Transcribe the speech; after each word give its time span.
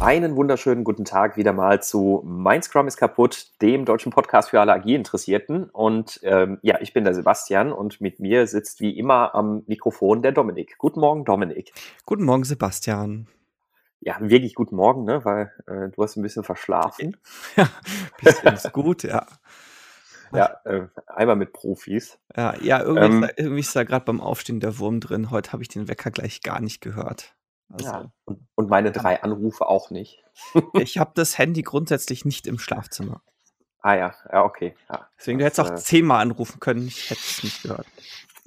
Einen 0.00 0.34
wunderschönen 0.34 0.82
guten 0.82 1.04
Tag 1.04 1.36
wieder 1.36 1.52
mal 1.52 1.82
zu 1.82 2.22
Mein 2.24 2.62
Scrum 2.62 2.88
ist 2.88 2.96
kaputt, 2.96 3.60
dem 3.60 3.84
deutschen 3.84 4.10
Podcast 4.10 4.48
für 4.48 4.58
alle 4.58 4.72
Agil-Interessierten. 4.72 5.64
Und 5.64 6.20
ähm, 6.22 6.58
ja, 6.62 6.80
ich 6.80 6.94
bin 6.94 7.04
der 7.04 7.12
Sebastian 7.12 7.70
und 7.70 8.00
mit 8.00 8.18
mir 8.18 8.46
sitzt 8.46 8.80
wie 8.80 8.96
immer 8.98 9.34
am 9.34 9.62
Mikrofon 9.66 10.22
der 10.22 10.32
Dominik. 10.32 10.78
Guten 10.78 11.00
Morgen, 11.00 11.26
Dominik. 11.26 11.74
Guten 12.06 12.24
Morgen, 12.24 12.44
Sebastian. 12.44 13.28
Ja, 14.00 14.16
wirklich 14.20 14.54
guten 14.54 14.74
Morgen, 14.74 15.04
ne? 15.04 15.22
weil 15.26 15.52
äh, 15.66 15.90
du 15.90 16.02
hast 16.02 16.16
ein 16.16 16.22
bisschen 16.22 16.44
verschlafen. 16.44 17.18
Ja, 17.56 17.68
bisschen 18.22 18.54
ist 18.54 18.72
gut, 18.72 19.02
ja. 19.02 19.26
Ja, 20.32 20.60
äh, 20.64 20.86
einmal 21.08 21.36
mit 21.36 21.52
Profis. 21.52 22.18
Ja, 22.34 22.54
ja 22.62 22.80
irgendwie, 22.80 23.04
ähm, 23.04 23.22
ist 23.22 23.28
da, 23.28 23.34
irgendwie 23.36 23.60
ist 23.60 23.76
da 23.76 23.84
gerade 23.84 24.06
beim 24.06 24.22
Aufstehen 24.22 24.60
der 24.60 24.78
Wurm 24.78 25.00
drin. 25.00 25.30
Heute 25.30 25.52
habe 25.52 25.62
ich 25.62 25.68
den 25.68 25.88
Wecker 25.88 26.10
gleich 26.10 26.40
gar 26.40 26.60
nicht 26.62 26.80
gehört. 26.80 27.34
Also, 27.72 27.86
ja, 27.86 28.10
und, 28.24 28.40
und 28.54 28.68
meine 28.68 28.92
drei 28.92 29.22
Anrufe 29.22 29.66
auch 29.66 29.90
nicht. 29.90 30.22
ich 30.74 30.98
habe 30.98 31.12
das 31.14 31.38
Handy 31.38 31.62
grundsätzlich 31.62 32.24
nicht 32.24 32.46
im 32.46 32.58
Schlafzimmer. 32.58 33.22
Ah 33.82 33.94
ja, 33.94 34.14
ja, 34.30 34.44
okay. 34.44 34.74
Ja, 34.88 35.08
Deswegen, 35.18 35.38
das, 35.38 35.54
du 35.54 35.62
hättest 35.62 35.72
auch 35.72 35.76
äh, 35.76 35.82
zehnmal 35.82 36.20
anrufen 36.22 36.60
können, 36.60 36.86
ich 36.86 37.10
hätte 37.10 37.20
es 37.20 37.42
nicht 37.42 37.62
gehört. 37.62 37.86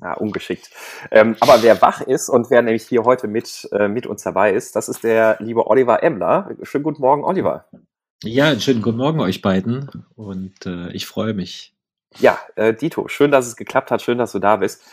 Ja, 0.02 0.14
ungeschickt. 0.16 0.70
Ähm, 1.12 1.38
aber 1.40 1.64
wer 1.64 1.82
wach 1.82 2.02
ist 2.02 2.28
und 2.28 2.50
wer 2.50 2.62
nämlich 2.62 2.84
hier 2.88 3.04
heute 3.04 3.28
mit, 3.28 3.70
äh, 3.72 3.88
mit 3.88 4.06
uns 4.06 4.24
dabei 4.24 4.52
ist, 4.52 4.76
das 4.76 4.90
ist 4.90 5.04
der 5.04 5.38
liebe 5.40 5.68
Oliver 5.68 6.04
Emler. 6.04 6.50
Schönen 6.64 6.84
guten 6.84 7.02
Morgen, 7.02 7.24
Oliver. 7.24 7.66
Ja, 8.24 8.46
einen 8.50 8.60
schönen 8.60 8.82
guten 8.82 8.98
Morgen 8.98 9.20
euch 9.22 9.42
beiden 9.42 10.06
und 10.16 10.66
äh, 10.66 10.92
ich 10.92 11.06
freue 11.06 11.34
mich. 11.34 11.74
Ja, 12.20 12.40
äh, 12.56 12.74
Dito, 12.74 13.08
schön, 13.08 13.32
dass 13.32 13.48
es 13.48 13.56
geklappt 13.56 13.92
hat, 13.92 14.02
schön, 14.02 14.18
dass 14.18 14.34
du 14.34 14.40
da 14.40 14.58
bist. 14.58 14.84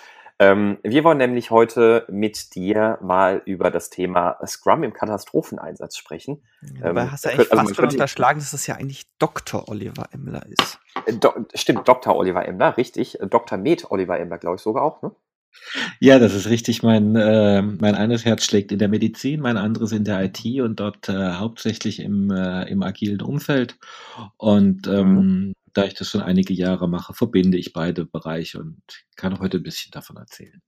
Ähm, 0.40 0.78
wir 0.82 1.04
wollen 1.04 1.18
nämlich 1.18 1.50
heute 1.50 2.06
mit 2.08 2.54
dir 2.54 2.98
mal 3.02 3.42
über 3.44 3.70
das 3.70 3.90
Thema 3.90 4.38
Scrum 4.46 4.82
im 4.84 4.94
Katastropheneinsatz 4.94 5.98
sprechen. 5.98 6.42
Ja, 6.80 6.90
aber 6.90 7.02
ähm, 7.02 7.12
hast 7.12 7.26
du 7.26 7.28
eigentlich 7.28 7.52
also 7.52 7.64
fast 7.64 7.76
schon 7.76 7.88
unterschlagen, 7.90 8.40
dass 8.40 8.52
das 8.52 8.66
ja 8.66 8.76
eigentlich 8.76 9.04
Dr. 9.18 9.68
Oliver 9.68 10.08
Emler 10.12 10.42
ist. 10.46 10.80
Äh, 11.04 11.12
do, 11.12 11.30
stimmt, 11.52 11.86
Dr. 11.86 12.16
Oliver 12.16 12.48
Emler, 12.48 12.78
richtig. 12.78 13.20
Äh, 13.20 13.26
Dr. 13.26 13.58
Med 13.58 13.90
Oliver 13.90 14.18
Emler, 14.18 14.38
glaube 14.38 14.56
ich 14.56 14.62
sogar 14.62 14.82
auch, 14.82 15.02
ne? 15.02 15.10
Ja, 15.98 16.18
das 16.18 16.32
ist 16.32 16.48
richtig. 16.48 16.82
Mein, 16.82 17.16
äh, 17.16 17.60
mein 17.60 17.94
eines 17.94 18.24
Herz 18.24 18.44
schlägt 18.44 18.72
in 18.72 18.78
der 18.78 18.88
Medizin, 18.88 19.40
mein 19.40 19.58
anderes 19.58 19.92
in 19.92 20.04
der 20.04 20.24
IT 20.24 20.42
und 20.62 20.80
dort 20.80 21.08
äh, 21.10 21.32
hauptsächlich 21.32 22.00
im, 22.00 22.30
äh, 22.30 22.62
im 22.70 22.82
agilen 22.82 23.20
Umfeld. 23.20 23.76
Und 24.38 24.86
ähm, 24.86 25.14
mhm 25.14 25.54
da 25.74 25.84
ich 25.84 25.94
das 25.94 26.08
schon 26.08 26.22
einige 26.22 26.54
Jahre 26.54 26.88
mache, 26.88 27.14
verbinde 27.14 27.58
ich 27.58 27.72
beide 27.72 28.04
Bereiche 28.04 28.58
und 28.58 28.82
kann 29.16 29.38
heute 29.40 29.58
ein 29.58 29.62
bisschen 29.62 29.90
davon 29.92 30.16
erzählen. 30.16 30.60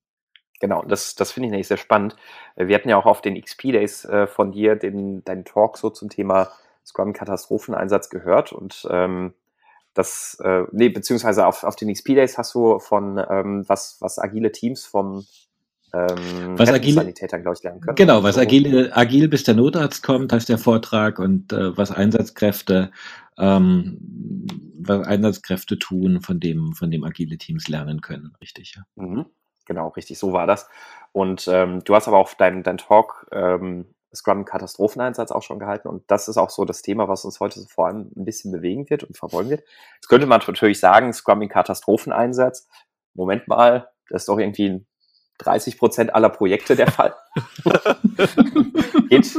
Genau, 0.60 0.82
das, 0.82 1.16
das 1.16 1.32
finde 1.32 1.46
ich 1.48 1.50
nämlich 1.50 1.66
sehr 1.66 1.76
spannend. 1.76 2.14
Wir 2.56 2.76
hatten 2.76 2.88
ja 2.88 2.96
auch 2.96 3.06
auf 3.06 3.20
den 3.20 3.40
XP 3.40 3.72
Days 3.72 4.04
äh, 4.04 4.28
von 4.28 4.52
dir 4.52 4.76
den, 4.76 5.24
deinen 5.24 5.44
Talk 5.44 5.76
so 5.76 5.90
zum 5.90 6.08
Thema 6.08 6.52
Scrum-Katastropheneinsatz 6.86 8.10
gehört 8.10 8.52
und 8.52 8.86
ähm, 8.90 9.34
das, 9.94 10.38
äh, 10.42 10.62
nee, 10.72 10.88
beziehungsweise 10.88 11.46
auf, 11.46 11.64
auf 11.64 11.76
den 11.76 11.92
XP 11.92 12.14
Days 12.14 12.38
hast 12.38 12.54
du 12.54 12.78
von 12.78 13.22
ähm, 13.28 13.64
was, 13.66 13.96
was 14.00 14.18
agile 14.18 14.52
Teams 14.52 14.86
vom 14.86 15.26
ähm, 15.94 16.58
was 16.58 16.70
agile, 16.70 17.12
glaube 17.12 17.52
ich, 17.54 17.62
lernen 17.62 17.80
können. 17.80 17.96
Genau, 17.96 18.22
was 18.22 18.38
agile, 18.38 18.96
agil 18.96 19.28
bis 19.28 19.44
der 19.44 19.54
Notarzt 19.54 20.02
kommt, 20.02 20.32
heißt 20.32 20.48
der 20.48 20.56
Vortrag 20.56 21.18
und 21.18 21.52
äh, 21.52 21.76
was 21.76 21.90
Einsatzkräfte, 21.90 22.90
ähm, 23.38 23.98
was 24.78 25.06
Einsatzkräfte 25.06 25.78
tun, 25.78 26.20
von 26.20 26.40
dem, 26.40 26.72
von 26.72 26.90
dem 26.90 27.04
agile 27.04 27.38
Teams 27.38 27.68
lernen 27.68 28.00
können, 28.00 28.34
richtig, 28.40 28.74
ja. 28.76 28.82
Mhm. 28.96 29.26
Genau, 29.64 29.88
richtig, 29.88 30.18
so 30.18 30.32
war 30.32 30.46
das. 30.46 30.68
Und 31.12 31.48
ähm, 31.48 31.84
du 31.84 31.94
hast 31.94 32.08
aber 32.08 32.18
auch 32.18 32.34
deinen 32.34 32.62
dein 32.62 32.78
Talk 32.78 33.28
ähm, 33.30 33.86
Scrum 34.14 34.44
Katastropheneinsatz 34.44 35.30
auch 35.30 35.42
schon 35.42 35.58
gehalten 35.58 35.88
und 35.88 36.02
das 36.10 36.28
ist 36.28 36.36
auch 36.36 36.50
so 36.50 36.64
das 36.64 36.82
Thema, 36.82 37.08
was 37.08 37.24
uns 37.24 37.40
heute 37.40 37.60
vor 37.68 37.86
allem 37.86 38.10
ein 38.14 38.24
bisschen 38.24 38.52
bewegen 38.52 38.90
wird 38.90 39.04
und 39.04 39.16
verfolgen 39.16 39.50
wird. 39.50 39.64
Jetzt 39.94 40.08
könnte 40.08 40.26
man 40.26 40.42
natürlich 40.46 40.80
sagen, 40.80 41.12
Scrum 41.12 41.48
Katastropheneinsatz, 41.48 42.68
Moment 43.14 43.48
mal, 43.48 43.88
das 44.10 44.22
ist 44.22 44.28
doch 44.28 44.38
irgendwie 44.38 44.68
ein 44.68 44.86
30 45.44 45.78
Prozent 45.78 46.14
aller 46.14 46.28
Projekte 46.28 46.76
der 46.76 46.90
Fall. 46.90 47.14
geht, 49.08 49.32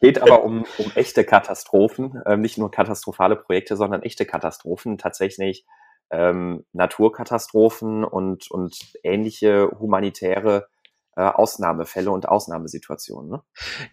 geht 0.00 0.22
aber 0.22 0.44
um, 0.44 0.64
um 0.78 0.92
echte 0.94 1.24
Katastrophen, 1.24 2.22
ähm, 2.26 2.40
nicht 2.40 2.58
nur 2.58 2.70
katastrophale 2.70 3.36
Projekte, 3.36 3.76
sondern 3.76 4.02
echte 4.02 4.26
Katastrophen, 4.26 4.98
tatsächlich 4.98 5.64
ähm, 6.10 6.64
Naturkatastrophen 6.72 8.04
und, 8.04 8.50
und 8.50 8.76
ähnliche 9.02 9.70
humanitäre 9.78 10.68
äh, 11.16 11.22
Ausnahmefälle 11.22 12.10
und 12.10 12.28
Ausnahmesituationen. 12.28 13.30
Ne? 13.30 13.42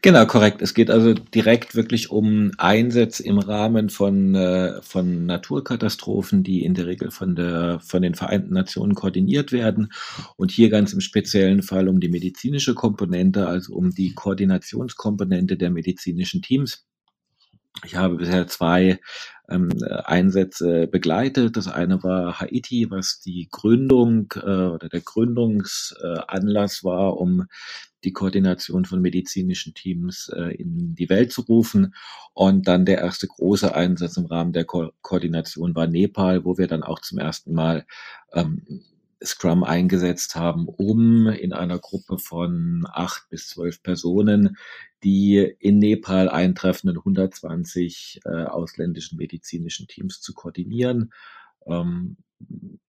Genau, 0.02 0.26
korrekt. 0.26 0.62
Es 0.62 0.74
geht 0.74 0.90
also 0.90 1.14
direkt 1.14 1.76
wirklich 1.76 2.10
um 2.12 2.52
Einsätze 2.58 3.24
im 3.24 3.38
Rahmen 3.38 3.90
von, 3.90 4.36
äh, 4.36 4.82
von 4.82 5.26
Naturkatastrophen, 5.26 6.44
die 6.44 6.64
in 6.64 6.74
der 6.74 6.88
Regel 6.88 7.12
von, 7.12 7.36
der, 7.36 7.80
von 7.80 8.02
den 8.02 8.16
Vereinten 8.16 8.54
Nationen 8.54 8.96
koordiniert 8.96 9.52
werden. 9.52 9.92
Und 10.36 10.52
hier 10.52 10.70
ganz 10.70 10.94
im 10.94 11.02
speziellen 11.02 11.62
Fall 11.62 11.88
um 11.88 12.00
die 12.00 12.10
medizinische 12.10 12.74
Komponente, 12.74 13.48
also 13.48 13.74
um 13.74 13.92
die 13.92 14.14
Koordinationskomponente 14.14 15.58
der 15.58 15.70
medizinischen 15.70 16.42
Teams. 16.42 16.86
Ich 17.84 17.96
habe 17.96 18.18
bisher 18.18 18.48
zwei 18.48 19.00
ähm, 19.50 19.70
Einsätze 20.06 20.88
begleitet. 20.88 21.58
Das 21.58 21.68
eine 21.68 22.04
war 22.04 22.40
Haiti, 22.40 22.88
was 22.90 23.22
die 23.22 23.48
Gründung 23.52 24.34
äh, 24.36 24.68
oder 24.68 24.90
der 24.90 25.02
Gründungsanlass 25.02 26.84
war, 26.84 27.18
um 27.18 27.48
die 28.04 28.14
Koordination 28.14 28.86
von 28.86 29.02
medizinischen 29.02 29.74
Teams 29.74 30.30
äh, 30.36 30.56
in 30.56 30.96
die 30.96 31.10
Welt 31.10 31.32
zu 31.32 31.42
rufen. 31.42 31.94
Und 32.34 32.68
dann 32.68 32.86
der 32.86 33.00
erste 33.00 33.28
große 33.28 33.74
Einsatz 33.76 34.18
im 34.18 34.26
Rahmen 34.26 34.54
der 34.54 34.66
Ko 34.66 34.92
Koordination 35.02 35.76
war 35.76 35.88
Nepal, 35.88 36.46
wo 36.46 36.58
wir 36.58 36.68
dann 36.68 36.84
auch 36.84 37.00
zum 37.00 37.20
ersten 37.20 37.54
Mal 37.54 37.86
ähm, 38.34 38.84
Scrum 39.24 39.64
eingesetzt 39.64 40.36
haben, 40.36 40.68
um 40.68 41.28
in 41.28 41.54
einer 41.54 41.80
Gruppe 41.80 42.18
von 42.18 42.86
acht 42.92 43.30
bis 43.30 43.48
zwölf 43.48 43.84
Personen 43.84 44.58
die 45.04 45.56
in 45.60 45.80
Nepal 45.80 46.30
eintreffenden 46.30 46.98
120 46.98 48.22
äh, 48.26 48.30
ausländischen 48.30 49.18
medizinischen 49.18 49.88
Teams 49.88 50.22
zu 50.22 50.34
koordinieren. 50.34 51.12
Ähm, 51.66 52.18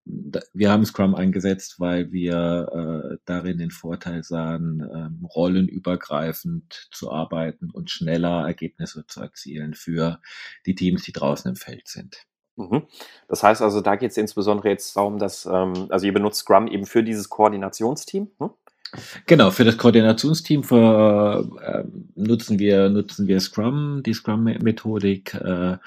wir 0.05 0.71
haben 0.71 0.85
Scrum 0.85 1.15
eingesetzt, 1.15 1.79
weil 1.79 2.11
wir 2.11 3.13
äh, 3.13 3.17
darin 3.25 3.59
den 3.59 3.71
Vorteil 3.71 4.23
sahen, 4.23 4.81
ähm, 4.93 5.25
rollenübergreifend 5.25 6.89
zu 6.91 7.11
arbeiten 7.11 7.69
und 7.69 7.91
schneller 7.91 8.45
Ergebnisse 8.45 9.05
zu 9.07 9.21
erzielen 9.21 9.73
für 9.73 10.19
die 10.65 10.75
Teams, 10.75 11.03
die 11.03 11.13
draußen 11.13 11.49
im 11.49 11.55
Feld 11.55 11.87
sind. 11.87 12.25
Mhm. 12.55 12.83
Das 13.27 13.43
heißt 13.43 13.61
also, 13.61 13.81
da 13.81 13.95
geht 13.95 14.11
es 14.11 14.17
insbesondere 14.17 14.69
jetzt 14.69 14.95
darum, 14.95 15.17
dass, 15.17 15.45
ähm, 15.45 15.87
also 15.89 16.05
ihr 16.05 16.13
benutzt 16.13 16.39
Scrum 16.39 16.67
eben 16.67 16.85
für 16.85 17.03
dieses 17.03 17.29
Koordinationsteam. 17.29 18.29
Hm? 18.39 18.49
Genau, 19.25 19.49
für 19.49 19.63
das 19.63 19.77
Koordinationsteam 19.77 20.63
für, 20.63 21.49
äh, 21.61 21.83
nutzen, 22.15 22.59
wir, 22.59 22.89
nutzen 22.89 23.27
wir 23.27 23.39
Scrum, 23.39 24.03
die 24.03 24.13
Scrum-Methodik, 24.13 25.33
äh, 25.33 25.77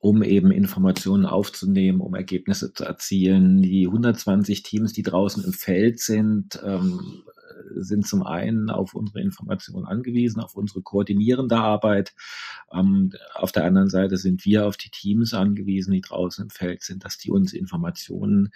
um 0.00 0.22
eben 0.22 0.50
Informationen 0.50 1.24
aufzunehmen, 1.24 2.00
um 2.00 2.14
Ergebnisse 2.14 2.72
zu 2.72 2.84
erzielen. 2.84 3.62
Die 3.62 3.86
120 3.86 4.62
Teams, 4.62 4.92
die 4.92 5.02
draußen 5.02 5.44
im 5.44 5.52
Feld 5.52 6.00
sind, 6.00 6.60
ähm, 6.64 7.22
sind 7.74 8.06
zum 8.06 8.22
einen 8.22 8.70
auf 8.70 8.94
unsere 8.94 9.20
Informationen 9.20 9.86
angewiesen, 9.86 10.40
auf 10.40 10.56
unsere 10.56 10.82
koordinierende 10.82 11.56
Arbeit. 11.56 12.14
Ähm, 12.72 13.12
auf 13.34 13.52
der 13.52 13.64
anderen 13.64 13.90
Seite 13.90 14.16
sind 14.16 14.44
wir 14.44 14.66
auf 14.66 14.76
die 14.76 14.90
Teams 14.90 15.34
angewiesen, 15.34 15.92
die 15.92 16.00
draußen 16.00 16.44
im 16.44 16.50
Feld 16.50 16.82
sind, 16.82 17.04
dass 17.04 17.18
die 17.18 17.30
uns 17.30 17.52
Informationen 17.52 18.50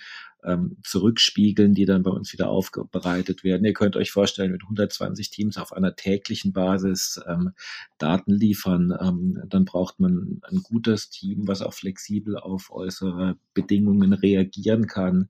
ähm, 0.45 0.77
zurückspiegeln, 0.83 1.75
die 1.75 1.85
dann 1.85 2.03
bei 2.03 2.11
uns 2.11 2.33
wieder 2.33 2.49
aufbereitet 2.49 3.45
werden. 3.45 3.65
Ihr 3.65 3.73
könnt 3.73 3.97
euch 3.97 4.11
vorstellen, 4.11 4.53
mit 4.53 4.63
120 4.63 5.31
Teams 5.31 5.59
auf 5.59 5.73
einer 5.73 5.97
täglichen 5.97 6.53
Basis 6.53 7.21
ähm, 7.29 7.53
Daten 7.99 8.33
liefern, 8.33 8.97
ähm, 9.01 9.43
dann 9.47 9.65
braucht 9.65 10.01
man 10.01 10.41
ein 10.51 10.63
gutes 10.63 11.11
Team, 11.11 11.47
was 11.47 11.63
auch 11.63 11.73
flexibel 11.75 12.37
auf 12.37 12.73
äußere 12.73 13.37
Bedingungen 13.55 14.13
reagieren 14.13 14.87
kann, 14.87 15.29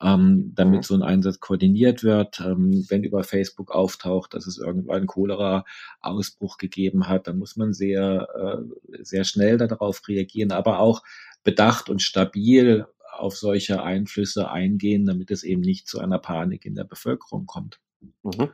ähm, 0.00 0.52
damit 0.54 0.80
mhm. 0.80 0.82
so 0.84 0.94
ein 0.94 1.02
Einsatz 1.02 1.40
koordiniert 1.40 2.02
wird. 2.02 2.40
Ähm, 2.40 2.86
wenn 2.88 3.04
über 3.04 3.24
Facebook 3.24 3.70
auftaucht, 3.70 4.34
dass 4.34 4.46
es 4.46 4.58
irgendwann 4.58 4.96
einen 4.96 5.06
Cholera-Ausbruch 5.06 6.58
gegeben 6.58 7.08
hat, 7.08 7.26
dann 7.26 7.38
muss 7.38 7.56
man 7.56 7.72
sehr, 7.74 8.28
äh, 8.34 9.02
sehr 9.02 9.24
schnell 9.24 9.58
darauf 9.58 10.06
reagieren, 10.08 10.52
aber 10.52 10.78
auch 10.78 11.02
bedacht 11.42 11.90
und 11.90 12.00
stabil 12.02 12.86
auf 13.18 13.36
solche 13.36 13.82
Einflüsse 13.82 14.50
eingehen, 14.50 15.06
damit 15.06 15.30
es 15.30 15.42
eben 15.42 15.60
nicht 15.60 15.88
zu 15.88 16.00
einer 16.00 16.18
Panik 16.18 16.64
in 16.64 16.74
der 16.74 16.84
Bevölkerung 16.84 17.46
kommt. 17.46 17.80
Mhm. 18.22 18.50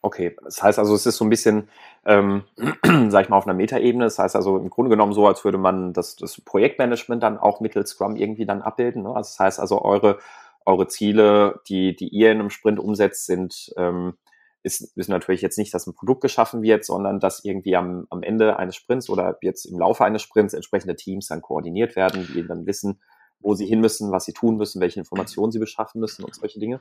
Okay, 0.00 0.36
das 0.44 0.62
heißt 0.62 0.78
also, 0.78 0.94
es 0.94 1.06
ist 1.06 1.16
so 1.16 1.24
ein 1.24 1.30
bisschen, 1.30 1.68
ähm, 2.06 2.44
sag 3.10 3.24
ich 3.24 3.28
mal, 3.28 3.36
auf 3.36 3.46
einer 3.46 3.56
Metaebene. 3.56 4.04
Das 4.04 4.18
heißt 4.18 4.36
also 4.36 4.56
im 4.56 4.70
Grunde 4.70 4.90
genommen 4.90 5.12
so, 5.12 5.26
als 5.26 5.44
würde 5.44 5.58
man 5.58 5.92
das, 5.92 6.16
das 6.16 6.40
Projektmanagement 6.40 7.22
dann 7.22 7.38
auch 7.38 7.60
mittels 7.60 7.90
Scrum 7.90 8.16
irgendwie 8.16 8.46
dann 8.46 8.62
abbilden. 8.62 9.02
Ne? 9.02 9.08
Also 9.08 9.30
das 9.30 9.38
heißt 9.38 9.60
also, 9.60 9.82
eure, 9.82 10.18
eure 10.64 10.86
Ziele, 10.86 11.60
die, 11.68 11.96
die 11.96 12.08
ihr 12.08 12.30
in 12.30 12.38
einem 12.38 12.50
Sprint 12.50 12.78
umsetzt, 12.78 13.26
sind, 13.26 13.72
ähm, 13.76 14.14
ist, 14.62 14.96
ist 14.96 15.08
natürlich 15.08 15.42
jetzt 15.42 15.58
nicht, 15.58 15.74
dass 15.74 15.86
ein 15.86 15.94
Produkt 15.94 16.20
geschaffen 16.20 16.62
wird, 16.62 16.84
sondern 16.84 17.20
dass 17.20 17.44
irgendwie 17.44 17.74
am, 17.76 18.06
am 18.10 18.22
Ende 18.22 18.56
eines 18.56 18.76
Sprints 18.76 19.08
oder 19.08 19.38
jetzt 19.42 19.64
im 19.64 19.78
Laufe 19.78 20.04
eines 20.04 20.22
Sprints 20.22 20.54
entsprechende 20.54 20.96
Teams 20.96 21.28
dann 21.28 21.42
koordiniert 21.42 21.96
werden, 21.96 22.28
die 22.34 22.46
dann 22.46 22.66
wissen, 22.66 23.00
wo 23.40 23.54
sie 23.54 23.66
hin 23.66 23.80
müssen, 23.80 24.10
was 24.10 24.24
sie 24.24 24.32
tun 24.32 24.56
müssen, 24.56 24.80
welche 24.80 24.98
Informationen 24.98 25.52
sie 25.52 25.58
beschaffen 25.58 26.00
müssen 26.00 26.24
und 26.24 26.34
solche 26.34 26.58
Dinge? 26.58 26.80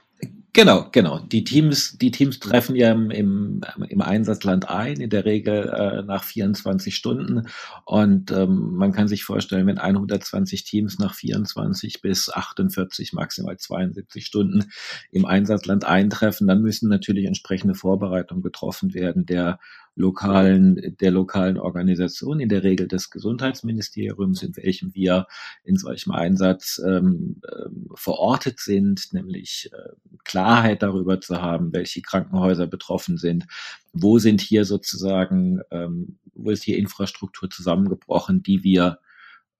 Genau, 0.54 0.88
genau. 0.92 1.19
Die 1.19 1.44
Teams, 1.44 1.98
die 2.00 2.09
Teams 2.09 2.39
treffen 2.39 2.75
ja 2.75 2.92
im, 2.92 3.12
im, 3.12 3.62
im 3.89 4.01
Einsatzland 4.01 4.68
ein, 4.68 5.00
in 5.00 5.09
der 5.12 5.25
Regel 5.25 5.69
äh, 5.69 6.01
nach 6.04 6.24
24 6.24 6.95
Stunden. 6.95 7.48
Und 7.86 8.31
ähm, 8.31 8.75
man 8.75 8.92
kann 8.92 9.07
sich 9.07 9.24
vorstellen, 9.24 9.68
wenn 9.68 9.77
120 9.77 10.63
Teams 10.63 10.98
nach 10.98 11.13
24 11.13 12.01
bis 12.01 12.30
48, 12.30 13.13
maximal 13.13 13.57
72 13.57 14.25
Stunden 14.25 14.65
im 15.12 15.25
Einsatzland 15.25 15.86
eintreffen, 15.86 16.48
dann 16.48 16.62
müssen 16.62 16.89
natürlich 16.89 17.25
entsprechende 17.25 17.75
Vorbereitungen 17.75 18.42
getroffen 18.42 18.95
werden. 18.95 19.27
Der 19.27 19.60
lokalen, 19.97 20.95
der 20.99 21.11
lokalen 21.11 21.57
Organisation, 21.57 22.39
in 22.39 22.49
der 22.49 22.63
Regel 22.63 22.88
des 22.88 23.09
Gesundheitsministeriums, 23.09 24.44
in 24.44 24.55
welchem 24.55 24.94
wir 24.94 25.25
in 25.63 25.75
solchem 25.75 26.11
Einsatz 26.11 26.79
ähm, 26.85 27.41
ähm, 27.51 27.89
verortet 27.95 28.59
sind, 28.59 29.11
nämlich 29.11 29.71
äh, 29.73 30.17
Klarheit 30.23 30.83
darüber 30.83 31.19
zu 31.19 31.41
haben, 31.41 31.73
welche 31.73 32.01
Krankenhäuser 32.01 32.67
betroffen 32.67 33.17
sind, 33.17 33.47
wo 33.91 34.19
sind 34.19 34.39
hier 34.39 34.65
sozusagen, 34.65 35.61
ähm, 35.71 36.19
wo 36.35 36.51
ist 36.51 36.63
hier 36.63 36.77
Infrastruktur 36.77 37.50
zusammengebrochen, 37.50 38.43
die 38.43 38.63
wir 38.63 39.00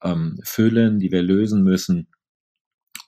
ähm, 0.04 0.40
füllen, 0.44 1.00
die 1.00 1.12
wir 1.12 1.24
lösen 1.24 1.64
müssen 1.64 2.08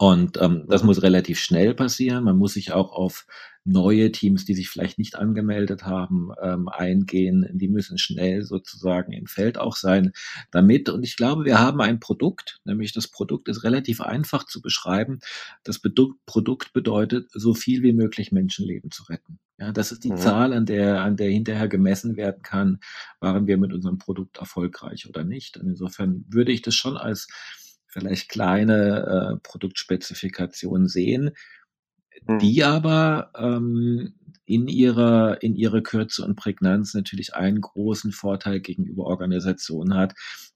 und 0.02 0.42
ähm, 0.42 0.64
das 0.70 0.82
muss 0.84 1.04
relativ 1.04 1.40
schnell 1.40 1.74
passieren. 1.74 2.24
Man 2.24 2.38
muss 2.38 2.54
sich 2.54 2.72
auch 2.72 2.94
auf 2.94 3.26
neue 3.66 4.14
Teams, 4.14 4.46
die 4.46 4.54
sich 4.56 4.70
vielleicht 4.70 4.98
nicht 4.98 5.16
angemeldet 5.16 5.84
haben, 5.84 6.30
ähm, 6.42 6.70
eingehen. 6.70 7.46
Die 7.52 7.68
müssen 7.68 7.98
schnell 7.98 8.44
sozusagen 8.44 9.12
im 9.12 9.28
Feld 9.28 9.58
auch 9.58 9.76
sein 9.76 10.14
damit. 10.52 10.88
Und 10.88 11.04
ich 11.04 11.18
glaube, 11.18 11.44
wir 11.44 11.60
haben 11.60 11.82
ein 11.82 12.00
Produkt, 12.00 12.62
nämlich 12.64 12.94
das 12.94 13.10
Produkt 13.10 13.50
ist 13.50 13.66
relativ 13.66 14.00
einfach 14.00 14.46
zu 14.46 14.62
beschreiben. 14.62 15.20
Das 15.66 15.82
Produkt 15.82 16.72
bedeutet, 16.72 17.30
so 17.34 17.54
viel 17.54 17.84
wie 17.84 17.92
möglich 17.92 18.32
Menschenleben 18.32 18.92
zu 18.92 19.04
retten. 19.04 19.38
Ja, 19.58 19.74
das 19.74 19.92
ist 19.92 20.06
die 20.06 20.12
mhm. 20.12 20.18
Zahl, 20.18 20.54
an 20.54 20.66
der, 20.66 21.02
an 21.02 21.18
der 21.18 21.30
hinterher 21.30 21.68
gemessen 21.68 22.16
werden 22.16 22.42
kann, 22.42 22.80
waren 23.20 23.46
wir 23.46 23.58
mit 23.58 23.74
unserem 23.74 23.98
Produkt 23.98 24.38
erfolgreich 24.38 25.10
oder 25.10 25.26
nicht. 25.26 25.58
Und 25.58 25.68
insofern 25.68 26.24
würde 26.30 26.54
ich 26.54 26.62
das 26.62 26.76
schon 26.76 26.96
als 26.96 27.28
vielleicht 27.90 28.30
kleine 28.30 29.36
äh, 29.36 29.40
Produktspezifikationen 29.44 30.88
sehen, 30.88 31.32
hm. 32.26 32.40
die 32.40 32.64
aber 32.64 33.32
ähm, 33.36 34.14
in 34.46 34.68
ihrer, 34.68 35.42
in 35.44 35.56
ihrer 35.56 35.82
Kürze 35.82 36.24
und 36.24 36.36
Prägnanz 36.36 36.94
natürlich 36.94 37.36
einen 37.36 37.62
großen 37.62 38.12
Vorteil 38.12 38.62
gegenüber 38.62 39.06
Organisationen 39.06 39.96
hat. 39.96 40.14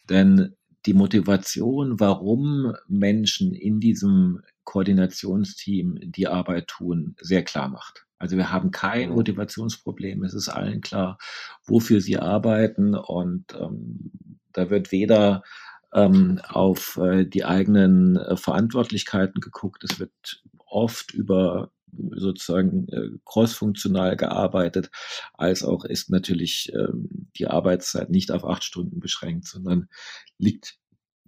Denn 0.09 0.55
die 0.85 0.93
Motivation, 0.93 1.99
warum 1.99 2.73
Menschen 2.87 3.53
in 3.53 3.79
diesem 3.79 4.41
Koordinationsteam 4.63 5.97
die 6.01 6.27
Arbeit 6.27 6.67
tun, 6.67 7.15
sehr 7.21 7.43
klar 7.43 7.69
macht. 7.69 8.05
Also 8.17 8.37
wir 8.37 8.51
haben 8.51 8.71
kein 8.71 9.09
hm. 9.09 9.15
Motivationsproblem. 9.15 10.23
Es 10.23 10.33
ist 10.33 10.49
allen 10.49 10.81
klar, 10.81 11.17
wofür 11.65 11.99
sie 11.99 12.17
arbeiten 12.17 12.95
und 12.95 13.45
ähm, 13.59 14.11
da 14.53 14.69
wird 14.69 14.91
weder 14.91 15.43
ähm, 15.93 16.41
auf 16.47 16.97
äh, 16.97 17.25
die 17.25 17.45
eigenen 17.45 18.17
äh, 18.17 18.35
Verantwortlichkeiten 18.37 19.41
geguckt. 19.41 19.83
Es 19.83 19.99
wird 19.99 20.43
oft 20.65 21.13
über 21.13 21.71
sozusagen 22.11 22.87
äh, 22.89 23.09
crossfunktional 23.25 24.17
gearbeitet, 24.17 24.89
als 25.33 25.63
auch 25.63 25.85
ist 25.85 26.09
natürlich 26.09 26.71
ähm, 26.73 27.27
die 27.37 27.47
Arbeitszeit 27.47 28.09
nicht 28.09 28.31
auf 28.31 28.45
acht 28.45 28.63
Stunden 28.63 28.99
beschränkt, 28.99 29.45
sondern 29.45 29.89
liegt 30.37 30.77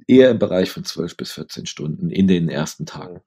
eher 0.08 0.32
im 0.32 0.40
Bereich 0.40 0.72
von 0.72 0.84
zwölf 0.84 1.16
bis 1.16 1.32
14 1.34 1.66
Stunden 1.66 2.10
in 2.10 2.28
den 2.28 2.50
ersten 2.50 2.86
Tagen. 2.86 3.22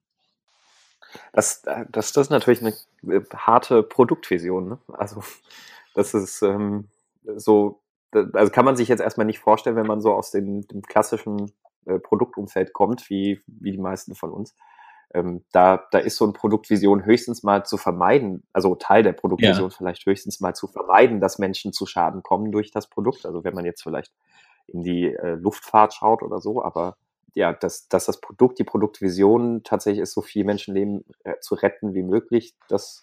Das, 1.33 1.63
äh, 1.65 1.85
das, 1.91 2.13
das 2.13 2.27
ist 2.27 2.31
natürlich 2.31 2.61
eine 2.61 2.75
äh, 3.15 3.25
harte 3.35 3.83
Produktvision. 3.83 4.69
Ne? 4.71 4.79
Also 4.89 5.23
das 5.95 6.15
ist 6.15 6.43
ähm, 6.43 6.89
so 7.37 7.81
also 8.13 8.51
kann 8.51 8.65
man 8.65 8.77
sich 8.77 8.89
jetzt 8.89 9.01
erstmal 9.01 9.27
nicht 9.27 9.39
vorstellen, 9.39 9.77
wenn 9.77 9.87
man 9.87 10.01
so 10.01 10.13
aus 10.13 10.31
dem, 10.31 10.67
dem 10.69 10.83
klassischen 10.83 11.53
äh, 11.87 11.99
Produktumfeld 11.99 12.73
kommt, 12.73 13.09
wie, 13.11 13.41
wie 13.47 13.73
die 13.73 13.79
meisten 13.79 14.15
von 14.15 14.31
uns. 14.31 14.55
Ähm, 15.15 15.45
da, 15.53 15.87
da 15.91 15.99
ist 15.99 16.17
so 16.17 16.25
eine 16.25 16.35
Produktvision 16.35 17.05
höchstens 17.05 17.43
mal 17.43 17.65
zu 17.65 17.79
vermeiden, 17.79 18.43
also 18.53 18.75
Teil 18.75 19.03
der 19.03 19.13
Produktvision 19.15 19.71
ja. 19.71 19.75
vielleicht 19.77 20.05
höchstens 20.05 20.41
mal 20.41 20.55
zu 20.55 20.67
vermeiden, 20.67 21.21
dass 21.21 21.39
Menschen 21.39 21.73
zu 21.73 21.87
Schaden 21.87 22.23
kommen 22.23 22.53
durch 22.53 22.71
das 22.71 22.89
Produkt. 22.89 23.25
Also 23.25 23.43
wenn 23.43 23.55
man 23.55 23.65
jetzt 23.65 23.83
vielleicht 23.83 24.13
in 24.67 24.83
die 24.83 25.07
äh, 25.07 25.35
Luftfahrt 25.35 25.95
schaut 25.95 26.23
oder 26.23 26.41
so, 26.41 26.63
aber 26.63 26.97
ja, 27.35 27.53
dass, 27.53 27.89
dass 27.89 28.07
das 28.07 28.21
Produkt, 28.21 28.59
die 28.59 28.65
Produktvision 28.65 29.63
tatsächlich 29.63 30.03
ist, 30.03 30.13
so 30.13 30.21
viel 30.21 30.45
Menschenleben 30.45 31.05
äh, 31.25 31.35
zu 31.41 31.55
retten 31.55 31.95
wie 31.95 32.03
möglich, 32.03 32.55
das 32.69 33.03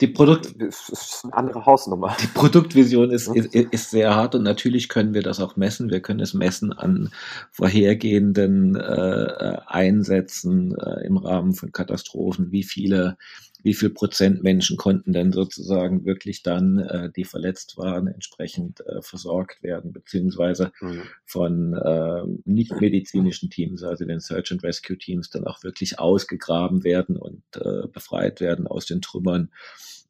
die 0.00 0.08
Produkt 0.08 0.54
das 0.58 0.88
ist 0.88 1.24
eine 1.24 1.34
andere 1.34 1.66
Hausnummer. 1.66 2.16
Die 2.20 2.26
Produktvision 2.26 3.10
ist, 3.10 3.28
ist, 3.28 3.54
ist 3.54 3.90
sehr 3.90 4.14
hart 4.14 4.34
und 4.34 4.42
natürlich 4.42 4.88
können 4.88 5.14
wir 5.14 5.22
das 5.22 5.40
auch 5.40 5.56
messen. 5.56 5.90
Wir 5.90 6.00
können 6.00 6.20
es 6.20 6.34
messen 6.34 6.72
an 6.72 7.10
vorhergehenden 7.52 8.74
äh, 8.74 9.58
Einsätzen 9.66 10.76
äh, 10.76 11.06
im 11.06 11.16
Rahmen 11.16 11.54
von 11.54 11.70
Katastrophen. 11.70 12.50
Wie 12.50 12.64
viele, 12.64 13.16
wie 13.64 13.74
viel 13.74 13.90
Prozent 13.90 14.42
Menschen 14.42 14.76
konnten 14.76 15.12
denn 15.12 15.32
sozusagen 15.32 16.04
wirklich 16.04 16.42
dann, 16.42 16.78
äh, 16.78 17.10
die 17.10 17.24
verletzt 17.24 17.78
waren, 17.78 18.06
entsprechend 18.06 18.86
äh, 18.86 19.00
versorgt 19.00 19.62
werden, 19.62 19.92
beziehungsweise 19.92 20.70
mhm. 20.80 21.02
von 21.24 21.74
äh, 21.74 22.22
nicht 22.44 22.78
medizinischen 22.78 23.48
Teams, 23.48 23.82
also 23.82 24.04
den 24.04 24.20
Search 24.20 24.52
and 24.52 24.62
Rescue 24.62 24.98
Teams, 24.98 25.30
dann 25.30 25.46
auch 25.46 25.62
wirklich 25.64 25.98
ausgegraben 25.98 26.84
werden 26.84 27.16
und 27.16 27.42
äh, 27.56 27.88
befreit 27.88 28.40
werden 28.40 28.66
aus 28.66 28.86
den 28.86 29.00
Trümmern 29.00 29.50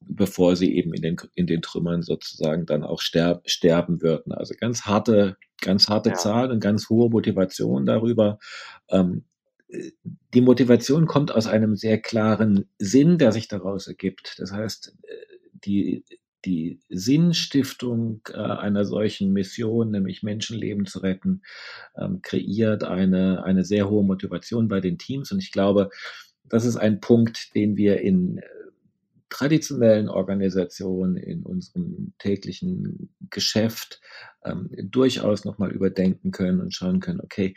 bevor 0.06 0.54
sie 0.54 0.74
eben 0.76 0.92
in 0.92 1.00
den, 1.00 1.16
in 1.34 1.46
den 1.46 1.62
Trümmern 1.62 2.02
sozusagen 2.02 2.66
dann 2.66 2.82
auch 2.82 3.00
sterb, 3.00 3.48
sterben 3.48 4.02
würden. 4.02 4.32
Also 4.32 4.54
ganz 4.58 4.82
harte, 4.82 5.38
ganz 5.62 5.88
harte 5.88 6.10
ja. 6.10 6.14
Zahlen 6.16 6.50
und 6.50 6.60
ganz 6.60 6.90
hohe 6.90 7.08
Motivation 7.08 7.86
darüber. 7.86 8.38
Ähm, 8.90 9.24
die 10.34 10.40
Motivation 10.40 11.06
kommt 11.06 11.32
aus 11.32 11.46
einem 11.46 11.76
sehr 11.76 11.98
klaren 11.98 12.68
Sinn, 12.78 13.18
der 13.18 13.32
sich 13.32 13.48
daraus 13.48 13.86
ergibt. 13.86 14.36
Das 14.38 14.52
heißt, 14.52 14.96
die, 15.64 16.04
die 16.44 16.80
Sinnstiftung 16.88 18.20
äh, 18.30 18.36
einer 18.36 18.84
solchen 18.84 19.32
Mission, 19.32 19.90
nämlich 19.90 20.22
Menschenleben 20.22 20.86
zu 20.86 21.00
retten, 21.00 21.42
ähm, 21.96 22.20
kreiert 22.22 22.84
eine, 22.84 23.44
eine 23.44 23.64
sehr 23.64 23.88
hohe 23.88 24.04
Motivation 24.04 24.68
bei 24.68 24.80
den 24.80 24.98
Teams. 24.98 25.32
Und 25.32 25.38
ich 25.38 25.52
glaube, 25.52 25.90
das 26.44 26.64
ist 26.64 26.76
ein 26.76 27.00
Punkt, 27.00 27.54
den 27.54 27.76
wir 27.76 28.00
in 28.00 28.40
traditionellen 29.30 30.08
Organisation, 30.08 31.16
in 31.16 31.42
unserem 31.42 32.12
täglichen 32.18 33.12
Geschäft 33.30 34.00
ähm, 34.44 34.70
durchaus 34.90 35.44
nochmal 35.44 35.72
überdenken 35.72 36.30
können 36.30 36.60
und 36.60 36.72
schauen 36.72 37.00
können, 37.00 37.20
okay, 37.20 37.54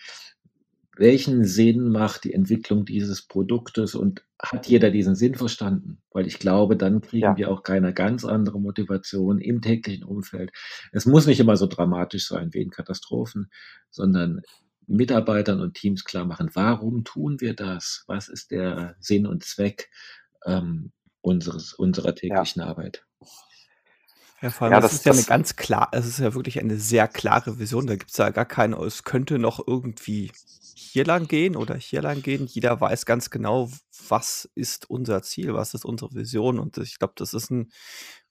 welchen 0.99 1.45
Sinn 1.45 1.89
macht 1.89 2.23
die 2.23 2.33
Entwicklung 2.33 2.85
dieses 2.85 3.21
Produktes 3.21 3.95
und 3.95 4.23
hat 4.41 4.67
jeder 4.67 4.91
diesen 4.91 5.15
Sinn 5.15 5.35
verstanden? 5.35 6.01
Weil 6.11 6.27
ich 6.27 6.39
glaube, 6.39 6.75
dann 6.77 7.01
kriegen 7.01 7.23
ja. 7.23 7.37
wir 7.37 7.49
auch 7.49 7.63
keine 7.63 7.93
ganz 7.93 8.25
andere 8.25 8.59
Motivation 8.59 9.39
im 9.39 9.61
täglichen 9.61 10.03
Umfeld. 10.03 10.51
Es 10.91 11.05
muss 11.05 11.27
nicht 11.27 11.39
immer 11.39 11.57
so 11.57 11.67
dramatisch 11.67 12.27
sein 12.27 12.53
wie 12.53 12.61
in 12.61 12.69
Katastrophen, 12.69 13.49
sondern 13.89 14.41
Mitarbeitern 14.87 15.61
und 15.61 15.73
Teams 15.73 16.03
klar 16.05 16.25
machen, 16.25 16.49
warum 16.53 17.03
tun 17.03 17.41
wir 17.41 17.53
das? 17.53 18.03
Was 18.07 18.29
ist 18.29 18.51
der 18.51 18.95
Sinn 18.99 19.27
und 19.27 19.43
Zweck? 19.43 19.89
Ähm, 20.45 20.91
unseres, 21.21 21.73
unserer 21.73 22.15
täglichen 22.15 22.61
ja. 22.61 22.67
Arbeit. 22.67 23.06
Ja, 24.41 24.51
vor 24.51 24.65
allem, 24.65 24.73
ja, 24.73 24.81
das, 24.81 24.91
das 24.91 24.99
ist 24.99 25.05
ja 25.05 25.11
eine 25.13 25.23
ganz 25.23 25.55
klar, 25.55 25.89
es 25.93 26.05
ist 26.05 26.19
ja 26.19 26.33
wirklich 26.35 26.59
eine 26.59 26.77
sehr 26.77 27.07
klare 27.07 27.57
Vision. 27.57 27.87
Da 27.87 27.95
gibt 27.95 28.11
es 28.11 28.17
ja 28.17 28.29
gar 28.29 28.45
keine, 28.45 28.77
es 28.77 29.03
könnte 29.03 29.39
noch 29.39 29.65
irgendwie 29.65 30.31
hier 30.75 31.05
lang 31.05 31.27
gehen 31.27 31.55
oder 31.55 31.75
hier 31.75 32.01
lang 32.01 32.21
gehen. 32.21 32.45
Jeder 32.45 32.79
weiß 32.79 33.05
ganz 33.05 33.29
genau, 33.29 33.71
was 34.09 34.49
ist 34.53 34.89
unser 34.89 35.23
Ziel, 35.23 35.53
was 35.53 35.73
ist 35.73 35.85
unsere 35.85 36.13
Vision. 36.13 36.59
Und 36.59 36.77
ich 36.77 36.99
glaube, 36.99 37.13
das 37.17 37.33
ist 37.33 37.49
ein 37.49 37.71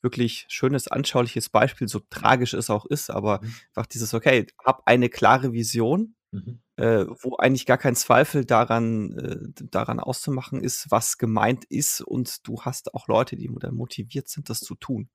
wirklich 0.00 0.46
schönes, 0.48 0.86
anschauliches 0.88 1.48
Beispiel, 1.48 1.88
so 1.88 2.00
tragisch 2.08 2.54
es 2.54 2.70
auch 2.70 2.86
ist, 2.86 3.10
aber 3.10 3.40
mhm. 3.42 3.54
einfach 3.74 3.86
dieses, 3.86 4.14
okay, 4.14 4.46
hab 4.64 4.82
eine 4.86 5.08
klare 5.08 5.52
Vision, 5.52 6.14
mhm 6.30 6.60
äh, 6.76 7.06
wo 7.22 7.36
eigentlich 7.36 7.66
gar 7.66 7.78
kein 7.78 7.96
Zweifel 7.96 8.44
daran, 8.44 9.16
äh, 9.18 9.64
daran 9.70 9.98
auszumachen 9.98 10.62
ist, 10.62 10.90
was 10.90 11.18
gemeint 11.18 11.64
ist 11.64 12.02
und 12.02 12.46
du 12.46 12.62
hast 12.62 12.94
auch 12.94 13.08
Leute, 13.08 13.36
die 13.36 13.48
motiviert 13.48 14.28
sind, 14.28 14.50
das 14.50 14.60
zu 14.60 14.74
tun. 14.74 15.08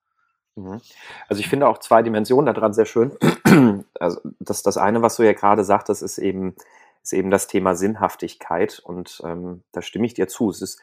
Mhm. 0.55 0.81
Also 1.27 1.39
ich 1.39 1.47
finde 1.47 1.67
auch 1.67 1.77
zwei 1.79 2.01
Dimensionen 2.01 2.53
daran 2.53 2.73
sehr 2.73 2.85
schön. 2.85 3.17
Also 3.99 4.19
das, 4.39 4.63
das 4.63 4.77
eine, 4.77 5.03
was 5.03 5.17
du 5.17 5.23
ja 5.23 5.33
gerade 5.33 5.63
sagtest, 5.63 6.01
ist 6.01 6.17
eben, 6.17 6.55
ist 7.03 7.13
eben 7.13 7.29
das 7.29 7.45
Thema 7.47 7.75
Sinnhaftigkeit 7.75 8.79
und 8.79 9.21
ähm, 9.23 9.63
da 9.73 9.83
stimme 9.83 10.07
ich 10.07 10.15
dir 10.15 10.27
zu. 10.27 10.49
Es 10.49 10.61
ist, 10.61 10.81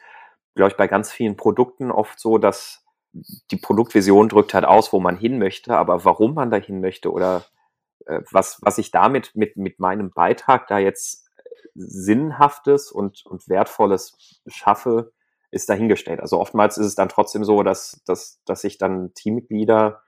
glaube 0.55 0.71
ich, 0.71 0.77
bei 0.77 0.87
ganz 0.87 1.11
vielen 1.11 1.35
Produkten 1.35 1.91
oft 1.91 2.17
so, 2.17 2.37
dass 2.37 2.85
die 3.11 3.57
Produktvision 3.57 4.29
drückt 4.29 4.53
halt 4.53 4.63
aus, 4.63 4.93
wo 4.93 4.99
man 4.99 5.17
hin 5.17 5.37
möchte, 5.39 5.75
aber 5.75 6.05
warum 6.05 6.35
man 6.35 6.49
da 6.49 6.57
hin 6.57 6.79
möchte 6.79 7.11
oder 7.11 7.43
äh, 8.05 8.21
was, 8.31 8.59
was 8.61 8.77
ich 8.77 8.91
damit 8.91 9.35
mit, 9.35 9.57
mit 9.57 9.79
meinem 9.79 10.11
Beitrag 10.11 10.67
da 10.67 10.77
jetzt 10.77 11.27
Sinnhaftes 11.75 12.91
und, 12.91 13.25
und 13.25 13.49
Wertvolles 13.49 14.41
schaffe, 14.47 15.11
ist 15.51 15.69
dahingestellt. 15.69 16.19
Also 16.19 16.39
oftmals 16.39 16.77
ist 16.77 16.85
es 16.85 16.95
dann 16.95 17.09
trotzdem 17.09 17.43
so, 17.43 17.63
dass, 17.63 18.01
dass, 18.05 18.41
dass 18.45 18.61
sich 18.61 18.77
dann 18.77 19.13
Teammitglieder 19.13 20.01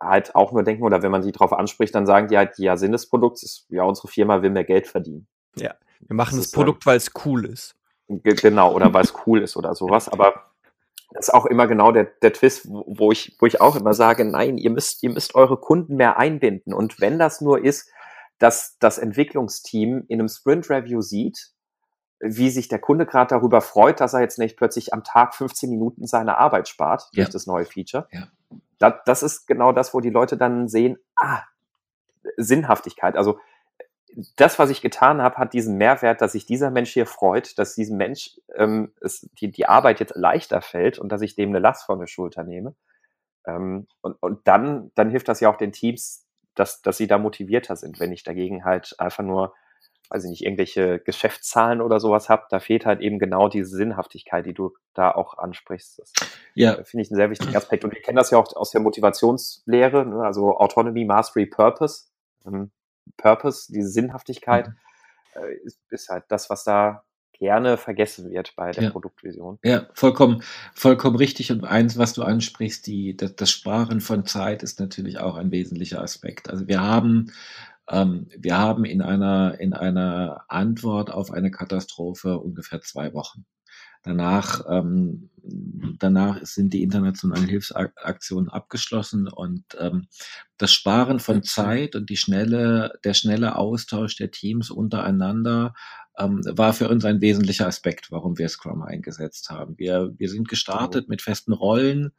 halt 0.00 0.34
auch 0.34 0.52
nur 0.52 0.62
denken, 0.62 0.82
oder 0.82 1.02
wenn 1.02 1.10
man 1.10 1.22
sie 1.22 1.32
darauf 1.32 1.52
anspricht, 1.52 1.94
dann 1.94 2.06
sagen 2.06 2.28
die 2.28 2.36
halt, 2.36 2.58
ja, 2.58 2.76
Sinn 2.76 2.92
des 2.92 3.08
Produkts 3.08 3.42
ist, 3.42 3.66
ja, 3.70 3.82
unsere 3.82 4.08
Firma 4.08 4.42
will 4.42 4.50
mehr 4.50 4.64
Geld 4.64 4.86
verdienen. 4.86 5.26
Ja, 5.56 5.74
wir 6.00 6.14
machen 6.14 6.36
das, 6.36 6.46
das 6.46 6.52
Produkt, 6.52 6.84
weil 6.86 6.98
es 6.98 7.10
cool 7.24 7.46
ist. 7.46 7.74
Genau, 8.08 8.72
oder 8.72 8.92
weil 8.92 9.04
es 9.04 9.14
cool 9.26 9.42
ist 9.42 9.56
oder 9.56 9.74
sowas. 9.74 10.08
Aber 10.08 10.50
das 11.12 11.28
ist 11.28 11.34
auch 11.34 11.46
immer 11.46 11.66
genau 11.66 11.92
der, 11.92 12.04
der 12.04 12.32
Twist, 12.32 12.68
wo 12.68 13.10
ich, 13.10 13.36
wo 13.40 13.46
ich 13.46 13.60
auch 13.60 13.74
immer 13.74 13.94
sage, 13.94 14.24
nein, 14.24 14.58
ihr 14.58 14.70
müsst, 14.70 15.02
ihr 15.02 15.10
müsst 15.10 15.34
eure 15.34 15.56
Kunden 15.56 15.96
mehr 15.96 16.18
einbinden. 16.18 16.74
Und 16.74 17.00
wenn 17.00 17.18
das 17.18 17.40
nur 17.40 17.64
ist, 17.64 17.90
dass 18.38 18.76
das 18.78 18.98
Entwicklungsteam 18.98 20.04
in 20.08 20.20
einem 20.20 20.28
Sprint 20.28 20.68
Review 20.68 21.00
sieht, 21.00 21.52
wie 22.20 22.50
sich 22.50 22.68
der 22.68 22.78
Kunde 22.78 23.06
gerade 23.06 23.28
darüber 23.28 23.60
freut, 23.60 24.00
dass 24.00 24.14
er 24.14 24.20
jetzt 24.20 24.38
nicht 24.38 24.56
plötzlich 24.56 24.92
am 24.92 25.04
Tag 25.04 25.34
15 25.34 25.68
Minuten 25.68 26.06
seine 26.06 26.38
Arbeit 26.38 26.68
spart 26.68 27.10
durch 27.14 27.28
das 27.28 27.46
neue 27.46 27.64
Feature. 27.66 28.08
Ja. 28.10 28.28
Das, 28.78 28.94
das 29.04 29.22
ist 29.22 29.46
genau 29.46 29.72
das, 29.72 29.94
wo 29.94 30.00
die 30.00 30.10
Leute 30.10 30.36
dann 30.36 30.68
sehen, 30.68 30.98
ah, 31.16 31.42
Sinnhaftigkeit. 32.36 33.16
Also 33.16 33.38
das, 34.36 34.58
was 34.58 34.70
ich 34.70 34.80
getan 34.80 35.20
habe, 35.20 35.36
hat 35.36 35.52
diesen 35.52 35.76
Mehrwert, 35.76 36.22
dass 36.22 36.32
sich 36.32 36.46
dieser 36.46 36.70
Mensch 36.70 36.90
hier 36.90 37.06
freut, 37.06 37.58
dass 37.58 37.74
diesem 37.74 37.98
Mensch 37.98 38.38
ähm, 38.54 38.92
es, 39.00 39.28
die, 39.38 39.50
die 39.50 39.66
Arbeit 39.66 40.00
jetzt 40.00 40.16
leichter 40.16 40.62
fällt 40.62 40.98
und 40.98 41.10
dass 41.10 41.20
ich 41.20 41.34
dem 41.34 41.50
eine 41.50 41.58
Last 41.58 41.84
von 41.84 41.98
der 41.98 42.06
Schulter 42.06 42.42
nehme. 42.42 42.74
Ähm, 43.46 43.86
und 44.00 44.16
und 44.22 44.48
dann, 44.48 44.90
dann 44.94 45.10
hilft 45.10 45.28
das 45.28 45.40
ja 45.40 45.50
auch 45.50 45.56
den 45.56 45.72
Teams, 45.72 46.26
dass, 46.54 46.80
dass 46.80 46.96
sie 46.96 47.06
da 47.06 47.18
motivierter 47.18 47.76
sind. 47.76 48.00
Wenn 48.00 48.12
ich 48.12 48.24
dagegen 48.24 48.64
halt 48.64 48.94
einfach 48.98 49.22
nur, 49.22 49.54
weiß 50.10 50.24
ich 50.24 50.30
nicht, 50.30 50.44
irgendwelche 50.44 50.98
Geschäftszahlen 51.00 51.80
oder 51.80 52.00
sowas 52.00 52.28
habe, 52.28 52.44
da 52.50 52.60
fehlt 52.60 52.86
halt 52.86 53.00
eben 53.00 53.18
genau 53.18 53.48
diese 53.48 53.76
Sinnhaftigkeit, 53.76 54.46
die 54.46 54.54
du 54.54 54.74
da 54.94 55.10
auch 55.10 55.38
ansprichst. 55.38 55.98
Das 55.98 56.12
ja. 56.54 56.74
finde 56.84 57.02
ich 57.02 57.10
einen 57.10 57.16
sehr 57.16 57.30
wichtigen 57.30 57.56
Aspekt. 57.56 57.84
Und 57.84 57.92
wir 57.92 58.00
kennen 58.00 58.16
das 58.16 58.30
ja 58.30 58.38
auch 58.38 58.54
aus 58.54 58.70
der 58.70 58.80
Motivationslehre, 58.80 60.06
ne? 60.06 60.24
also 60.24 60.56
Autonomy, 60.56 61.04
Mastery, 61.04 61.46
Purpose. 61.46 62.04
Ähm, 62.46 62.70
Purpose, 63.16 63.72
diese 63.72 63.88
Sinnhaftigkeit, 63.88 64.68
mhm. 64.68 64.74
äh, 65.34 65.54
ist, 65.64 65.80
ist, 65.90 66.08
halt 66.08 66.24
das, 66.28 66.50
was 66.50 66.64
da 66.64 67.04
gerne 67.38 67.76
vergessen 67.76 68.30
wird 68.30 68.54
bei 68.56 68.70
der 68.72 68.84
ja. 68.84 68.90
Produktvision. 68.90 69.58
Ja, 69.62 69.88
vollkommen, 69.92 70.42
vollkommen 70.74 71.16
richtig. 71.16 71.52
Und 71.52 71.64
eins, 71.64 71.98
was 71.98 72.14
du 72.14 72.22
ansprichst, 72.22 72.86
die, 72.86 73.16
das, 73.16 73.36
das 73.36 73.50
Sparen 73.50 74.00
von 74.00 74.24
Zeit 74.24 74.62
ist 74.62 74.80
natürlich 74.80 75.18
auch 75.18 75.36
ein 75.36 75.50
wesentlicher 75.50 76.02
Aspekt. 76.02 76.48
Also 76.48 76.66
wir 76.66 76.80
haben 76.80 77.32
wir 77.88 78.58
haben 78.58 78.84
in 78.84 79.00
einer, 79.00 79.60
in 79.60 79.72
einer 79.72 80.44
Antwort 80.48 81.10
auf 81.10 81.30
eine 81.30 81.50
Katastrophe 81.50 82.38
ungefähr 82.38 82.80
zwei 82.80 83.14
Wochen. 83.14 83.44
Danach, 84.06 84.64
ähm, 84.70 85.30
danach 85.98 86.38
sind 86.44 86.72
die 86.72 86.84
internationalen 86.84 87.48
Hilfsaktionen 87.48 88.48
abgeschlossen 88.48 89.26
und 89.26 89.64
ähm, 89.80 90.06
das 90.58 90.72
Sparen 90.72 91.18
von 91.18 91.42
Zeit 91.42 91.96
und 91.96 92.08
die 92.08 92.16
schnelle, 92.16 92.92
der 93.02 93.14
schnelle 93.14 93.56
Austausch 93.56 94.14
der 94.14 94.30
Teams 94.30 94.70
untereinander 94.70 95.74
ähm, 96.18 96.40
war 96.44 96.72
für 96.72 96.88
uns 96.88 97.04
ein 97.04 97.20
wesentlicher 97.20 97.66
Aspekt, 97.66 98.10
warum 98.10 98.38
wir 98.38 98.48
Scrum 98.48 98.82
eingesetzt 98.82 99.50
haben. 99.50 99.78
Wir, 99.78 100.14
wir 100.16 100.28
sind 100.28 100.48
gestartet 100.48 101.08
mit 101.08 101.22
festen 101.22 101.52
Rollen, 101.52 102.12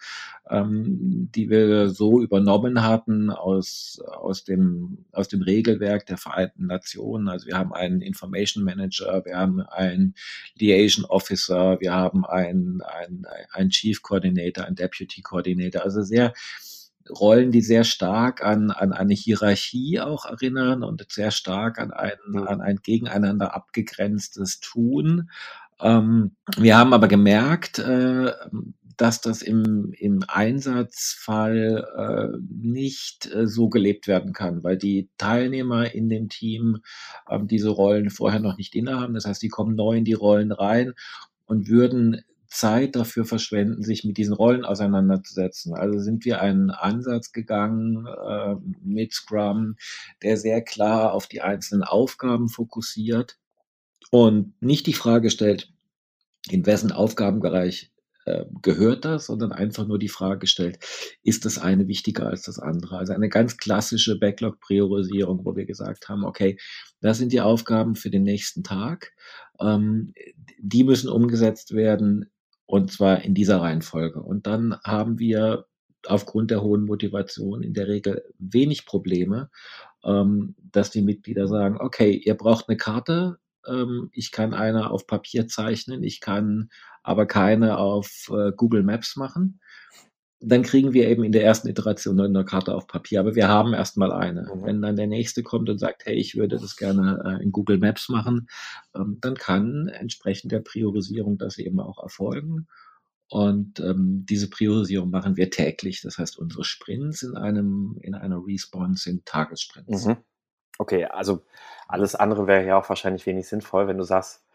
ähm, 0.49 1.29
die 1.33 1.49
wir 1.49 1.89
so 1.89 2.21
übernommen 2.21 2.83
hatten 2.83 3.29
aus, 3.29 3.99
aus, 4.05 4.43
dem, 4.43 5.05
aus 5.11 5.27
dem 5.27 5.41
Regelwerk 5.41 6.05
der 6.05 6.17
Vereinten 6.17 6.67
Nationen. 6.67 7.27
Also 7.27 7.47
wir 7.47 7.57
haben 7.57 7.73
einen 7.73 8.01
Information 8.01 8.63
Manager, 8.63 9.25
wir 9.25 9.37
haben 9.37 9.61
einen 9.61 10.13
Liaison 10.55 11.05
Officer, 11.05 11.79
wir 11.79 11.93
haben 11.93 12.25
einen, 12.25 12.81
einen, 12.81 13.25
einen 13.51 13.69
Chief 13.69 14.01
Coordinator, 14.01 14.65
einen 14.65 14.75
Deputy 14.75 15.21
Coordinator, 15.21 15.83
also 15.83 16.01
sehr 16.03 16.33
Rollen, 17.09 17.51
die 17.51 17.61
sehr 17.61 17.83
stark 17.83 18.43
an, 18.43 18.71
an 18.71 18.93
eine 18.93 19.13
Hierarchie 19.13 19.99
auch 19.99 20.25
erinnern 20.25 20.83
und 20.83 21.05
sehr 21.09 21.31
stark 21.31 21.79
an 21.79 21.91
ein, 21.91 22.13
mhm. 22.27 22.47
an 22.47 22.61
ein 22.61 22.79
gegeneinander 22.83 23.55
abgegrenztes 23.55 24.59
Tun. 24.59 25.29
Ähm, 25.79 26.31
wir 26.57 26.77
haben 26.77 26.93
aber 26.93 27.07
gemerkt, 27.07 27.79
äh, 27.79 28.31
dass 28.97 29.21
das 29.21 29.43
im, 29.43 29.93
im 29.97 30.23
Einsatzfall 30.27 31.87
äh, 31.95 32.37
nicht 32.49 33.31
äh, 33.31 33.47
so 33.47 33.69
gelebt 33.69 34.07
werden 34.07 34.33
kann, 34.33 34.63
weil 34.63 34.75
die 34.75 35.09
Teilnehmer 35.19 35.93
in 35.93 36.09
dem 36.09 36.29
Team 36.29 36.79
äh, 37.27 37.39
diese 37.43 37.69
Rollen 37.69 38.09
vorher 38.09 38.39
noch 38.39 38.57
nicht 38.57 38.75
innehaben. 38.75 39.13
Das 39.13 39.25
heißt, 39.25 39.41
die 39.41 39.49
kommen 39.49 39.75
neu 39.75 39.97
in 39.97 40.05
die 40.05 40.13
Rollen 40.13 40.51
rein 40.51 40.93
und 41.45 41.69
würden 41.69 42.23
Zeit 42.47 42.95
dafür 42.95 43.25
verschwenden, 43.25 43.83
sich 43.83 44.03
mit 44.03 44.17
diesen 44.17 44.33
Rollen 44.33 44.65
auseinanderzusetzen. 44.65 45.73
Also 45.73 45.99
sind 45.99 46.25
wir 46.25 46.41
einen 46.41 46.69
Ansatz 46.69 47.31
gegangen 47.31 48.07
äh, 48.07 48.55
mit 48.81 49.13
Scrum, 49.13 49.75
der 50.23 50.37
sehr 50.37 50.61
klar 50.61 51.13
auf 51.13 51.27
die 51.27 51.41
einzelnen 51.41 51.83
Aufgaben 51.83 52.49
fokussiert 52.49 53.37
und 54.11 54.53
nicht 54.61 54.87
die 54.87 54.93
Frage 54.93 55.29
stellt, 55.29 55.73
in 56.49 56.65
wessen 56.65 56.91
Aufgabenbereich 56.91 57.91
äh, 58.25 58.45
gehört 58.61 59.05
das, 59.05 59.27
sondern 59.27 59.51
einfach 59.53 59.87
nur 59.87 59.99
die 59.99 60.09
Frage 60.09 60.47
stellt, 60.47 60.79
ist 61.23 61.45
das 61.45 61.57
eine 61.57 61.87
wichtiger 61.87 62.27
als 62.27 62.43
das 62.43 62.59
andere? 62.59 62.97
Also 62.97 63.13
eine 63.13 63.29
ganz 63.29 63.57
klassische 63.57 64.19
Backlog-Priorisierung, 64.19 65.45
wo 65.45 65.55
wir 65.55 65.65
gesagt 65.65 66.09
haben, 66.09 66.25
okay, 66.25 66.57
das 66.99 67.17
sind 67.17 67.31
die 67.31 67.41
Aufgaben 67.41 67.95
für 67.95 68.09
den 68.09 68.23
nächsten 68.23 68.63
Tag. 68.63 69.13
Ähm, 69.59 70.13
die 70.59 70.83
müssen 70.83 71.09
umgesetzt 71.09 71.73
werden 71.73 72.29
und 72.67 72.91
zwar 72.91 73.23
in 73.23 73.33
dieser 73.33 73.61
Reihenfolge. 73.61 74.21
Und 74.21 74.45
dann 74.45 74.77
haben 74.83 75.17
wir 75.17 75.65
aufgrund 76.05 76.51
der 76.51 76.61
hohen 76.61 76.85
Motivation 76.85 77.63
in 77.63 77.73
der 77.73 77.87
Regel 77.87 78.23
wenig 78.37 78.85
Probleme, 78.85 79.49
ähm, 80.03 80.55
dass 80.71 80.91
die 80.91 81.01
Mitglieder 81.01 81.47
sagen, 81.47 81.77
okay, 81.79 82.11
ihr 82.11 82.35
braucht 82.35 82.69
eine 82.69 82.77
Karte, 82.77 83.39
ähm, 83.65 84.09
ich 84.13 84.31
kann 84.31 84.53
eine 84.53 84.91
auf 84.91 85.07
Papier 85.07 85.47
zeichnen, 85.47 86.03
ich 86.03 86.21
kann 86.21 86.69
aber 87.03 87.25
keine 87.25 87.77
auf 87.77 88.31
äh, 88.31 88.51
Google 88.55 88.83
Maps 88.83 89.15
machen 89.15 89.59
dann 90.39 90.61
kriegen 90.61 90.93
wir 90.93 91.07
eben 91.07 91.23
in 91.23 91.31
der 91.31 91.43
ersten 91.43 91.67
Iteration 91.67 92.19
eine 92.19 92.45
Karte 92.45 92.75
auf 92.75 92.87
Papier, 92.87 93.19
aber 93.19 93.35
wir 93.35 93.47
haben 93.47 93.73
erstmal 93.73 94.11
eine. 94.11 94.43
Mhm. 94.43 94.65
Wenn 94.65 94.81
dann 94.81 94.95
der 94.95 95.07
nächste 95.07 95.41
kommt 95.41 95.69
und 95.69 95.79
sagt, 95.79 96.05
hey, 96.05 96.15
ich 96.15 96.35
würde 96.35 96.59
das 96.59 96.75
gerne 96.75 97.39
äh, 97.39 97.43
in 97.43 97.51
Google 97.51 97.79
Maps 97.79 98.09
machen, 98.09 98.47
ähm, 98.95 99.17
dann 99.21 99.35
kann 99.35 99.87
entsprechend 99.87 100.51
der 100.51 100.59
Priorisierung 100.59 101.37
das 101.37 101.57
eben 101.57 101.79
auch 101.79 102.01
erfolgen. 102.01 102.67
Und 103.29 103.79
ähm, 103.79 104.25
diese 104.29 104.49
Priorisierung 104.49 105.09
machen 105.09 105.37
wir 105.37 105.49
täglich. 105.49 106.01
Das 106.01 106.17
heißt, 106.17 106.37
unsere 106.37 106.63
Sprints 106.63 107.23
in 107.23 107.35
einem 107.35 107.97
in 108.01 108.15
einer 108.15 108.41
Response 108.45 109.03
sind 109.03 109.25
Tagessprints. 109.25 110.05
Mhm. 110.05 110.17
Okay, 110.77 111.05
also 111.05 111.43
alles 111.87 112.15
andere 112.15 112.47
wäre 112.47 112.65
ja 112.65 112.79
auch 112.79 112.87
wahrscheinlich 112.87 113.25
wenig 113.25 113.47
sinnvoll, 113.47 113.87
wenn 113.87 113.97
du 113.97 114.03
sagst, 114.03 114.45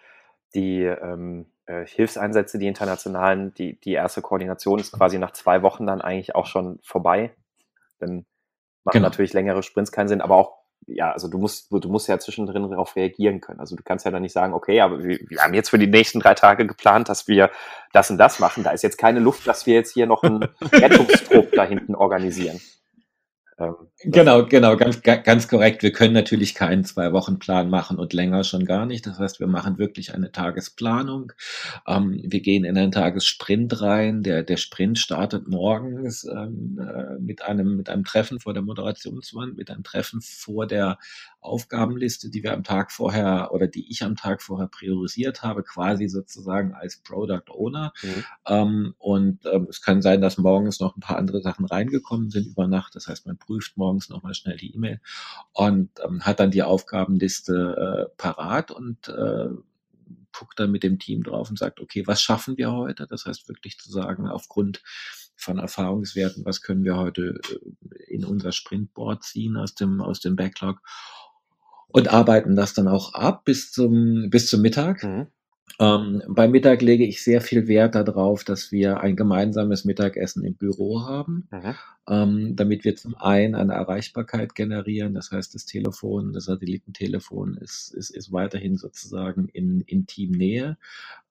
die 0.55 0.83
ähm, 0.83 1.47
äh, 1.67 1.87
Hilfseinsätze, 1.87 2.59
die 2.59 2.67
internationalen, 2.67 3.55
die, 3.55 3.79
die 3.81 3.93
erste 3.93 4.23
Koordination 4.23 4.79
ist 4.79 4.93
quasi 4.93 5.19
nach 5.19 5.33
zwei 5.33 5.63
Wochen 5.63 5.87
dann 5.87 6.01
eigentlich 6.01 6.35
auch 6.35 6.47
schon 6.47 6.79
vorbei. 6.83 7.35
Dann 7.99 8.27
machen 8.85 8.95
genau. 8.95 9.09
natürlich 9.09 9.33
längere 9.33 9.63
Sprints 9.63 9.93
keinen 9.93 10.09
Sinn, 10.09 10.21
aber 10.21 10.37
auch, 10.37 10.55
ja, 10.87 11.13
also 11.13 11.29
du 11.29 11.39
musst, 11.39 11.71
du 11.71 11.89
musst 11.89 12.09
ja 12.09 12.19
zwischendrin 12.19 12.69
darauf 12.69 12.97
reagieren 12.97 13.41
können. 13.41 13.61
Also 13.61 13.77
du 13.77 13.85
kannst 13.85 14.05
ja 14.05 14.11
dann 14.11 14.23
nicht 14.23 14.33
sagen, 14.33 14.53
okay, 14.53 14.81
aber 14.81 15.05
wir, 15.05 15.19
wir 15.29 15.41
haben 15.41 15.55
jetzt 15.55 15.71
für 15.71 15.79
die 15.79 15.87
nächsten 15.87 16.19
drei 16.19 16.35
Tage 16.35 16.67
geplant, 16.67 17.09
dass 17.09 17.29
wir 17.29 17.51
das 17.93 18.11
und 18.11 18.19
das 18.19 18.41
machen. 18.41 18.65
Da 18.65 18.73
ist 18.73 18.83
jetzt 18.83 18.99
keine 18.99 19.21
Luft, 19.21 19.47
dass 19.47 19.67
wir 19.67 19.75
jetzt 19.75 19.93
hier 19.93 20.07
noch 20.07 20.25
einen 20.25 20.43
Rettungstrupp 20.73 21.53
da 21.53 21.65
hinten 21.65 21.95
organisieren. 21.95 22.61
Ähm, 23.63 23.75
genau, 24.03 24.47
genau, 24.47 24.77
ganz, 24.77 25.03
ganz 25.03 25.47
korrekt. 25.47 25.83
Wir 25.83 25.93
können 25.93 26.15
natürlich 26.15 26.55
keinen 26.55 26.85
Zwei-Wochen-Plan 26.85 27.71
machen 27.71 27.99
und 27.99 28.13
länger 28.13 28.45
schon 28.45 28.65
gar 28.65 28.87
nicht. 28.87 29.07
Das 29.07 29.19
heißt, 29.19 29.41
wir 29.41 29.47
machen 29.47 29.79
wirklich 29.79 30.15
eine 30.15 30.33
Tagesplanung. 30.33 31.33
Ähm, 31.87 32.21
wir 32.25 32.41
gehen 32.41 32.65
in 32.65 32.77
einen 32.77 32.91
Tagessprint 32.91 33.81
rein. 33.81 34.23
Der, 34.23 34.43
der 34.43 34.57
Sprint 34.57 34.99
startet 34.99 35.49
morgens 35.49 36.25
ähm, 36.25 36.81
äh, 36.81 37.19
mit, 37.21 37.43
einem, 37.43 37.77
mit 37.77 37.89
einem 37.89 38.05
Treffen 38.05 38.41
vor 38.41 38.53
der 38.53 38.63
Moderationswand, 38.63 39.57
mit 39.57 39.71
einem 39.71 39.85
Treffen 39.85 40.21
vor 40.23 40.67
der 40.67 40.99
Aufgabenliste, 41.43 42.31
die 42.31 42.43
wir 42.43 42.53
am 42.53 42.65
Tag 42.65 42.93
vorher 42.93 43.51
oder 43.53 43.67
die 43.67 43.91
ich 43.91 44.03
am 44.03 44.17
Tag 44.17 44.43
vorher 44.43 44.69
priorisiert 44.69 45.43
habe, 45.43 45.63
quasi 45.63 46.09
sozusagen 46.09 46.73
als 46.73 46.99
Product 46.99 47.51
Owner. 47.51 47.93
Mhm. 48.03 48.25
Ähm, 48.47 48.95
und 48.99 49.41
ähm, 49.47 49.67
es 49.69 49.83
kann 49.83 50.03
sein, 50.03 50.21
dass 50.21 50.39
morgens 50.39 50.81
noch 50.81 50.97
ein 50.97 51.01
paar 51.01 51.19
andere 51.19 51.43
Sachen 51.43 51.67
reingekommen 51.67 52.31
sind 52.31 52.47
über 52.47 52.69
Nacht. 52.69 52.95
Das 52.95 53.09
heißt, 53.09 53.27
man 53.27 53.39
prüft 53.39 53.77
morgens 53.77 54.09
nochmal 54.09 54.35
schnell 54.35 54.57
die 54.57 54.75
E-Mail 54.75 55.01
und 55.53 55.91
ähm, 56.05 56.23
hat 56.23 56.41
dann 56.41 56.53
die 56.53 56.63
Aufgabenliste 56.63 58.09
äh, 58.09 58.17
parat 58.17 58.71
und 58.71 59.09
äh, 59.09 59.49
guckt 60.33 60.59
dann 60.59 60.71
mit 60.71 60.83
dem 60.83 60.99
Team 60.99 61.23
drauf 61.23 61.51
und 61.51 61.59
sagt, 61.59 61.81
okay, 61.81 62.07
was 62.07 62.23
schaffen 62.23 62.57
wir 62.57 62.73
heute? 62.73 63.07
Das 63.07 63.27
heißt 63.27 63.49
wirklich 63.49 63.79
zu 63.79 63.91
sagen, 63.91 64.29
aufgrund 64.29 64.83
von 65.37 65.59
Erfahrungswerten, 65.59 66.45
was 66.45 66.63
können 66.63 66.85
wir 66.85 66.97
heute 66.97 67.41
äh, 67.51 68.13
in 68.13 68.25
unser 68.25 68.53
Sprintboard 68.53 69.25
ziehen 69.25 69.57
aus 69.57 69.75
dem, 69.75 70.01
aus 70.01 70.21
dem 70.21 70.37
Backlog 70.37 70.81
und 71.93 72.09
arbeiten 72.09 72.57
das 72.57 72.75
dann 72.75 72.89
auch 72.89 73.15
ab 73.15 73.45
bis 73.45 73.73
zum, 73.73 74.31
bis 74.31 74.49
zum 74.49 74.63
Mittag. 74.63 75.03
Mhm. 75.03 75.27
Ähm, 75.81 76.23
beim 76.29 76.51
Mittag 76.51 76.83
lege 76.83 77.05
ich 77.05 77.23
sehr 77.23 77.41
viel 77.41 77.67
Wert 77.67 77.95
darauf, 77.95 78.45
dass 78.45 78.73
wir 78.73 79.01
ein 79.01 79.17
gemeinsames 79.17 79.85
Mittagessen 79.85 80.45
im 80.45 80.55
Büro 80.55 81.03
haben, 81.07 81.49
mhm. 81.51 81.75
ähm, 82.09 82.57
damit 82.57 82.85
wir 82.85 82.95
zum 82.95 83.17
einen 83.17 83.55
eine 83.55 83.75
Erreichbarkeit 83.75 84.55
generieren. 84.55 85.15
Das 85.15 85.31
heißt, 85.31 85.55
das 85.55 85.65
Telefon, 85.65 86.33
das 86.33 86.45
Satellitentelefon 86.45 87.57
ist, 87.57 87.93
ist, 87.95 88.11
ist 88.11 88.33
weiterhin 88.33 88.77
sozusagen 88.77 89.49
in, 89.49 89.81
in 89.83 90.07
Teamnähe. 90.07 90.77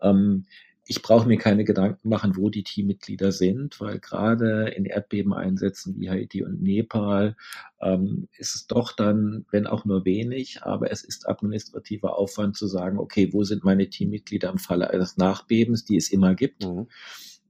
Ähm, 0.01 0.45
ich 0.91 1.01
brauche 1.01 1.25
mir 1.25 1.37
keine 1.37 1.63
Gedanken 1.63 2.09
machen, 2.09 2.35
wo 2.35 2.49
die 2.49 2.63
Teammitglieder 2.63 3.31
sind, 3.31 3.79
weil 3.79 3.99
gerade 3.99 4.67
in 4.71 4.83
Erdbebeneinsätzen 4.83 5.97
wie 5.97 6.09
Haiti 6.09 6.43
und 6.43 6.61
Nepal 6.61 7.37
ähm, 7.81 8.27
ist 8.37 8.55
es 8.55 8.67
doch 8.67 8.91
dann, 8.91 9.45
wenn 9.51 9.67
auch 9.67 9.85
nur 9.85 10.03
wenig, 10.03 10.63
aber 10.63 10.91
es 10.91 11.05
ist 11.05 11.29
administrativer 11.29 12.17
Aufwand 12.17 12.57
zu 12.57 12.67
sagen, 12.67 12.99
okay, 12.99 13.31
wo 13.31 13.45
sind 13.45 13.63
meine 13.63 13.89
Teammitglieder 13.89 14.49
im 14.49 14.57
Falle 14.57 14.89
eines 14.89 15.15
Nachbebens, 15.15 15.85
die 15.85 15.95
es 15.95 16.11
immer 16.11 16.35
gibt. 16.35 16.65
Mhm. 16.65 16.87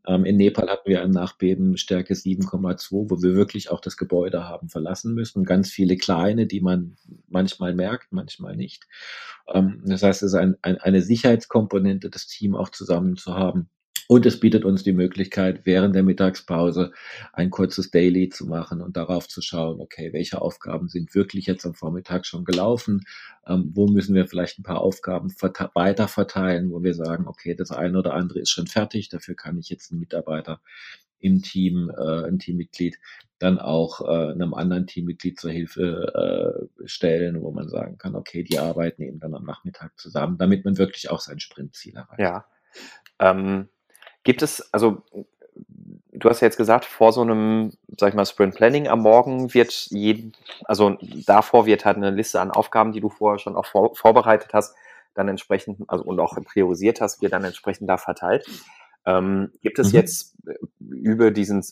Ähm, 0.08 0.26
in 0.26 0.38
Nepal 0.38 0.70
hatten 0.70 0.90
wir 0.90 1.02
ein 1.02 1.12
Nachbeben 1.12 1.78
Stärke 1.78 2.14
7,2, 2.14 3.10
wo 3.10 3.22
wir 3.22 3.36
wirklich 3.36 3.70
auch 3.70 3.80
das 3.80 3.98
Gebäude 3.98 4.48
haben 4.48 4.70
verlassen 4.70 5.14
müssen. 5.14 5.44
Ganz 5.44 5.70
viele 5.70 5.98
kleine, 5.98 6.48
die 6.48 6.62
man 6.62 6.98
manchmal 7.28 7.74
merkt, 7.76 8.12
manchmal 8.12 8.56
nicht. 8.56 8.88
Ähm, 9.48 9.82
das 9.86 10.04
heißt, 10.04 10.24
es 10.24 10.34
ist 10.34 10.40
ein, 10.40 10.58
ein, 10.62 10.78
eine 10.78 11.02
Sicherheitskomponente, 11.02 12.10
das 12.10 12.28
Team 12.28 12.56
auch 12.56 12.70
zusammen 12.70 13.18
zu 13.18 13.36
haben. 13.36 13.70
Und 14.12 14.26
es 14.26 14.42
bietet 14.42 14.66
uns 14.66 14.84
die 14.84 14.92
Möglichkeit, 14.92 15.62
während 15.64 15.96
der 15.96 16.04
Mittagspause 16.04 16.92
ein 17.32 17.50
kurzes 17.50 17.92
Daily 17.92 18.28
zu 18.28 18.46
machen 18.46 18.82
und 18.82 18.98
darauf 18.98 19.30
zu 19.30 19.42
schauen, 19.42 19.80
okay, 19.80 20.12
welche 20.12 20.42
Aufgaben 20.42 20.90
sind 20.90 21.16
wirklich 21.16 21.46
jetzt 21.46 21.66
am 21.66 21.74
Vormittag 21.74 22.26
schon 22.26 22.44
gelaufen? 22.44 23.06
Ähm, 23.48 23.72
wo 23.74 23.88
müssen 23.88 24.14
wir 24.14 24.28
vielleicht 24.28 24.60
ein 24.60 24.64
paar 24.64 24.82
Aufgaben 24.82 25.34
weiter 25.76 26.10
verteilen, 26.10 26.72
wo 26.72 26.84
wir 26.84 26.94
sagen, 26.94 27.26
okay, 27.26 27.56
das 27.56 27.72
eine 27.72 27.98
oder 28.00 28.14
andere 28.14 28.40
ist 28.40 28.50
schon 28.50 28.68
fertig, 28.68 29.08
dafür 29.08 29.36
kann 29.36 29.58
ich 29.58 29.70
jetzt 29.70 29.92
einen 29.92 30.02
Mitarbeiter 30.02 30.60
im 31.22 31.42
Team, 31.42 31.90
äh, 31.98 32.28
ein 32.28 32.38
Teammitglied, 32.38 33.00
dann 33.40 33.60
auch 33.60 34.02
äh, 34.02 34.34
einem 34.34 34.54
anderen 34.54 34.88
Teammitglied 34.88 35.40
zur 35.40 35.52
Hilfe 35.52 36.68
äh, 36.78 36.88
stellen, 36.88 37.42
wo 37.42 37.52
man 37.52 37.70
sagen 37.70 37.98
kann, 37.98 38.16
okay, 38.16 38.44
die 38.44 38.60
arbeiten 38.60 39.04
eben 39.04 39.22
dann 39.22 39.36
am 39.36 39.46
Nachmittag 39.46 39.98
zusammen, 39.98 40.38
damit 40.38 40.66
man 40.66 40.78
wirklich 40.78 41.10
auch 41.10 41.22
sein 41.22 41.40
Sprintziel 41.40 41.96
erreicht. 41.96 42.20
Ja. 42.20 42.46
Ähm, 43.20 43.70
Gibt 44.24 44.42
es, 44.42 44.72
also 44.74 45.02
du 46.12 46.30
hast 46.30 46.42
ja 46.42 46.48
jetzt 46.48 46.58
gesagt, 46.58 46.86
vor 46.86 47.14
so 47.14 47.22
einem, 47.22 47.74
sag 47.98 48.10
ich 48.10 48.16
mal, 48.16 48.26
Sprint 48.26 48.56
Planning 48.56 48.88
am 48.88 49.02
Morgen 49.02 49.54
wird 49.54 49.72
jeden, 49.90 50.34
also 50.66 50.98
davor 51.26 51.66
wird 51.66 51.86
halt 51.86 51.98
eine 51.98 52.12
Liste 52.12 52.40
an 52.40 52.52
Aufgaben, 52.52 52.92
die 52.92 53.02
du 53.02 53.10
vorher 53.10 53.40
schon 53.40 53.56
auch 53.56 53.66
vor, 53.66 53.96
vorbereitet 53.96 54.54
hast, 54.54 54.76
dann 55.14 55.28
entsprechend, 55.28 55.90
also 55.90 56.04
und 56.04 56.20
auch 56.20 56.36
priorisiert 56.44 57.02
hast, 57.02 57.22
wird 57.22 57.34
dann 57.34 57.44
entsprechend 57.44 57.90
da 57.90 57.98
verteilt. 57.98 58.48
Ähm, 59.06 59.52
gibt 59.62 59.80
es 59.80 59.92
mhm. 59.92 60.00
jetzt 60.00 60.36
äh, 60.48 60.54
über 60.80 61.32
diesen, 61.32 61.66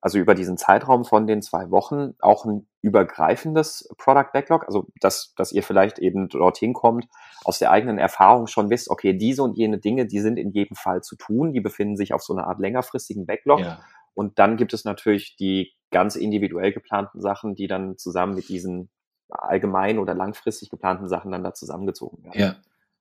also 0.00 0.18
über 0.18 0.34
diesen 0.34 0.56
Zeitraum 0.56 1.04
von 1.04 1.26
den 1.26 1.42
zwei 1.42 1.70
Wochen 1.70 2.14
auch 2.20 2.44
ein 2.44 2.66
übergreifendes 2.86 3.88
Product 3.98 4.30
Backlog? 4.32 4.64
Also, 4.66 4.86
dass, 5.00 5.34
dass 5.36 5.52
ihr 5.52 5.62
vielleicht 5.62 5.98
eben 5.98 6.28
dorthin 6.28 6.72
kommt, 6.72 7.06
aus 7.44 7.58
der 7.58 7.70
eigenen 7.70 7.98
Erfahrung 7.98 8.46
schon 8.46 8.70
wisst, 8.70 8.90
okay, 8.90 9.12
diese 9.12 9.42
und 9.42 9.56
jene 9.56 9.78
Dinge, 9.78 10.06
die 10.06 10.20
sind 10.20 10.38
in 10.38 10.52
jedem 10.52 10.76
Fall 10.76 11.02
zu 11.02 11.16
tun, 11.16 11.52
die 11.52 11.60
befinden 11.60 11.96
sich 11.96 12.14
auf 12.14 12.22
so 12.22 12.34
einer 12.34 12.46
Art 12.46 12.60
längerfristigen 12.60 13.26
Backlog. 13.26 13.60
Ja. 13.60 13.80
Und 14.14 14.38
dann 14.38 14.56
gibt 14.56 14.72
es 14.72 14.84
natürlich 14.84 15.36
die 15.36 15.72
ganz 15.90 16.16
individuell 16.16 16.72
geplanten 16.72 17.20
Sachen, 17.20 17.54
die 17.54 17.66
dann 17.66 17.98
zusammen 17.98 18.34
mit 18.34 18.48
diesen 18.48 18.88
allgemein 19.28 19.98
oder 19.98 20.14
langfristig 20.14 20.70
geplanten 20.70 21.08
Sachen 21.08 21.32
dann 21.32 21.44
da 21.44 21.52
zusammengezogen 21.52 22.24
werden. 22.24 22.40
Ja. 22.40 22.56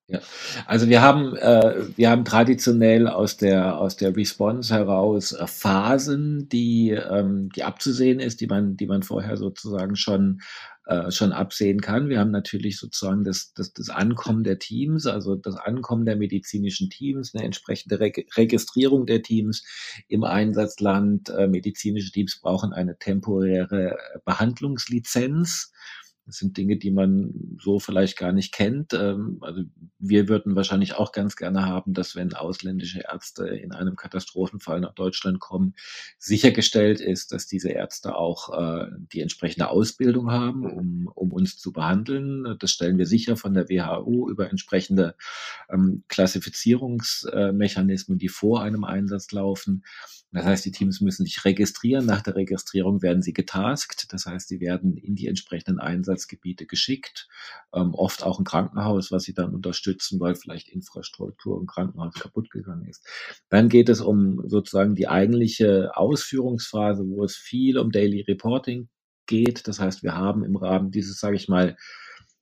Ja, 0.07 0.19
also 0.67 0.87
wir 0.87 1.01
haben, 1.01 1.35
äh, 1.35 1.97
wir 1.97 2.11
haben 2.11 2.25
traditionell 2.25 3.07
aus 3.07 3.37
der, 3.37 3.79
aus 3.79 3.95
der 3.95 4.15
Response 4.15 4.71
heraus 4.71 5.31
äh, 5.31 5.47
Phasen, 5.47 6.47
die, 6.47 6.91
ähm, 6.91 7.49
die 7.55 7.63
abzusehen 7.63 8.19
ist, 8.19 8.39
die 8.39 8.45
man, 8.45 8.77
die 8.77 8.85
man 8.85 9.01
vorher 9.01 9.35
sozusagen 9.35 9.95
schon, 9.95 10.41
äh, 10.85 11.09
schon 11.09 11.31
absehen 11.31 11.81
kann. 11.81 12.07
Wir 12.07 12.19
haben 12.19 12.29
natürlich 12.29 12.77
sozusagen 12.77 13.23
das, 13.23 13.51
das, 13.55 13.73
das 13.73 13.89
Ankommen 13.89 14.43
der 14.43 14.59
Teams, 14.59 15.07
also 15.07 15.33
das 15.35 15.55
Ankommen 15.55 16.05
der 16.05 16.17
medizinischen 16.17 16.91
Teams, 16.91 17.33
eine 17.33 17.43
entsprechende 17.43 17.99
Reg 17.99 18.27
Registrierung 18.37 19.07
der 19.07 19.23
Teams 19.23 19.63
im 20.07 20.23
Einsatzland. 20.23 21.29
Äh, 21.29 21.47
medizinische 21.47 22.11
Teams 22.11 22.39
brauchen 22.39 22.73
eine 22.73 22.99
temporäre 22.99 23.97
Behandlungslizenz. 24.23 25.71
Das 26.25 26.37
sind 26.37 26.57
Dinge, 26.57 26.77
die 26.77 26.89
man 26.89 27.57
so 27.61 27.79
vielleicht 27.79 28.17
gar 28.17 28.31
nicht 28.31 28.51
kennt. 28.51 28.93
Ähm, 28.93 29.37
also 29.41 29.61
wir 29.99 30.27
würden 30.27 30.55
wahrscheinlich 30.55 30.95
auch 30.95 31.11
ganz 31.11 31.35
gerne 31.35 31.65
haben, 31.65 31.93
dass 31.93 32.15
wenn 32.15 32.33
ausländische 32.33 33.01
Ärzte 33.01 33.45
in 33.47 33.73
einem 33.73 33.95
Katastrophenfall 33.95 34.79
nach 34.79 34.95
Deutschland 34.95 35.39
kommen, 35.39 35.75
sichergestellt 36.17 36.99
ist, 36.99 37.31
dass 37.31 37.45
diese 37.45 37.69
Ärzte 37.69 38.15
auch 38.15 38.57
äh, 38.57 38.87
die 39.13 39.21
entsprechende 39.21 39.69
Ausbildung 39.69 40.31
haben, 40.31 40.65
um, 40.65 41.07
um 41.13 41.31
uns 41.31 41.59
zu 41.59 41.71
behandeln. 41.71 42.57
Das 42.59 42.71
stellen 42.71 42.97
wir 42.97 43.05
sicher 43.05 43.37
von 43.37 43.53
der 43.53 43.69
WHO 43.69 44.27
über 44.29 44.49
entsprechende 44.49 45.15
ähm, 45.69 46.05
Klassifizierungsmechanismen, 46.07 48.17
die 48.17 48.29
vor 48.29 48.63
einem 48.63 48.83
Einsatz 48.83 49.31
laufen. 49.31 49.83
Das 50.35 50.43
heißt, 50.45 50.65
die 50.65 50.71
Teams 50.71 50.99
müssen 50.99 51.25
sich 51.25 51.45
registrieren. 51.45 52.05
Nach 52.05 52.21
der 52.21 52.35
Registrierung 52.35 53.01
werden 53.01 53.21
sie 53.21 53.31
getaskt. 53.31 54.11
Das 54.11 54.25
heißt, 54.25 54.49
sie 54.49 54.59
werden 54.59 54.97
in 54.97 55.15
die 55.15 55.27
entsprechenden 55.27 55.79
Einsatzgebiete 55.79 56.65
geschickt. 56.65 57.29
Ähm, 57.73 57.93
oft 57.93 58.21
auch 58.21 58.37
ein 58.37 58.43
Krankenhaus, 58.43 59.13
was 59.13 59.23
sie 59.23 59.33
dann 59.33 59.55
unterstützen, 59.55 60.19
weil 60.19 60.35
vielleicht 60.35 60.67
Infrastruktur 60.67 61.57
im 61.57 61.67
Krankenhaus 61.67 62.15
kaputt 62.15 62.49
gegangen 62.51 62.85
ist. 62.85 63.07
Dann 63.47 63.69
geht 63.69 63.87
es 63.87 64.01
um 64.01 64.43
sozusagen 64.49 64.93
die 64.93 65.07
eigentliche 65.07 65.95
Ausführungsphase, 65.95 67.07
wo 67.07 67.23
es 67.23 67.37
viel 67.37 67.77
um 67.77 67.91
Daily 67.91 68.19
Reporting 68.19 68.89
geht. 69.27 69.69
Das 69.69 69.79
heißt, 69.79 70.03
wir 70.03 70.15
haben 70.15 70.43
im 70.43 70.57
Rahmen 70.57 70.91
dieses, 70.91 71.17
sage 71.17 71.37
ich 71.37 71.47
mal, 71.47 71.77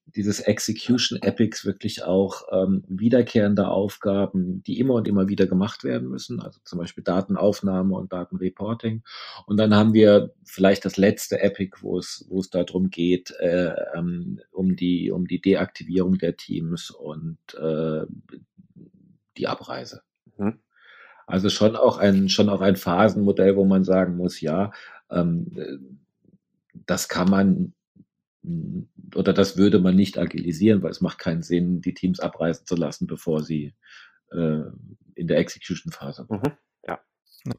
dieses 0.06 0.40
Execution 0.42 1.22
Epics 1.22 1.66
wirklich 1.66 2.04
auch 2.04 2.44
ähm, 2.52 2.84
wiederkehrende 2.88 3.68
Aufgaben, 3.68 4.62
die 4.64 4.80
immer 4.80 4.96
und 4.96 5.08
immer 5.08 5.28
wieder 5.28 5.48
gemacht 5.48 5.84
werden 5.84 6.10
müssen, 6.10 6.40
also 6.42 6.60
zum 6.64 6.80
Beispiel 6.80 7.04
Datenaufnahme 7.04 7.96
und 7.96 8.12
Datenreporting. 8.12 9.04
Und 9.46 9.58
dann 9.58 9.74
haben 9.74 9.94
wir 9.94 10.34
vielleicht 10.44 10.86
das 10.86 10.98
letzte 10.98 11.42
Epic, 11.42 11.78
wo 11.82 11.98
es, 11.98 12.26
wo 12.30 12.40
es 12.40 12.50
darum 12.50 12.90
geht, 12.90 13.32
äh, 13.40 13.74
ähm, 13.96 14.40
um 14.52 14.76
die, 14.76 15.12
um 15.12 15.28
die 15.28 15.42
Deaktivierung 15.42 16.18
der 16.18 16.36
Teams 16.36 16.92
und 16.92 17.38
äh, 17.56 18.06
die 19.38 19.48
Abreise. 19.48 20.02
Mhm. 20.38 20.60
Also 21.26 21.50
schon 21.50 21.76
auch 21.76 21.98
ein, 21.98 22.30
schon 22.30 22.50
auch 22.50 22.62
ein 22.62 22.76
Phasenmodell, 22.76 23.56
wo 23.56 23.66
man 23.66 23.84
sagen 23.84 24.18
muss, 24.18 24.42
ja, 24.42 24.72
ähm, 25.10 26.00
das 26.86 27.08
kann 27.08 27.30
man 27.30 27.74
oder 29.16 29.34
das 29.34 29.58
würde 29.58 29.80
man 29.80 29.96
nicht 29.96 30.18
agilisieren, 30.18 30.84
weil 30.84 30.92
es 30.92 31.02
macht 31.02 31.20
keinen 31.20 31.44
Sinn, 31.44 31.82
die 31.82 31.94
Teams 31.94 32.20
abreisen 32.20 32.66
zu 32.66 32.76
lassen, 32.76 33.08
bevor 33.08 33.44
sie 33.44 33.74
äh, 34.32 34.64
in 35.16 35.28
der 35.28 35.38
Execution-Phase 35.38 36.28
waren. 36.28 36.42
Mhm. 36.42 36.52
Ja. 36.88 37.56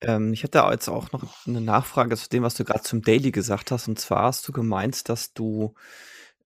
Ähm, 0.00 0.32
ich 0.32 0.42
hätte 0.42 0.66
jetzt 0.70 0.88
auch 0.88 1.12
noch 1.12 1.46
eine 1.46 1.60
Nachfrage 1.60 2.16
zu 2.16 2.28
dem, 2.28 2.42
was 2.42 2.54
du 2.54 2.64
gerade 2.64 2.82
zum 2.82 3.02
Daily 3.02 3.30
gesagt 3.30 3.70
hast. 3.70 3.88
Und 3.88 3.98
zwar 3.98 4.24
hast 4.24 4.46
du 4.48 4.52
gemeint, 4.52 5.08
dass 5.08 5.34
du 5.34 5.74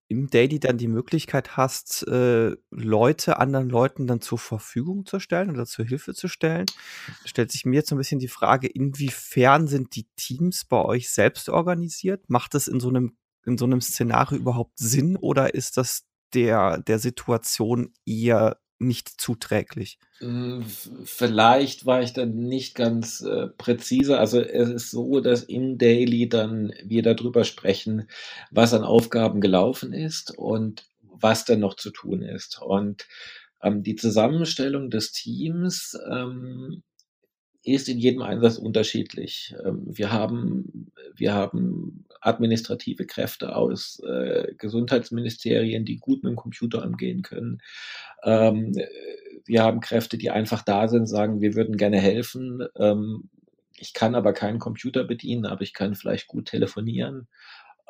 im 0.09 0.31
Daily 0.31 0.59
dann 0.59 0.79
die 0.79 0.89
Möglichkeit 0.89 1.57
hast, 1.59 2.07
äh, 2.09 2.57
Leute 2.71 3.39
anderen 3.39 3.69
Leuten 3.69 4.07
dann 4.07 4.23
zur 4.23 4.39
Verfügung 4.39 5.05
zu 5.05 5.21
stellen 5.21 5.51
oder 5.51 5.67
zur 5.67 5.85
Hilfe 5.85 6.15
zu 6.15 6.29
stellen. 6.29 6.65
Da 7.23 7.29
stellt 7.29 7.53
sich 7.53 7.67
mir 7.67 7.77
jetzt 7.77 7.91
so 7.91 7.95
ein 7.95 7.99
bisschen 7.99 8.19
die 8.19 8.29
Frage, 8.29 8.69
inwiefern 8.69 9.69
sind 9.69 9.95
die 9.97 10.07
Teams 10.17 10.65
bei 10.65 10.83
euch 10.83 11.11
selbst 11.11 11.51
organisiert? 11.51 12.31
Macht 12.31 12.55
es 12.55 12.69
in 12.69 12.81
so 12.81 12.89
einem 12.89 13.17
in 13.49 13.59
so 13.59 13.65
einem 13.65 13.81
Szenario 13.81 14.39
überhaupt 14.39 14.79
Sinn 14.79 15.17
oder 15.17 15.55
ist 15.55 15.77
das 15.77 16.05
der, 16.35 16.79
der 16.79 16.99
Situation 16.99 17.93
eher 18.07 18.59
nicht 18.79 19.21
zuträglich? 19.21 19.99
Hm, 20.19 20.65
vielleicht 21.05 21.87
war 21.87 22.03
ich 22.03 22.13
dann 22.13 22.35
nicht 22.35 22.75
ganz 22.75 23.21
äh, 23.21 23.49
präzise. 23.49 24.19
Also 24.19 24.41
es 24.41 24.69
ist 24.69 24.91
so, 24.91 25.21
dass 25.21 25.43
im 25.43 25.79
Daily 25.79 26.29
dann 26.29 26.73
wir 26.85 27.03
darüber 27.03 27.45
sprechen, 27.45 28.09
was 28.51 28.75
an 28.75 28.85
Aufgaben 28.85 29.41
gelaufen 29.41 29.93
ist 29.93 30.37
und 30.37 30.87
was 31.03 31.45
dann 31.45 31.61
noch 31.61 31.75
zu 31.75 31.91
tun 31.91 32.23
ist. 32.23 32.61
Und 32.63 33.07
ähm, 33.63 33.83
die 33.83 33.97
Zusammenstellung 33.97 34.91
des 34.91 35.13
Teams 35.13 35.99
ähm, 36.09 36.83
ist 37.65 37.89
in 37.89 37.99
jedem 37.99 38.23
Einsatz 38.23 38.57
unterschiedlich. 38.57 39.55
Ähm, 39.65 39.83
wir 39.87 40.13
haben, 40.13 40.93
wir 41.15 41.35
haben 41.35 42.07
administrative 42.21 43.07
Kräfte 43.07 43.55
aus 43.55 44.01
äh, 44.01 44.55
Gesundheitsministerien, 44.59 45.85
die 45.85 45.99
gut 45.99 46.23
mit 46.23 46.31
dem 46.31 46.37
Computer 46.37 46.85
umgehen 46.85 47.23
können. 47.23 47.61
Ähm, 48.23 48.75
wir 49.45 49.63
haben 49.63 49.81
Kräfte, 49.81 50.19
die 50.19 50.31
einfach 50.31 50.63
da 50.63 50.89
sind, 50.89 51.07
sagen, 51.07 51.41
wir 51.41 51.55
würden 51.55 51.77
gerne 51.77 51.99
helfen. 51.99 52.63
Ähm, 52.77 53.31
ich 53.81 53.95
kann 53.95 54.15
aber 54.15 54.33
keinen 54.33 54.59
Computer 54.59 55.05
bedienen, 55.05 55.47
aber 55.47 55.63
ich 55.63 55.73
kann 55.73 55.95
vielleicht 55.95 56.27
gut 56.27 56.47
telefonieren. 56.47 57.29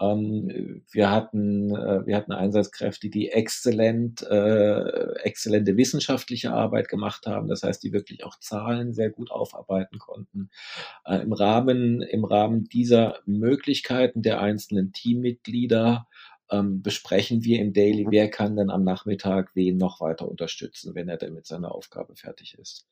Ähm, 0.01 0.83
wir 0.91 1.11
hatten, 1.11 1.75
äh, 1.75 2.07
wir 2.07 2.17
hatten 2.17 2.33
Einsatzkräfte, 2.33 3.09
die 3.09 3.31
exzellent, 3.31 4.23
äh, 4.23 5.13
exzellente 5.23 5.77
wissenschaftliche 5.77 6.53
Arbeit 6.53 6.89
gemacht 6.89 7.27
haben. 7.27 7.49
Das 7.49 7.63
heißt, 7.63 7.83
die 7.83 7.93
wirklich 7.93 8.25
auch 8.25 8.39
Zahlen 8.39 8.93
sehr 8.95 9.11
gut 9.11 9.31
aufarbeiten 9.31 9.99
konnten. 9.99 10.51
Äh, 11.05 11.19
Im 11.19 11.33
Rahmen, 11.33 12.03
im 12.03 12.25
Rahmen 12.25 12.65
dieser 12.65 13.19
Möglichkeiten 13.27 14.23
der 14.23 14.41
einzelnen 14.41 14.93
Teammitglieder 14.93 16.07
ähm, 16.51 16.83
besprechen 16.83 17.45
wir 17.45 17.61
im 17.61 17.73
Daily, 17.73 18.07
wer 18.09 18.31
kann 18.31 18.57
denn 18.57 18.71
am 18.71 18.85
Nachmittag 18.85 19.51
wen 19.55 19.77
noch 19.77 20.01
weiter 20.01 20.29
unterstützen, 20.29 20.95
wenn 20.95 21.09
er 21.09 21.19
denn 21.19 21.35
mit 21.35 21.47
seiner 21.47 21.75
Aufgabe 21.75 22.17
fertig 22.17 22.57
ist. 22.59 22.87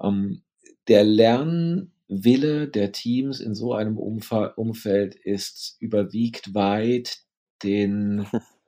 Ähm, 0.00 0.42
der 0.88 1.04
Lernwille 1.04 2.68
der 2.68 2.92
Teams 2.92 3.40
in 3.40 3.54
so 3.54 3.72
einem 3.74 3.98
Umf 3.98 4.32
Umfeld 4.56 5.14
ist 5.14 5.76
überwiegt 5.80 6.54
weit 6.54 7.18
den 7.62 8.26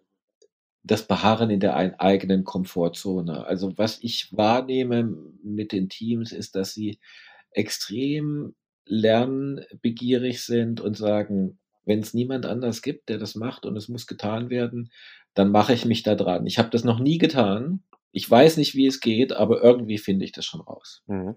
das 0.85 1.07
Beharren 1.07 1.50
in 1.50 1.61
der 1.61 2.00
eigenen 2.00 2.44
Komfortzone. 2.44 3.46
Also 3.46 3.77
was 3.79 3.98
ich 4.03 4.29
wahrnehme 4.37 5.16
mit 5.42 5.72
den 5.72 5.88
Teams 5.88 6.31
ist, 6.31 6.55
dass 6.55 6.74
sie 6.74 6.98
extrem 7.50 8.55
lernbegierig 8.87 10.42
sind 10.42 10.83
und 10.83 10.96
sagen, 10.96 11.59
wenn 11.87 12.00
es 12.00 12.12
niemand 12.12 12.44
anders 12.44 12.83
gibt, 12.83 13.09
der 13.09 13.18
das 13.18 13.35
macht 13.35 13.64
und 13.64 13.77
es 13.77 13.88
muss 13.88 14.07
getan 14.07 14.50
werden, 14.50 14.90
dann 15.33 15.50
mache 15.50 15.72
ich 15.72 15.85
mich 15.87 16.03
da 16.03 16.14
dran. 16.14 16.46
Ich 16.46 16.59
habe 16.59 16.70
das 16.70 16.85
noch 16.85 16.98
nie 16.98 17.18
getan. 17.18 17.83
Ich 18.12 18.31
weiß 18.31 18.59
nicht, 18.59 18.74
wie 18.74 18.87
es 18.87 19.00
geht, 19.00 19.33
aber 19.33 19.62
irgendwie 19.62 19.98
finde 19.98 20.24
ich 20.24 20.33
das 20.33 20.44
schon 20.44 20.61
raus. 20.61 21.03
Mhm. 21.07 21.35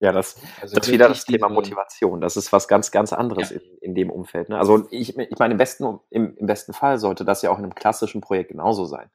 Ja, 0.00 0.12
das, 0.12 0.36
also 0.60 0.76
das 0.76 0.86
ist 0.86 0.92
wieder 0.92 1.08
das 1.08 1.24
Thema 1.24 1.48
Motivation. 1.48 2.20
Das 2.20 2.36
ist 2.36 2.52
was 2.52 2.68
ganz, 2.68 2.92
ganz 2.92 3.12
anderes 3.12 3.50
ja. 3.50 3.56
in, 3.56 3.78
in 3.78 3.94
dem 3.94 4.10
Umfeld. 4.10 4.48
Ne? 4.48 4.56
Also 4.56 4.86
ich, 4.90 5.18
ich 5.18 5.38
meine, 5.38 5.52
im 5.52 5.58
besten, 5.58 5.98
im, 6.10 6.36
im 6.36 6.46
besten 6.46 6.72
Fall 6.72 6.98
sollte 6.98 7.24
das 7.24 7.42
ja 7.42 7.50
auch 7.50 7.58
in 7.58 7.64
einem 7.64 7.74
klassischen 7.74 8.20
Projekt 8.20 8.50
genauso 8.50 8.84
sein. 8.84 9.10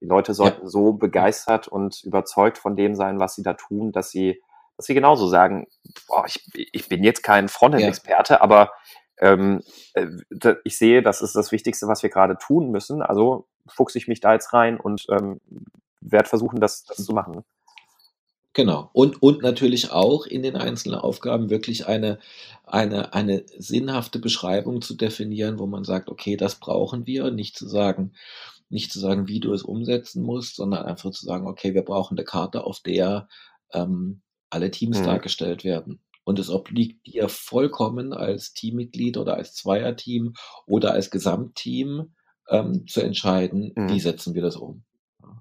Die 0.00 0.06
Leute 0.06 0.32
sollten 0.32 0.62
ja. 0.62 0.68
so 0.68 0.94
begeistert 0.94 1.68
und 1.68 2.02
überzeugt 2.02 2.58
von 2.58 2.76
dem 2.76 2.94
sein, 2.94 3.20
was 3.20 3.34
sie 3.34 3.42
da 3.42 3.52
tun, 3.54 3.92
dass 3.92 4.10
sie, 4.10 4.42
dass 4.76 4.86
sie 4.86 4.94
genauso 4.94 5.28
sagen, 5.28 5.66
boah, 6.08 6.24
ich, 6.26 6.44
ich 6.54 6.88
bin 6.88 7.04
jetzt 7.04 7.22
kein 7.22 7.48
Frontend-Experte, 7.48 8.34
ja. 8.34 8.40
aber 8.40 8.72
ähm, 9.18 9.62
äh, 9.92 10.06
ich 10.64 10.78
sehe, 10.78 11.02
das 11.02 11.20
ist 11.20 11.36
das 11.36 11.52
Wichtigste, 11.52 11.88
was 11.88 12.02
wir 12.02 12.10
gerade 12.10 12.38
tun 12.38 12.70
müssen. 12.70 13.02
Also 13.02 13.46
fuchse 13.68 13.98
ich 13.98 14.08
mich 14.08 14.20
da 14.20 14.32
jetzt 14.32 14.52
rein 14.54 14.80
und 14.80 15.06
ähm, 15.10 15.40
werde 16.00 16.28
versuchen, 16.28 16.58
das, 16.58 16.84
das 16.84 17.04
zu 17.04 17.12
machen. 17.12 17.44
Genau. 18.54 18.90
Und, 18.92 19.22
und 19.22 19.42
natürlich 19.42 19.92
auch 19.92 20.26
in 20.26 20.42
den 20.42 20.56
einzelnen 20.56 20.98
Aufgaben 20.98 21.48
wirklich 21.48 21.86
eine, 21.86 22.18
eine, 22.64 23.14
eine 23.14 23.44
sinnhafte 23.56 24.18
Beschreibung 24.18 24.82
zu 24.82 24.94
definieren, 24.94 25.58
wo 25.58 25.66
man 25.66 25.84
sagt, 25.84 26.10
okay, 26.10 26.36
das 26.36 26.56
brauchen 26.56 27.06
wir. 27.06 27.30
Nicht 27.30 27.56
zu 27.56 27.66
sagen, 27.66 28.12
nicht 28.68 28.92
zu 28.92 29.00
sagen, 29.00 29.26
wie 29.26 29.40
du 29.40 29.54
es 29.54 29.62
umsetzen 29.62 30.22
musst, 30.22 30.56
sondern 30.56 30.84
einfach 30.84 31.10
zu 31.12 31.24
sagen, 31.24 31.46
okay, 31.46 31.72
wir 31.74 31.82
brauchen 31.82 32.16
eine 32.16 32.24
Karte, 32.24 32.64
auf 32.64 32.80
der 32.80 33.28
ähm, 33.72 34.20
alle 34.50 34.70
Teams 34.70 35.00
mhm. 35.00 35.04
dargestellt 35.04 35.64
werden. 35.64 36.00
Und 36.24 36.38
es 36.38 36.50
obliegt 36.50 37.06
dir 37.06 37.28
vollkommen 37.28 38.12
als 38.12 38.52
Teammitglied 38.52 39.16
oder 39.16 39.34
als 39.34 39.54
Zweierteam 39.54 40.34
oder 40.66 40.92
als 40.92 41.10
Gesamtteam 41.10 42.12
ähm, 42.48 42.86
zu 42.86 43.00
entscheiden, 43.00 43.72
mhm. 43.74 43.88
wie 43.88 44.00
setzen 44.00 44.34
wir 44.34 44.42
das 44.42 44.56
um. 44.56 44.84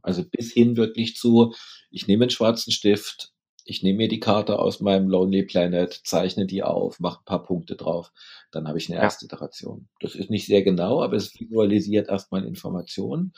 Also 0.04 0.24
bis 0.24 0.52
hin 0.52 0.78
wirklich 0.78 1.16
zu, 1.16 1.54
ich 1.90 2.08
nehme 2.08 2.24
einen 2.24 2.32
schwarzen 2.32 2.72
Stift, 2.72 3.32
ich 3.64 3.84
nehme 3.84 3.98
mir 3.98 4.08
die 4.08 4.20
Karte 4.20 4.60
aus 4.60 4.80
meinem 4.82 5.08
Lonely 5.08 5.44
Planet, 5.44 6.02
zeichne 6.04 6.46
die 6.46 6.64
auf, 6.64 7.00
mache 7.00 7.22
ein 7.22 7.26
paar 7.26 7.44
Punkte 7.44 7.76
drauf, 7.76 8.12
dann 8.52 8.68
habe 8.68 8.78
ich 8.78 8.92
eine 8.92 9.00
erste. 9.00 9.26
Iteration. 9.26 9.88
Das 10.00 10.16
ist 10.16 10.30
nicht 10.30 10.48
sehr 10.48 10.64
genau, 10.64 11.02
aber 11.04 11.16
es 11.16 11.40
visualisiert 11.40 12.10
erstmal 12.10 12.46
Informationen 12.46 13.34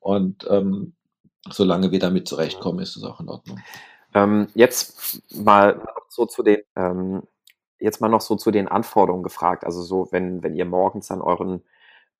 und 0.00 0.46
ähm, 0.48 0.94
solange 1.50 1.92
wir 1.92 1.98
damit 1.98 2.26
zurechtkommen, 2.28 2.80
ist 2.80 2.96
es 2.96 3.04
auch 3.04 3.20
in 3.20 3.28
Ordnung. 3.28 3.60
Ähm, 4.14 4.48
jetzt 4.54 5.22
mal 5.34 5.86
so 6.08 6.26
zu 6.26 6.42
den, 6.42 6.58
ähm, 6.74 7.22
jetzt 7.78 8.00
mal 8.00 8.08
noch 8.08 8.22
so 8.22 8.36
zu 8.36 8.50
den 8.50 8.68
Anforderungen 8.68 9.22
gefragt. 9.22 9.64
Also 9.64 9.82
so, 9.82 10.08
wenn, 10.10 10.42
wenn 10.42 10.54
ihr 10.54 10.64
morgens 10.64 11.08
dann 11.08 11.20
euren 11.20 11.62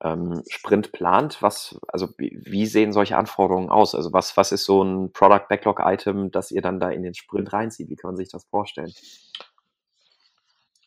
ähm, 0.03 0.43
Sprint 0.49 0.93
plant, 0.93 1.43
was, 1.43 1.79
also 1.89 2.09
wie, 2.19 2.67
sehen 2.67 2.93
solche 2.93 3.17
Anforderungen 3.17 3.71
aus? 3.71 3.95
Also 3.95 4.13
was, 4.13 4.37
was 4.37 4.53
ist 4.53 4.65
so 4.65 4.83
ein 4.83 5.13
Product 5.13 5.47
Backlog 5.49 5.81
Item, 5.83 6.31
das 6.31 6.51
ihr 6.51 6.63
dann 6.63 6.81
da 6.81 6.91
in 6.91 7.03
den 7.03 7.15
Sprint 7.15 7.53
reinzieht? 7.53 7.89
Wie 7.89 7.97
kann 7.97 8.11
man 8.11 8.17
sich 8.17 8.29
das 8.29 8.45
vorstellen? 8.45 8.93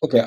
Okay, 0.01 0.25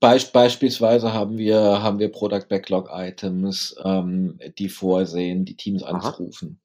Beisp 0.00 0.32
beispielsweise 0.32 1.12
haben 1.12 1.36
wir, 1.36 1.82
haben 1.82 1.98
wir 1.98 2.10
Product 2.10 2.46
Backlog 2.48 2.88
Items, 2.90 3.76
ähm, 3.84 4.38
die 4.58 4.68
vorsehen, 4.68 5.44
die 5.44 5.56
Teams 5.56 5.82
anzurufen. 5.82 6.58
Aha 6.58 6.62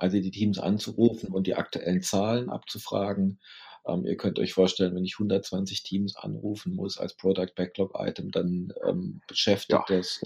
also 0.00 0.18
die 0.18 0.30
Teams 0.30 0.58
anzurufen 0.58 1.30
und 1.30 1.46
die 1.46 1.54
aktuellen 1.54 2.02
Zahlen 2.02 2.50
abzufragen. 2.50 3.38
Ähm, 3.86 4.04
ihr 4.04 4.16
könnt 4.16 4.38
euch 4.38 4.52
vorstellen, 4.52 4.94
wenn 4.94 5.04
ich 5.04 5.14
120 5.14 5.82
Teams 5.82 6.16
anrufen 6.16 6.74
muss 6.74 6.98
als 6.98 7.14
Product 7.14 7.52
Backlog 7.54 7.92
Item, 7.98 8.30
dann 8.30 8.72
ähm, 8.86 9.20
beschäftigt 9.26 9.88
ja. 9.88 9.96
das 9.96 10.20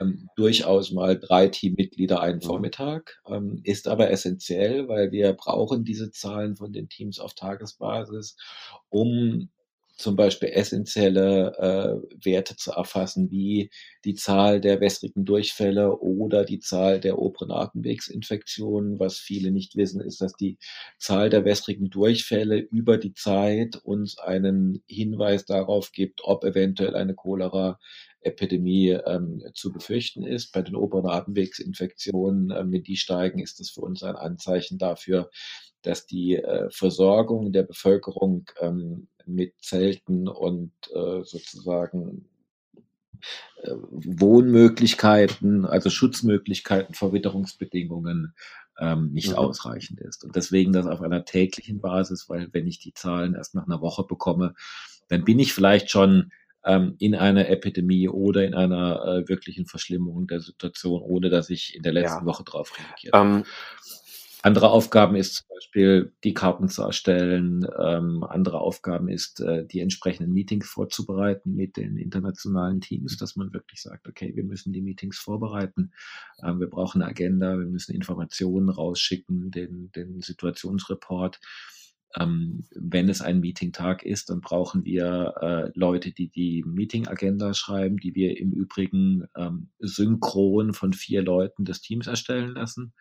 ähm, 0.00 0.28
durchaus 0.36 0.90
mal 0.90 1.18
drei 1.18 1.48
Teammitglieder 1.48 2.20
einen 2.20 2.38
mhm. 2.38 2.42
Vormittag, 2.42 3.20
ähm, 3.26 3.60
ist 3.64 3.88
aber 3.88 4.10
essentiell, 4.10 4.88
weil 4.88 5.12
wir 5.12 5.32
brauchen 5.32 5.84
diese 5.84 6.10
Zahlen 6.10 6.56
von 6.56 6.72
den 6.72 6.88
Teams 6.88 7.18
auf 7.18 7.34
Tagesbasis, 7.34 8.36
um 8.88 9.50
zum 9.98 10.14
Beispiel 10.14 10.50
essentielle 10.50 11.52
äh, 11.58 12.24
Werte 12.24 12.56
zu 12.56 12.70
erfassen, 12.70 13.30
wie 13.30 13.70
die 14.04 14.14
Zahl 14.14 14.60
der 14.60 14.80
wässrigen 14.80 15.24
Durchfälle 15.24 15.98
oder 15.98 16.44
die 16.44 16.60
Zahl 16.60 17.00
der 17.00 17.18
oberen 17.18 17.50
Atemwegsinfektionen. 17.50 19.00
Was 19.00 19.18
viele 19.18 19.50
nicht 19.50 19.76
wissen, 19.76 20.00
ist, 20.00 20.20
dass 20.20 20.34
die 20.34 20.56
Zahl 20.98 21.30
der 21.30 21.44
wässrigen 21.44 21.90
Durchfälle 21.90 22.58
über 22.58 22.96
die 22.96 23.12
Zeit 23.12 23.76
uns 23.82 24.18
einen 24.18 24.82
Hinweis 24.86 25.44
darauf 25.44 25.90
gibt, 25.90 26.20
ob 26.22 26.44
eventuell 26.44 26.94
eine 26.94 27.14
Cholera 27.14 27.78
Epidemie 28.20 28.90
ähm, 28.90 29.42
zu 29.54 29.72
befürchten 29.72 30.24
ist. 30.24 30.52
Bei 30.52 30.62
den 30.62 30.76
oberen 30.76 31.06
Atemwegsinfektionen, 31.06 32.50
ähm, 32.50 32.72
wenn 32.72 32.82
die 32.82 32.96
steigen, 32.96 33.40
ist 33.40 33.60
das 33.60 33.70
für 33.70 33.80
uns 33.80 34.02
ein 34.02 34.16
Anzeichen 34.16 34.78
dafür, 34.78 35.30
dass 35.82 36.06
die 36.06 36.36
äh, 36.36 36.68
Versorgung 36.70 37.52
der 37.52 37.62
Bevölkerung 37.62 38.46
ähm, 38.60 39.08
mit 39.26 39.54
Zelten 39.60 40.28
und 40.28 40.72
äh, 40.94 41.22
sozusagen 41.22 42.28
äh, 43.62 43.70
Wohnmöglichkeiten, 43.70 45.64
also 45.64 45.90
Schutzmöglichkeiten 45.90 46.94
vor 46.94 47.12
Witterungsbedingungen 47.12 48.34
ähm, 48.78 49.10
nicht 49.12 49.30
mhm. 49.30 49.36
ausreichend 49.36 50.00
ist. 50.00 50.24
Und 50.24 50.36
deswegen 50.36 50.72
das 50.72 50.86
auf 50.86 51.02
einer 51.02 51.24
täglichen 51.24 51.80
Basis, 51.80 52.28
weil 52.28 52.48
wenn 52.52 52.66
ich 52.66 52.78
die 52.78 52.94
Zahlen 52.94 53.34
erst 53.34 53.54
nach 53.54 53.66
einer 53.66 53.80
Woche 53.80 54.04
bekomme, 54.04 54.54
dann 55.08 55.24
bin 55.24 55.38
ich 55.38 55.52
vielleicht 55.52 55.90
schon 55.90 56.30
ähm, 56.64 56.96
in 56.98 57.14
einer 57.14 57.48
Epidemie 57.48 58.08
oder 58.08 58.44
in 58.44 58.54
einer 58.54 59.04
äh, 59.04 59.28
wirklichen 59.28 59.66
Verschlimmerung 59.66 60.26
der 60.26 60.40
Situation, 60.40 61.02
ohne 61.02 61.30
dass 61.30 61.50
ich 61.50 61.74
in 61.74 61.82
der 61.82 61.92
letzten 61.92 62.20
ja. 62.20 62.26
Woche 62.26 62.44
darauf 62.44 62.78
reagiert 62.78 63.14
habe. 63.14 63.28
Ähm, 63.28 63.44
andere 64.42 64.70
Aufgaben 64.70 65.16
ist 65.16 65.34
zum 65.34 65.46
Beispiel, 65.48 66.12
die 66.22 66.34
Karten 66.34 66.68
zu 66.68 66.82
erstellen. 66.82 67.66
Ähm, 67.78 68.22
andere 68.22 68.60
Aufgaben 68.60 69.08
ist, 69.08 69.40
äh, 69.40 69.66
die 69.66 69.80
entsprechenden 69.80 70.32
Meetings 70.32 70.68
vorzubereiten 70.68 71.54
mit 71.54 71.76
den 71.76 71.96
internationalen 71.96 72.80
Teams, 72.80 73.16
dass 73.16 73.36
man 73.36 73.52
wirklich 73.52 73.82
sagt, 73.82 74.06
okay, 74.08 74.34
wir 74.36 74.44
müssen 74.44 74.72
die 74.72 74.82
Meetings 74.82 75.18
vorbereiten. 75.18 75.92
Ähm, 76.42 76.60
wir 76.60 76.68
brauchen 76.68 77.02
eine 77.02 77.10
Agenda, 77.10 77.58
wir 77.58 77.66
müssen 77.66 77.94
Informationen 77.94 78.68
rausschicken, 78.68 79.50
den, 79.50 79.90
den 79.92 80.20
Situationsreport. 80.20 81.40
Ähm, 82.16 82.64
wenn 82.74 83.08
es 83.08 83.20
ein 83.20 83.40
Meetingtag 83.40 84.02
ist, 84.04 84.30
dann 84.30 84.40
brauchen 84.40 84.84
wir 84.84 85.34
äh, 85.40 85.78
Leute, 85.78 86.12
die 86.12 86.28
die 86.28 86.64
Meeting-Agenda 86.66 87.54
schreiben, 87.54 87.98
die 87.98 88.14
wir 88.14 88.38
im 88.38 88.52
Übrigen 88.52 89.26
ähm, 89.36 89.70
synchron 89.78 90.72
von 90.72 90.92
vier 90.92 91.22
Leuten 91.22 91.64
des 91.64 91.80
Teams 91.80 92.06
erstellen 92.06 92.54
lassen. 92.54 92.94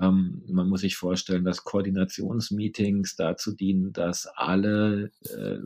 Ähm, 0.00 0.42
man 0.48 0.68
muss 0.68 0.80
sich 0.82 0.96
vorstellen, 0.96 1.44
dass 1.44 1.64
Koordinationsmeetings 1.64 3.16
dazu 3.16 3.54
dienen, 3.54 3.92
dass 3.92 4.26
alle 4.26 5.10
äh, 5.24 5.58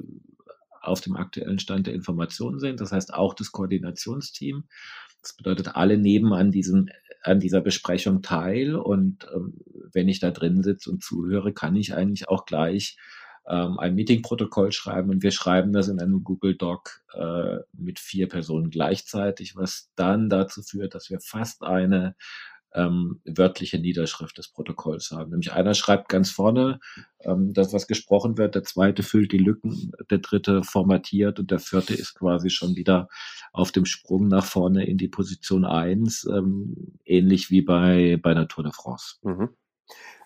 auf 0.80 1.00
dem 1.00 1.16
aktuellen 1.16 1.58
Stand 1.58 1.86
der 1.86 1.94
Informationen 1.94 2.58
sind. 2.58 2.80
Das 2.80 2.92
heißt 2.92 3.14
auch 3.14 3.34
das 3.34 3.52
Koordinationsteam. 3.52 4.64
Das 5.22 5.34
bedeutet, 5.36 5.76
alle 5.76 5.98
nehmen 5.98 6.32
an 6.32 6.50
diesem 6.50 6.88
an 7.22 7.38
dieser 7.38 7.60
Besprechung 7.60 8.20
teil 8.22 8.74
und 8.74 9.28
ähm, 9.32 9.54
wenn 9.92 10.08
ich 10.08 10.18
da 10.18 10.30
drin 10.30 10.62
sitze 10.62 10.90
und 10.90 11.02
zuhöre, 11.02 11.52
kann 11.52 11.76
ich 11.76 11.94
eigentlich 11.94 12.28
auch 12.28 12.46
gleich 12.46 12.96
ähm, 13.46 13.78
ein 13.78 13.94
Meetingprotokoll 13.94 14.72
schreiben 14.72 15.10
und 15.10 15.22
wir 15.22 15.30
schreiben 15.30 15.72
das 15.72 15.88
in 15.88 16.00
einem 16.00 16.24
Google 16.24 16.56
Doc 16.56 17.02
äh, 17.14 17.58
mit 17.72 17.98
vier 17.98 18.28
Personen 18.28 18.70
gleichzeitig, 18.70 19.56
was 19.56 19.90
dann 19.94 20.28
dazu 20.28 20.62
führt, 20.62 20.94
dass 20.94 21.10
wir 21.10 21.20
fast 21.20 21.62
eine 21.62 22.16
ähm, 22.74 23.20
wörtliche 23.24 23.78
Niederschrift 23.78 24.38
des 24.38 24.48
Protokolls 24.48 25.10
haben. 25.10 25.30
Nämlich 25.30 25.52
einer 25.52 25.74
schreibt 25.74 26.08
ganz 26.08 26.30
vorne, 26.30 26.80
ähm, 27.20 27.52
das, 27.52 27.72
was 27.72 27.86
gesprochen 27.86 28.38
wird, 28.38 28.54
der 28.54 28.64
zweite 28.64 29.02
füllt 29.02 29.32
die 29.32 29.38
Lücken, 29.38 29.92
der 30.10 30.18
dritte 30.18 30.62
formatiert 30.62 31.38
und 31.38 31.50
der 31.50 31.58
vierte 31.58 31.94
ist 31.94 32.14
quasi 32.14 32.50
schon 32.50 32.76
wieder 32.76 33.08
auf 33.52 33.72
dem 33.72 33.84
Sprung 33.84 34.28
nach 34.28 34.44
vorne 34.44 34.86
in 34.86 34.98
die 34.98 35.08
Position 35.08 35.64
eins, 35.64 36.24
ähm, 36.24 36.98
ähnlich 37.04 37.50
wie 37.50 37.62
bei, 37.62 38.18
bei 38.22 38.34
der 38.34 38.48
Tour 38.48 38.64
de 38.64 38.72
France. 38.72 39.16
Mhm. 39.22 39.50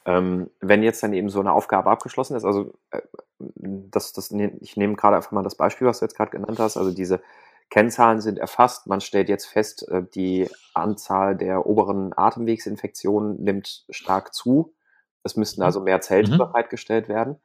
Ähm, 0.04 0.50
wenn 0.60 0.84
jetzt 0.84 1.02
dann 1.02 1.12
eben 1.12 1.28
so 1.28 1.40
eine 1.40 1.52
Aufgabe 1.52 1.90
abgeschlossen 1.90 2.36
ist, 2.36 2.44
also 2.44 2.78
äh, 2.90 3.02
das, 3.38 4.12
das, 4.12 4.30
ich 4.60 4.76
nehme 4.76 4.94
gerade 4.94 5.16
einfach 5.16 5.32
mal 5.32 5.42
das 5.42 5.56
Beispiel, 5.56 5.88
was 5.88 5.98
du 5.98 6.04
jetzt 6.04 6.16
gerade 6.16 6.30
genannt 6.30 6.60
hast, 6.60 6.76
also 6.76 6.92
diese 6.92 7.20
Kennzahlen 7.70 8.20
sind 8.20 8.38
erfasst, 8.38 8.86
man 8.86 9.00
stellt 9.00 9.28
jetzt 9.28 9.46
fest, 9.46 9.88
äh, 9.88 10.02
die 10.14 10.48
Anzahl 10.74 11.36
der 11.36 11.66
oberen 11.66 12.12
Atemwegsinfektionen 12.16 13.42
nimmt 13.42 13.84
stark 13.90 14.34
zu. 14.34 14.74
Es 15.22 15.36
müssten 15.36 15.62
also 15.62 15.80
mehr 15.80 16.00
Zelte 16.00 16.32
mhm. 16.32 16.38
bereitgestellt 16.38 17.08
werden. 17.08 17.36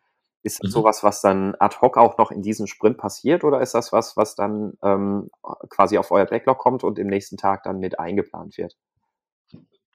Ist 0.43 0.63
das 0.63 0.69
mhm. 0.69 0.73
sowas, 0.73 1.03
was 1.03 1.21
dann 1.21 1.55
ad 1.59 1.77
hoc 1.81 1.97
auch 1.97 2.17
noch 2.17 2.31
in 2.31 2.41
diesem 2.41 2.67
Sprint 2.67 2.97
passiert 2.97 3.43
oder 3.43 3.61
ist 3.61 3.73
das 3.73 3.91
was, 3.91 4.17
was 4.17 4.35
dann 4.35 4.73
ähm, 4.83 5.29
quasi 5.69 5.97
auf 5.97 6.11
euer 6.11 6.25
Backlog 6.25 6.57
kommt 6.57 6.83
und 6.83 6.97
im 6.97 7.07
nächsten 7.07 7.37
Tag 7.37 7.63
dann 7.63 7.79
mit 7.79 7.99
eingeplant 7.99 8.57
wird? 8.57 8.77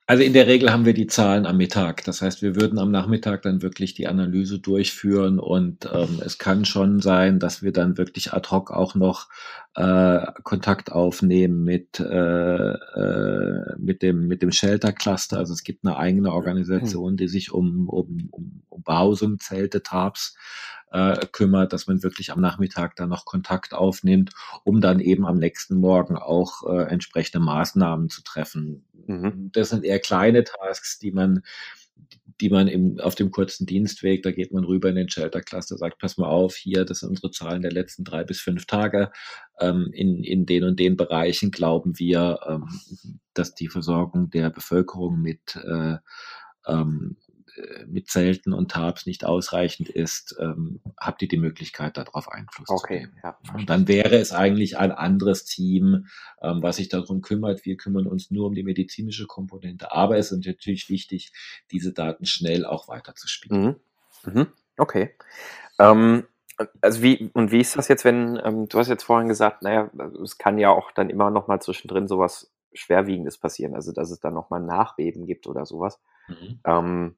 Also 0.09 0.23
in 0.23 0.35
der 0.35 0.47
Regel 0.47 0.73
haben 0.73 0.85
wir 0.85 0.95
die 0.95 1.09
Zahlen 1.09 1.47
am 1.47 1.57
Mittag. 1.57 2.05
Das 2.05 2.23
heißt, 2.23 2.41
wir 2.41 2.55
würden 2.55 2.79
am 2.79 2.93
Nachmittag 2.93 3.43
dann 3.43 3.61
wirklich 3.61 3.95
die 3.95 4.07
Analyse 4.07 4.61
durchführen 4.61 5.41
und 5.41 5.91
ähm, 5.93 6.21
es 6.25 6.39
kann 6.39 6.65
schon 6.65 7.01
sein, 7.01 7.41
dass 7.41 7.65
wir 7.65 7.73
dann 7.73 7.99
wirklich 7.99 8.33
ad 8.33 8.49
hoc 8.53 8.71
auch 8.71 8.95
noch 8.95 9.29
äh, 9.75 10.21
Kontakt 10.45 10.93
aufnehmen 10.93 11.65
mit, 11.65 11.99
äh, 11.99 12.05
äh, 12.05 13.75
mit 13.79 14.03
dem, 14.03 14.29
mit 14.29 14.43
dem 14.43 14.53
Shelter 14.53 14.93
Cluster. 14.93 15.39
Also 15.39 15.53
es 15.53 15.65
gibt 15.65 15.85
eine 15.85 15.97
eigene 15.97 16.33
Organisation, 16.33 17.17
die 17.17 17.27
sich 17.27 17.51
um, 17.51 17.89
um, 17.89 18.29
um, 18.31 18.63
um 18.69 18.83
Behausung, 18.85 19.41
Zelte, 19.41 19.83
Tarps 19.83 20.37
äh, 20.97 21.27
kümmert, 21.31 21.75
dass 21.75 21.87
man 21.87 22.03
wirklich 22.03 22.33
am 22.33 22.41
Nachmittag 22.41 22.97
dann 22.97 23.11
noch 23.11 23.27
Kontakt 23.27 23.75
aufnimmt, 23.75 24.33
um 24.65 24.81
dann 24.81 24.99
eben 24.99 25.27
am 25.27 25.37
nächsten 25.37 25.77
Morgen 25.77 26.17
auch 26.17 26.63
äh, 26.67 26.85
entsprechende 26.85 27.45
Maßnahmen 27.45 28.09
zu 28.09 28.23
treffen. 28.23 28.87
Mhm. 29.07 29.51
Das 29.53 29.69
sind 29.69 29.85
eher 29.85 29.99
kleine 29.99 30.45
Tasks, 30.45 30.99
die 30.99 31.13
man 31.13 31.43
die 32.41 32.51
man 32.51 32.69
im, 32.69 33.01
auf 33.01 33.15
dem 33.15 33.31
kurzen 33.31 33.65
Dienstweg, 33.65 34.23
da 34.23 34.31
geht 34.31 34.53
man 34.53 34.65
rüber 34.65 34.91
in 34.91 34.97
den 34.97 35.09
Shelter-Cluster, 35.09 35.79
sagt, 35.79 35.99
pass 35.99 36.19
mal 36.19 36.29
auf, 36.29 36.55
hier, 36.55 36.85
das 36.85 36.99
sind 36.99 37.09
unsere 37.09 37.31
Zahlen 37.31 37.63
der 37.63 37.73
letzten 37.73 38.05
drei 38.05 38.25
bis 38.25 38.41
fünf 38.41 38.67
Tage. 38.67 39.11
Ähm, 39.59 39.89
in, 39.95 40.23
in 40.23 40.45
den 40.45 40.65
und 40.65 40.79
den 40.79 40.99
Bereichen 40.99 41.51
glauben 41.51 41.99
wir, 41.99 42.41
ähm, 42.47 42.69
dass 43.33 43.55
die 43.55 43.69
Versorgung 43.69 44.29
der 44.29 44.51
Bevölkerung 44.51 45.23
mit 45.23 45.57
äh, 45.57 45.97
ähm, 46.67 47.17
äh, 47.26 47.26
mit 47.87 48.09
Zelten 48.09 48.53
und 48.53 48.71
Tabs 48.71 49.07
nicht 49.07 49.25
ausreichend 49.25 49.89
ist, 49.89 50.37
ähm, 50.41 50.81
habt 50.99 51.23
ihr 51.23 51.29
die 51.29 51.37
Möglichkeit, 51.37 51.97
darauf 51.97 52.31
Einfluss 52.31 52.69
okay, 52.69 52.87
zu 52.87 53.07
nehmen. 53.07 53.21
Ja, 53.23 53.39
und 53.55 53.71
dann 53.71 53.89
wäre 53.89 54.17
es 54.17 54.33
eigentlich 54.33 54.79
ein 54.79 54.93
anderes 54.93 55.45
Team, 55.45 56.07
ähm, 56.43 56.63
was 56.63 56.77
sich 56.77 56.89
darum 56.89 57.23
kümmert. 57.23 57.65
Wir 57.65 57.77
kümmern 57.77 58.07
uns 58.07 58.31
nur 58.31 58.47
um 58.47 58.55
die 58.55 58.63
medizinische 58.63 59.27
Komponente, 59.27 59.93
aber 59.93 60.19
es 60.19 60.33
ist 60.33 60.45
natürlich 60.45 60.89
wichtig, 60.89 61.33
diese 61.71 61.93
Daten 61.93 62.27
schnell 62.27 62.65
auch 62.65 62.89
weiterzuspielen. 62.89 63.77
Mhm. 64.25 64.33
Mhm. 64.33 64.47
Okay. 64.77 65.15
Ähm, 65.79 66.25
also 66.81 67.03
wie, 67.03 67.31
und 67.35 67.53
wie 67.53 67.61
ist 67.61 67.77
das 67.77 67.89
jetzt, 67.89 68.05
wenn, 68.05 68.41
ähm, 68.43 68.69
du 68.69 68.79
hast 68.79 68.89
jetzt 68.89 69.05
vorhin 69.05 69.29
gesagt, 69.29 69.63
naja, 69.63 69.91
es 70.23 70.39
kann 70.39 70.59
ja 70.59 70.71
auch 70.71 70.91
dann 70.93 71.11
immer 71.11 71.31
noch 71.31 71.49
mal 71.49 71.61
zwischendrin 71.61 72.09
sowas 72.09 72.51
Schwerwiegendes 72.73 73.39
passieren, 73.39 73.75
also 73.75 73.93
dass 73.93 74.11
es 74.11 74.21
dann 74.21 74.35
noch 74.35 74.51
mal 74.51 74.61
ein 74.61 74.67
Nachbeben 74.67 75.27
gibt 75.27 75.47
oder 75.47 75.67
sowas. 75.67 76.01
Mhm. 76.29 76.61
Ähm, 76.65 77.17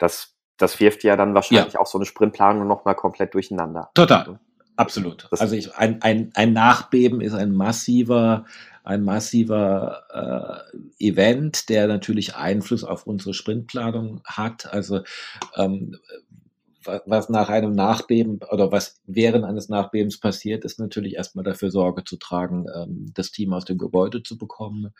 das, 0.00 0.34
das 0.56 0.80
wirft 0.80 1.04
ja 1.04 1.16
dann 1.16 1.34
wahrscheinlich 1.34 1.74
ja. 1.74 1.80
auch 1.80 1.86
so 1.86 1.98
eine 1.98 2.06
Sprintplanung 2.06 2.66
nochmal 2.66 2.96
komplett 2.96 3.34
durcheinander. 3.34 3.90
Total. 3.94 4.40
Absolut. 4.76 5.28
Das 5.30 5.40
also 5.40 5.54
ich, 5.54 5.74
ein, 5.76 6.00
ein, 6.00 6.30
ein 6.34 6.54
Nachbeben 6.54 7.20
ist 7.20 7.34
ein 7.34 7.52
massiver, 7.52 8.46
ein 8.82 9.02
massiver 9.02 10.64
äh, 10.98 11.06
Event, 11.06 11.68
der 11.68 11.86
natürlich 11.86 12.34
Einfluss 12.34 12.82
auf 12.82 13.06
unsere 13.06 13.34
Sprintplanung 13.34 14.22
hat. 14.24 14.72
Also 14.72 15.02
ähm, 15.56 15.98
was 16.84 17.28
nach 17.28 17.48
einem 17.48 17.72
Nachbeben 17.72 18.40
oder 18.50 18.72
was 18.72 19.00
während 19.06 19.44
eines 19.44 19.68
Nachbebens 19.68 20.18
passiert, 20.18 20.64
ist 20.64 20.78
natürlich 20.78 21.14
erstmal 21.14 21.44
dafür 21.44 21.70
Sorge 21.70 22.04
zu 22.04 22.16
tragen, 22.16 22.66
ähm, 22.74 23.10
das 23.14 23.30
Team 23.30 23.52
aus 23.52 23.64
dem 23.64 23.78
Gebäude 23.78 24.22
zu 24.22 24.38
bekommen, 24.38 24.94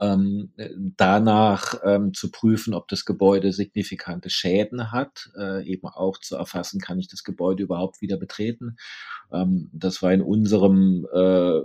ähm, 0.00 0.52
danach 0.96 1.80
ähm, 1.84 2.14
zu 2.14 2.30
prüfen, 2.30 2.74
ob 2.74 2.88
das 2.88 3.04
Gebäude 3.04 3.52
signifikante 3.52 4.30
Schäden 4.30 4.92
hat, 4.92 5.30
äh, 5.36 5.64
eben 5.66 5.86
auch 5.88 6.18
zu 6.18 6.36
erfassen, 6.36 6.80
kann 6.80 6.98
ich 6.98 7.08
das 7.08 7.24
Gebäude 7.24 7.62
überhaupt 7.62 8.00
wieder 8.00 8.16
betreten. 8.16 8.76
Das 9.72 10.02
war 10.02 10.12
in 10.12 10.22
unserem, 10.22 11.06
äh, 11.12 11.60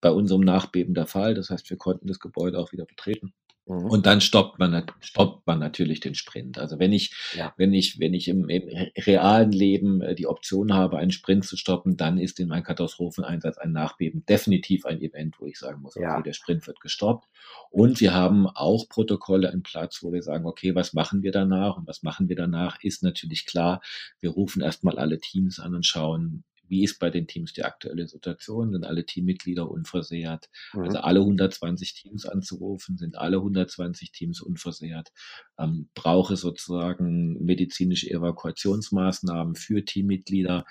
bei 0.00 0.10
unserem 0.10 0.42
Nachbeben 0.42 0.94
der 0.94 1.06
Fall. 1.06 1.34
Das 1.34 1.48
heißt, 1.48 1.68
wir 1.70 1.78
konnten 1.78 2.06
das 2.06 2.20
Gebäude 2.20 2.58
auch 2.58 2.72
wieder 2.72 2.84
betreten. 2.84 3.32
Mhm. 3.66 3.86
Und 3.86 4.06
dann 4.06 4.20
stoppt 4.20 4.58
man, 4.58 4.86
stoppt 5.00 5.46
man 5.46 5.58
natürlich 5.58 5.98
den 6.00 6.14
Sprint. 6.14 6.58
Also 6.58 6.78
wenn 6.78 6.92
ich, 6.92 7.12
ja. 7.36 7.52
wenn 7.56 7.74
ich, 7.74 7.98
wenn 7.98 8.14
ich 8.14 8.28
im, 8.28 8.48
im, 8.48 8.62
realen 8.96 9.50
Leben 9.50 10.00
äh, 10.02 10.14
die 10.14 10.28
Option 10.28 10.72
habe, 10.72 10.98
einen 10.98 11.10
Sprint 11.10 11.44
zu 11.44 11.56
stoppen, 11.56 11.96
dann 11.96 12.18
ist 12.18 12.38
in 12.38 12.48
meinem 12.48 12.62
Katastropheneinsatz 12.62 13.58
ein 13.58 13.72
Nachbeben 13.72 14.24
definitiv 14.26 14.86
ein 14.86 15.00
Event, 15.00 15.40
wo 15.40 15.46
ich 15.46 15.58
sagen 15.58 15.82
muss, 15.82 15.96
okay, 15.96 16.04
ja. 16.04 16.22
der 16.22 16.32
Sprint 16.32 16.66
wird 16.66 16.80
gestoppt. 16.80 17.28
Und 17.70 18.00
wir 18.00 18.14
haben 18.14 18.46
auch 18.46 18.88
Protokolle 18.88 19.50
im 19.50 19.62
Platz, 19.62 20.02
wo 20.02 20.12
wir 20.12 20.22
sagen, 20.22 20.46
okay, 20.46 20.74
was 20.76 20.92
machen 20.92 21.22
wir 21.22 21.32
danach? 21.32 21.76
Und 21.76 21.88
was 21.88 22.04
machen 22.04 22.28
wir 22.28 22.36
danach? 22.36 22.82
Ist 22.82 23.02
natürlich 23.02 23.46
klar. 23.46 23.80
Wir 24.20 24.30
rufen 24.30 24.62
erstmal 24.62 24.98
alle 24.98 25.18
Teams 25.18 25.58
an 25.58 25.74
und 25.74 25.84
schauen, 25.84 26.44
wie 26.68 26.84
ist 26.84 26.98
bei 26.98 27.10
den 27.10 27.26
Teams 27.26 27.52
die 27.52 27.64
aktuelle 27.64 28.06
Situation? 28.06 28.72
Sind 28.72 28.84
alle 28.84 29.06
Teammitglieder 29.06 29.70
unversehrt? 29.70 30.48
Mhm. 30.72 30.82
Also 30.82 30.98
alle 30.98 31.20
120 31.20 31.94
Teams 31.94 32.26
anzurufen, 32.26 32.96
sind 32.96 33.16
alle 33.16 33.38
120 33.38 34.12
Teams 34.12 34.40
unversehrt? 34.40 35.12
Ähm, 35.58 35.88
brauche 35.94 36.36
sozusagen 36.36 37.42
medizinische 37.44 38.10
Evakuationsmaßnahmen 38.10 39.54
für 39.54 39.84
Teammitglieder? 39.84 40.64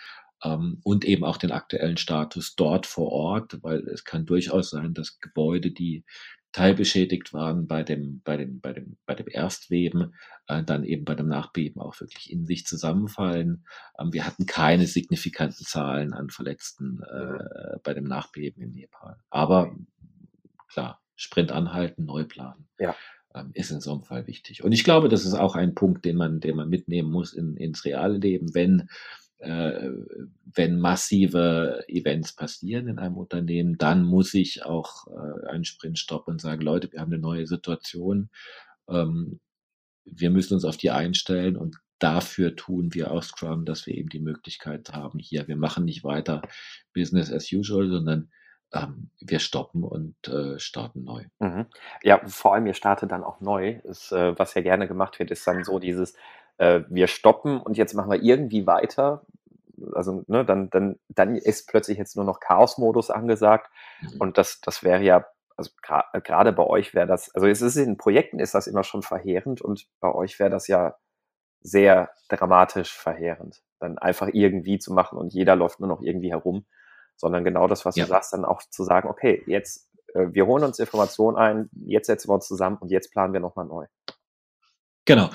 Ähm, 0.43 0.79
und 0.83 1.05
eben 1.05 1.23
auch 1.23 1.37
den 1.37 1.51
aktuellen 1.51 1.97
Status 1.97 2.55
dort 2.55 2.85
vor 2.85 3.11
Ort, 3.11 3.59
weil 3.63 3.79
es 3.87 4.03
kann 4.03 4.25
durchaus 4.25 4.69
sein, 4.69 4.93
dass 4.93 5.19
Gebäude, 5.19 5.71
die 5.71 6.03
teilbeschädigt 6.55 7.33
waren 7.33 7.67
bei 7.67 7.83
dem, 7.83 8.21
bei 8.23 8.37
dem, 8.37 8.61
bei 8.61 8.71
dem, 8.71 8.97
bei 9.05 9.13
dem 9.13 9.27
Erstweben, 9.27 10.13
äh, 10.47 10.63
dann 10.63 10.85
eben 10.85 11.03
bei 11.03 11.13
dem 11.13 11.27
Nachbeben 11.27 11.81
auch 11.81 11.99
wirklich 11.99 12.31
in 12.31 12.45
sich 12.45 12.65
zusammenfallen. 12.65 13.65
Ähm, 13.99 14.13
wir 14.13 14.25
hatten 14.25 14.45
keine 14.45 14.87
signifikanten 14.87 15.65
Zahlen 15.65 16.13
an 16.13 16.29
Verletzten 16.29 17.01
äh, 17.03 17.77
bei 17.83 17.93
dem 17.93 18.05
Nachbeben 18.05 18.63
in 18.63 18.71
Nepal. 18.71 19.17
Aber 19.29 19.75
klar, 20.69 21.01
Sprint 21.15 21.51
anhalten, 21.51 22.05
neu 22.05 22.23
planen. 22.23 22.69
Ja. 22.79 22.95
Ähm, 23.33 23.51
ist 23.53 23.71
in 23.71 23.81
so 23.81 23.91
einem 23.91 24.03
Fall 24.03 24.25
wichtig. 24.25 24.63
Und 24.63 24.71
ich 24.71 24.85
glaube, 24.85 25.09
das 25.09 25.25
ist 25.25 25.33
auch 25.33 25.55
ein 25.55 25.75
Punkt, 25.75 26.05
den 26.05 26.15
man, 26.15 26.39
den 26.39 26.55
man 26.55 26.69
mitnehmen 26.69 27.11
muss 27.11 27.33
in, 27.33 27.57
ins 27.57 27.83
reale 27.83 28.17
Leben, 28.17 28.55
wenn 28.55 28.87
äh, 29.39 29.89
wenn 30.43 30.79
massive 30.79 31.83
Events 31.87 32.33
passieren 32.33 32.87
in 32.87 32.99
einem 32.99 33.17
Unternehmen, 33.17 33.77
dann 33.77 34.03
muss 34.03 34.33
ich 34.33 34.65
auch 34.65 35.07
äh, 35.07 35.47
einen 35.47 35.65
Sprint 35.65 35.99
stoppen 35.99 36.33
und 36.33 36.41
sagen, 36.41 36.61
Leute, 36.61 36.91
wir 36.91 37.01
haben 37.01 37.11
eine 37.11 37.21
neue 37.21 37.47
Situation. 37.47 38.29
Ähm, 38.89 39.39
wir 40.05 40.29
müssen 40.29 40.53
uns 40.53 40.65
auf 40.65 40.77
die 40.77 40.91
einstellen 40.91 41.57
und 41.57 41.77
dafür 41.99 42.55
tun 42.55 42.93
wir 42.93 43.11
aus 43.11 43.27
Scrum, 43.27 43.65
dass 43.65 43.85
wir 43.85 43.95
eben 43.95 44.09
die 44.09 44.19
Möglichkeit 44.19 44.91
haben, 44.93 45.19
hier, 45.19 45.47
wir 45.47 45.57
machen 45.57 45.85
nicht 45.85 46.03
weiter 46.03 46.41
Business 46.93 47.31
as 47.31 47.51
usual, 47.51 47.89
sondern 47.89 48.29
ähm, 48.73 49.09
wir 49.21 49.39
stoppen 49.39 49.83
und 49.83 50.15
äh, 50.27 50.59
starten 50.59 51.03
neu. 51.03 51.25
Mhm. 51.39 51.65
Ja, 52.03 52.21
vor 52.27 52.53
allem 52.53 52.67
ihr 52.67 52.73
startet 52.73 53.11
dann 53.11 53.23
auch 53.23 53.39
neu. 53.39 53.79
Ist, 53.83 54.11
äh, 54.11 54.37
was 54.37 54.53
ja 54.53 54.61
gerne 54.61 54.87
gemacht 54.87 55.19
wird, 55.19 55.31
ist 55.31 55.47
dann 55.47 55.63
so 55.63 55.79
dieses, 55.79 56.15
äh, 56.57 56.81
wir 56.89 57.07
stoppen 57.07 57.59
und 57.59 57.77
jetzt 57.77 57.93
machen 57.93 58.11
wir 58.11 58.21
irgendwie 58.21 58.67
weiter. 58.67 59.25
Also, 59.93 60.23
ne, 60.27 60.45
dann, 60.45 60.69
dann, 60.69 60.99
dann 61.09 61.35
ist 61.35 61.67
plötzlich 61.67 61.97
jetzt 61.97 62.15
nur 62.15 62.25
noch 62.25 62.39
Chaos-Modus 62.39 63.09
angesagt. 63.09 63.69
Mhm. 64.01 64.21
Und 64.21 64.37
das, 64.37 64.61
das 64.61 64.83
wäre 64.83 65.03
ja, 65.03 65.25
also 65.57 65.71
gerade 65.81 66.53
bei 66.53 66.63
euch 66.63 66.93
wäre 66.93 67.07
das, 67.07 67.33
also 67.33 67.47
es 67.47 67.61
ist 67.61 67.75
in 67.77 67.97
Projekten 67.97 68.39
ist 68.39 68.55
das 68.55 68.67
immer 68.67 68.83
schon 68.83 69.03
verheerend 69.03 69.61
und 69.61 69.87
bei 70.01 70.13
euch 70.13 70.37
wäre 70.37 70.49
das 70.49 70.67
ja 70.67 70.95
sehr 71.61 72.09
dramatisch 72.27 72.93
verheerend, 72.93 73.63
dann 73.79 73.97
einfach 73.97 74.27
irgendwie 74.33 74.79
zu 74.79 74.93
machen 74.93 75.17
und 75.17 75.33
jeder 75.33 75.55
läuft 75.55 75.79
nur 75.79 75.87
noch 75.87 76.01
irgendwie 76.01 76.31
herum, 76.31 76.65
sondern 77.15 77.45
genau 77.45 77.67
das, 77.67 77.85
was 77.85 77.95
ja. 77.95 78.03
du 78.03 78.09
sagst, 78.09 78.33
dann 78.33 78.43
auch 78.43 78.63
zu 78.63 78.83
sagen, 78.83 79.07
okay, 79.07 79.43
jetzt, 79.47 79.89
äh, 80.13 80.27
wir 80.31 80.45
holen 80.45 80.65
uns 80.65 80.77
Informationen 80.77 81.37
ein, 81.37 81.69
jetzt 81.85 82.07
setzen 82.07 82.29
wir 82.29 82.33
uns 82.33 82.47
zusammen 82.47 82.77
und 82.77 82.91
jetzt 82.91 83.11
planen 83.11 83.31
wir 83.31 83.39
nochmal 83.39 83.65
neu. 83.65 83.85
Genau 85.05 85.29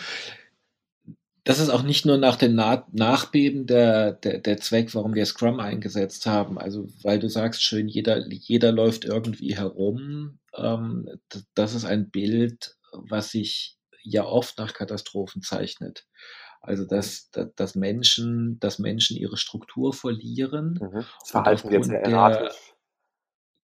das 1.45 1.59
ist 1.59 1.71
auch 1.71 1.83
nicht 1.83 2.07
nur 2.07 2.19
nach 2.19 2.37
dem 2.37 2.55
Na 2.55 2.87
Nachbeben 2.93 3.67
der, 3.67 4.13
der, 4.13 4.39
der 4.39 4.59
Zweck, 4.59 4.95
warum 4.95 5.15
wir 5.15 5.25
Scrum 5.27 5.61
eingesetzt 5.61 6.27
haben. 6.27 6.59
Also, 6.59 6.87
weil 7.03 7.19
du 7.19 7.29
sagst 7.29 7.63
schön, 7.63 7.89
jeder, 7.89 8.27
jeder 8.29 8.73
läuft 8.73 9.05
irgendwie 9.05 9.57
herum. 9.57 10.39
Ähm, 10.55 11.09
das 11.55 11.75
ist 11.75 11.85
ein 11.85 12.11
Bild, 12.11 12.77
was 12.93 13.31
sich 13.31 13.79
ja 14.03 14.25
oft 14.25 14.59
nach 14.59 14.75
Katastrophen 14.75 15.43
zeichnet. 15.43 16.07
Also 16.63 16.85
dass, 16.85 17.31
dass 17.57 17.75
Menschen, 17.75 18.59
dass 18.61 18.79
Menschen 18.79 19.17
ihre 19.17 19.39
Struktur 19.39 19.95
verlieren. 19.95 20.79
Mhm. 20.81 21.05
Das 21.21 21.31
Verhalten 21.31 21.71
wird 21.71 21.85
sehr 21.87 22.03
erratisch. 22.03 22.75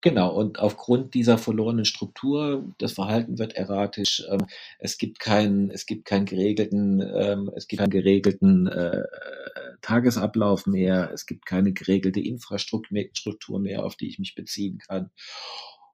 Genau, 0.03 0.35
und 0.35 0.59
aufgrund 0.59 1.13
dieser 1.13 1.37
verlorenen 1.37 1.85
Struktur, 1.85 2.65
das 2.77 2.91
Verhalten 2.91 3.39
wird 3.39 3.53
erratisch. 3.53 4.21
Ähm, 4.29 4.45
es 4.77 4.97
gibt 4.97 5.19
keinen, 5.19 5.71
es 5.71 5.85
gibt 5.85 6.03
keinen 6.03 6.25
geregelten, 6.25 6.99
ähm, 6.99 7.49
es 7.55 7.69
gibt 7.69 7.79
keinen 7.79 7.89
geregelten 7.89 8.67
äh, 8.67 9.01
Tagesablauf 9.81 10.67
mehr. 10.67 11.09
Es 11.13 11.25
gibt 11.25 11.45
keine 11.45 11.71
geregelte 11.71 12.19
Infrastruktur 12.19 13.59
mehr, 13.61 13.85
auf 13.85 13.95
die 13.95 14.09
ich 14.09 14.19
mich 14.19 14.35
beziehen 14.35 14.79
kann. 14.79 15.09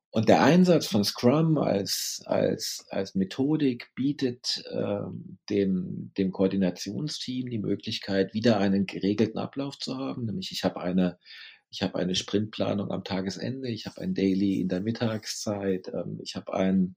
Und 0.10 0.28
der 0.28 0.42
Einsatz 0.42 0.88
von 0.88 1.04
Scrum 1.04 1.60
als, 1.60 2.24
als, 2.26 2.88
als 2.90 3.14
Methodik 3.14 3.92
bietet 3.94 4.64
ähm, 4.72 5.38
dem, 5.52 6.12
dem 6.18 6.32
Koordinationsteam 6.32 7.48
die 7.52 7.60
Möglichkeit, 7.60 8.34
wieder 8.34 8.58
einen 8.58 8.88
geregelten 8.88 9.38
Ablauf 9.38 9.78
zu 9.78 9.98
haben. 9.98 10.26
Nämlich 10.26 10.52
ich 10.52 10.64
habe 10.64 10.82
eine, 10.82 11.20
ich 11.70 11.82
habe 11.84 12.00
eine 12.00 12.16
Sprintplanung 12.16 12.92
am 12.92 13.04
Tagesende, 13.04 13.70
ich 13.70 13.86
habe 13.86 14.02
ein 14.02 14.14
Daily 14.14 14.60
in 14.60 14.70
der 14.70 14.82
Mittagszeit, 14.82 15.88
ähm, 15.90 16.20
ich 16.24 16.36
habe 16.36 16.54
ein, 16.54 16.96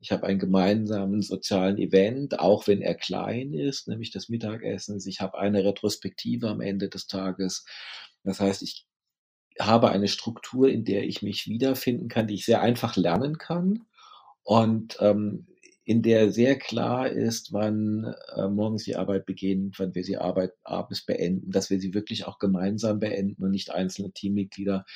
ich 0.00 0.12
habe 0.12 0.26
einen 0.26 0.38
gemeinsamen 0.38 1.22
sozialen 1.22 1.78
Event, 1.78 2.38
auch 2.38 2.66
wenn 2.66 2.82
er 2.82 2.94
klein 2.94 3.52
ist, 3.52 3.88
nämlich 3.88 4.10
das 4.10 4.28
Mittagessen. 4.28 5.00
Ich 5.06 5.20
habe 5.20 5.38
eine 5.38 5.64
Retrospektive 5.64 6.48
am 6.48 6.60
Ende 6.60 6.88
des 6.88 7.06
Tages. 7.06 7.64
Das 8.22 8.40
heißt, 8.40 8.62
ich 8.62 8.86
habe 9.58 9.90
eine 9.90 10.08
Struktur, 10.08 10.68
in 10.68 10.84
der 10.84 11.04
ich 11.04 11.22
mich 11.22 11.46
wiederfinden 11.46 12.08
kann, 12.08 12.26
die 12.26 12.34
ich 12.34 12.44
sehr 12.44 12.60
einfach 12.60 12.96
lernen 12.96 13.38
kann 13.38 13.84
und 14.42 14.98
ähm, 15.00 15.46
in 15.84 16.02
der 16.02 16.32
sehr 16.32 16.58
klar 16.58 17.10
ist, 17.10 17.52
wann 17.52 18.14
äh, 18.34 18.48
morgens 18.48 18.84
die 18.84 18.96
Arbeit 18.96 19.26
beginnt, 19.26 19.78
wann 19.78 19.94
wir 19.94 20.02
sie 20.02 20.16
Arbeit 20.16 20.52
abends 20.62 21.04
beenden, 21.04 21.50
dass 21.50 21.68
wir 21.68 21.78
sie 21.78 21.92
wirklich 21.92 22.26
auch 22.26 22.38
gemeinsam 22.38 23.00
beenden 23.00 23.42
und 23.42 23.50
nicht 23.50 23.70
einzelne 23.70 24.10
Teammitglieder 24.10 24.86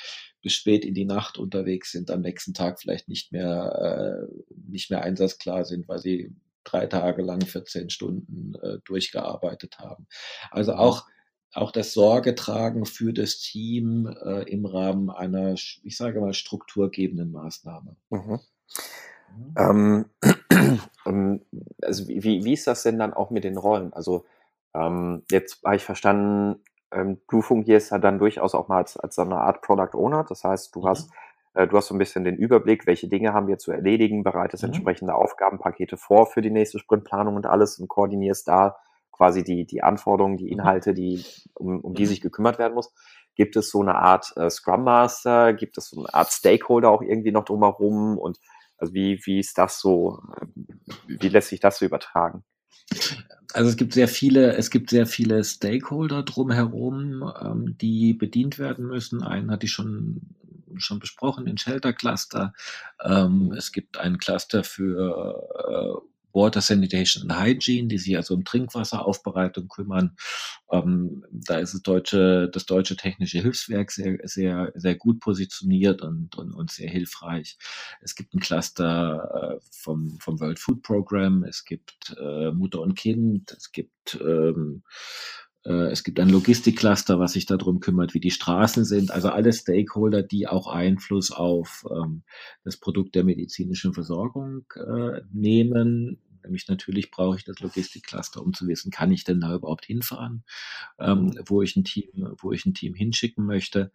bis 0.40 0.54
spät 0.54 0.86
in 0.86 0.94
die 0.94 1.04
Nacht 1.04 1.36
unterwegs 1.36 1.92
sind, 1.92 2.10
am 2.10 2.22
nächsten 2.22 2.54
Tag 2.54 2.80
vielleicht 2.80 3.08
nicht 3.08 3.32
mehr, 3.32 4.28
äh, 4.30 4.52
nicht 4.68 4.90
mehr 4.90 5.02
einsatzklar 5.02 5.66
sind, 5.66 5.88
weil 5.88 5.98
sie 5.98 6.34
drei 6.64 6.86
Tage 6.86 7.22
lang 7.22 7.44
14 7.44 7.90
Stunden 7.90 8.54
äh, 8.62 8.78
durchgearbeitet 8.84 9.78
haben. 9.78 10.06
Also 10.50 10.72
auch 10.74 11.06
auch 11.54 11.72
das 11.72 11.94
Sorge 11.94 12.34
tragen 12.34 12.84
für 12.84 13.12
das 13.14 13.38
Team 13.38 14.06
äh, 14.06 14.42
im 14.50 14.66
Rahmen 14.66 15.08
einer, 15.08 15.54
ich 15.54 15.96
sage 15.96 16.20
mal, 16.20 16.34
strukturgebenden 16.34 17.32
Maßnahme. 17.32 17.96
Mhm. 18.10 18.40
Ähm, 21.06 21.40
also 21.82 22.06
wie, 22.06 22.44
wie 22.44 22.52
ist 22.52 22.66
das 22.66 22.82
denn 22.82 22.98
dann 22.98 23.14
auch 23.14 23.30
mit 23.30 23.44
den 23.44 23.56
Rollen? 23.56 23.94
Also 23.94 24.26
ähm, 24.74 25.22
jetzt 25.30 25.62
habe 25.64 25.76
ich 25.76 25.84
verstanden, 25.84 26.62
ähm, 26.92 27.20
du 27.30 27.40
fungierst 27.40 27.92
ja 27.92 27.98
dann 27.98 28.18
durchaus 28.18 28.54
auch 28.54 28.68
mal 28.68 28.78
als, 28.78 28.98
als 28.98 29.14
so 29.14 29.22
eine 29.22 29.38
Art 29.38 29.62
Product 29.62 29.94
Owner. 29.94 30.24
Das 30.28 30.44
heißt, 30.44 30.74
du 30.74 30.80
mhm. 30.80 30.86
hast 30.86 31.10
äh, 31.54 31.66
du 31.66 31.76
hast 31.76 31.88
so 31.88 31.94
ein 31.94 31.98
bisschen 31.98 32.24
den 32.24 32.36
Überblick, 32.36 32.86
welche 32.86 33.08
Dinge 33.08 33.32
haben 33.32 33.48
wir 33.48 33.58
zu 33.58 33.72
erledigen, 33.72 34.22
bereitest 34.22 34.62
mhm. 34.62 34.68
entsprechende 34.68 35.14
Aufgabenpakete 35.14 35.96
vor 35.96 36.26
für 36.26 36.40
die 36.40 36.50
nächste 36.50 36.78
Sprintplanung 36.78 37.36
und 37.36 37.46
alles 37.46 37.78
und 37.78 37.88
koordinierst 37.88 38.46
da 38.48 38.76
quasi 39.10 39.42
die, 39.42 39.66
die 39.66 39.82
Anforderungen, 39.82 40.36
die 40.36 40.44
mhm. 40.44 40.52
Inhalte, 40.52 40.94
die, 40.94 41.24
um, 41.54 41.80
um 41.80 41.94
die 41.94 42.04
mhm. 42.04 42.08
sich 42.08 42.20
gekümmert 42.20 42.58
werden 42.58 42.74
muss. 42.74 42.92
Gibt 43.34 43.56
es 43.56 43.70
so 43.70 43.82
eine 43.82 43.96
Art 43.96 44.32
äh, 44.36 44.50
Scrum 44.50 44.84
Master? 44.84 45.52
Gibt 45.52 45.78
es 45.78 45.90
so 45.90 46.00
eine 46.00 46.14
Art 46.14 46.30
Stakeholder 46.30 46.90
auch 46.90 47.02
irgendwie 47.02 47.32
noch 47.32 47.44
drumherum? 47.44 48.18
Und 48.18 48.38
also 48.78 48.94
wie, 48.94 49.20
wie 49.24 49.38
ist 49.38 49.58
das 49.58 49.80
so? 49.80 50.22
Wie 51.06 51.28
lässt 51.28 51.48
sich 51.48 51.60
das 51.60 51.78
so 51.78 51.84
übertragen? 51.84 52.44
Also 53.52 53.70
es 53.70 53.76
gibt 53.76 53.92
sehr 53.92 54.08
viele, 54.08 54.54
es 54.54 54.70
gibt 54.70 54.90
sehr 54.90 55.06
viele 55.06 55.42
Stakeholder 55.44 56.22
drumherum, 56.22 57.32
ähm, 57.40 57.76
die 57.78 58.14
bedient 58.14 58.58
werden 58.58 58.86
müssen. 58.86 59.22
Einen 59.22 59.50
hatte 59.50 59.66
ich 59.66 59.72
schon 59.72 60.36
schon 60.76 60.98
besprochen, 60.98 61.46
den 61.46 61.58
Shelter 61.58 61.92
Cluster. 61.92 62.52
Ähm, 63.02 63.52
es 63.56 63.72
gibt 63.72 63.98
ein 63.98 64.18
Cluster 64.18 64.64
für 64.64 65.48
äh, 65.68 66.07
Water 66.38 66.60
Sanitation 66.60 67.28
and 67.28 67.40
Hygiene, 67.40 67.88
die 67.88 67.98
sich 67.98 68.16
also 68.16 68.34
um 68.34 68.44
Trinkwasseraufbereitung 68.44 69.68
kümmern. 69.68 70.16
Ähm, 70.70 71.24
da 71.30 71.58
ist 71.58 71.74
das 71.74 71.82
deutsche, 71.82 72.48
das 72.52 72.64
deutsche 72.66 72.96
technische 72.96 73.40
Hilfswerk 73.40 73.90
sehr, 73.90 74.18
sehr, 74.22 74.72
sehr 74.74 74.94
gut 74.94 75.20
positioniert 75.20 76.02
und, 76.02 76.36
und, 76.36 76.54
und 76.54 76.70
sehr 76.70 76.88
hilfreich. 76.88 77.58
Es 78.00 78.14
gibt 78.14 78.34
ein 78.34 78.40
Cluster 78.40 79.58
äh, 79.58 79.66
vom, 79.72 80.18
vom 80.20 80.40
World 80.40 80.58
Food 80.58 80.82
Program, 80.82 81.44
es 81.44 81.64
gibt 81.64 82.16
äh, 82.18 82.52
Mutter 82.52 82.80
und 82.80 82.94
Kind, 82.94 83.52
es 83.52 83.72
gibt 83.72 84.18
ähm, 84.20 84.82
äh, 85.64 85.90
es 85.90 86.04
gibt 86.04 86.18
ein 86.20 86.30
Logistikcluster, 86.30 87.18
was 87.18 87.32
sich 87.32 87.46
darum 87.46 87.80
kümmert, 87.80 88.14
wie 88.14 88.20
die 88.20 88.30
Straßen 88.30 88.84
sind. 88.84 89.10
Also 89.10 89.28
alle 89.28 89.52
Stakeholder, 89.52 90.22
die 90.22 90.46
auch 90.46 90.66
Einfluss 90.66 91.30
auf 91.30 91.84
ähm, 91.90 92.22
das 92.64 92.78
Produkt 92.78 93.14
der 93.14 93.24
medizinischen 93.24 93.92
Versorgung 93.94 94.64
äh, 94.74 95.20
nehmen. 95.32 96.18
Nämlich 96.42 96.68
natürlich 96.68 97.10
brauche 97.10 97.36
ich 97.36 97.44
das 97.44 97.60
Logistikcluster, 97.60 98.42
um 98.42 98.52
zu 98.54 98.66
wissen, 98.66 98.90
kann 98.90 99.12
ich 99.12 99.24
denn 99.24 99.40
da 99.40 99.54
überhaupt 99.54 99.86
hinfahren, 99.86 100.44
ähm, 100.98 101.38
wo 101.46 101.62
ich 101.62 101.76
ein 101.76 101.84
Team, 101.84 102.34
wo 102.38 102.52
ich 102.52 102.66
ein 102.66 102.74
Team 102.74 102.94
hinschicken 102.94 103.44
möchte. 103.44 103.92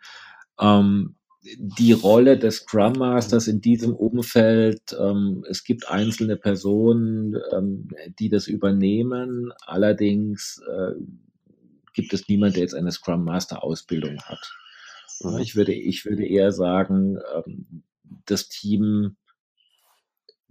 Ähm, 0.60 1.16
die 1.58 1.92
Rolle 1.92 2.38
des 2.38 2.58
Scrum 2.58 2.94
Masters 2.94 3.48
in 3.48 3.60
diesem 3.60 3.94
Umfeld, 3.94 4.96
ähm, 4.98 5.44
es 5.50 5.64
gibt 5.64 5.90
einzelne 5.90 6.38
Personen, 6.38 7.36
ähm, 7.52 7.90
die 8.18 8.30
das 8.30 8.48
übernehmen. 8.48 9.52
Allerdings 9.66 10.62
äh, 10.70 10.94
gibt 11.94 12.14
es 12.14 12.28
niemand, 12.28 12.56
der 12.56 12.64
jetzt 12.64 12.76
eine 12.76 12.92
Scrum 12.92 13.26
Master 13.26 13.64
Ausbildung 13.64 14.22
hat. 14.22 14.54
Mhm. 15.22 15.40
Ich 15.40 15.56
würde, 15.56 15.74
ich 15.74 16.06
würde 16.06 16.26
eher 16.26 16.52
sagen, 16.52 17.18
ähm, 17.36 17.84
das 18.26 18.48
Team, 18.48 19.18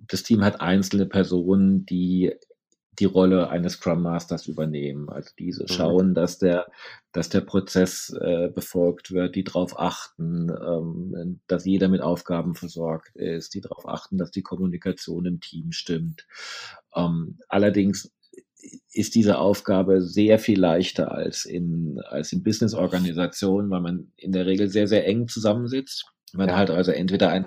das 0.09 0.23
Team 0.23 0.45
hat 0.45 0.61
einzelne 0.61 1.07
Personen, 1.07 1.87
die 1.87 2.33
die 2.99 3.07
Rolle 3.07 3.49
eines 3.49 3.75
Scrum 3.75 4.03
Masters 4.03 4.47
übernehmen. 4.47 5.09
Also 5.09 5.31
diese 5.39 5.63
mhm. 5.63 5.69
schauen, 5.69 6.15
dass 6.15 6.39
der, 6.39 6.67
dass 7.13 7.31
der 7.31 7.41
Prozess 7.41 8.15
äh, 8.21 8.49
befolgt 8.49 9.13
wird, 9.13 9.35
die 9.35 9.45
darauf 9.45 9.79
achten, 9.79 10.51
ähm, 10.51 11.41
dass 11.47 11.65
jeder 11.65 11.89
mit 11.89 12.03
Aufgaben 12.03 12.55
versorgt 12.55 13.17
ist, 13.17 13.55
die 13.55 13.63
darauf 13.63 13.89
achten, 13.89 14.19
dass 14.19 14.31
die 14.31 14.43
Kommunikation 14.43 15.25
im 15.25 15.41
Team 15.41 15.73
stimmt. 15.73 16.27
Ähm, 16.95 17.39
allerdings 17.49 18.13
ist 18.93 19.15
diese 19.15 19.39
Aufgabe 19.39 20.03
sehr 20.03 20.39
viel 20.39 20.61
leichter 20.61 21.13
als 21.13 21.47
in, 21.47 21.99
als 22.11 22.33
in 22.33 22.43
Business-Organisationen, 22.43 23.71
weil 23.71 23.81
man 23.81 24.13
in 24.17 24.33
der 24.33 24.47
Regel 24.47 24.69
sehr, 24.69 24.87
sehr 24.87 25.07
eng 25.07 25.29
zusammensitzt. 25.29 26.12
Man 26.35 26.49
ja. 26.49 26.57
hat 26.57 26.71
also 26.71 26.93
entweder 26.93 27.31
ein, 27.31 27.47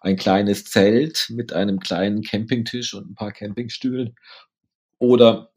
ein 0.00 0.16
kleines 0.16 0.64
Zelt 0.64 1.26
mit 1.30 1.52
einem 1.52 1.80
kleinen 1.80 2.22
Campingtisch 2.22 2.94
und 2.94 3.10
ein 3.10 3.14
paar 3.14 3.32
Campingstühlen 3.32 4.14
oder 4.98 5.50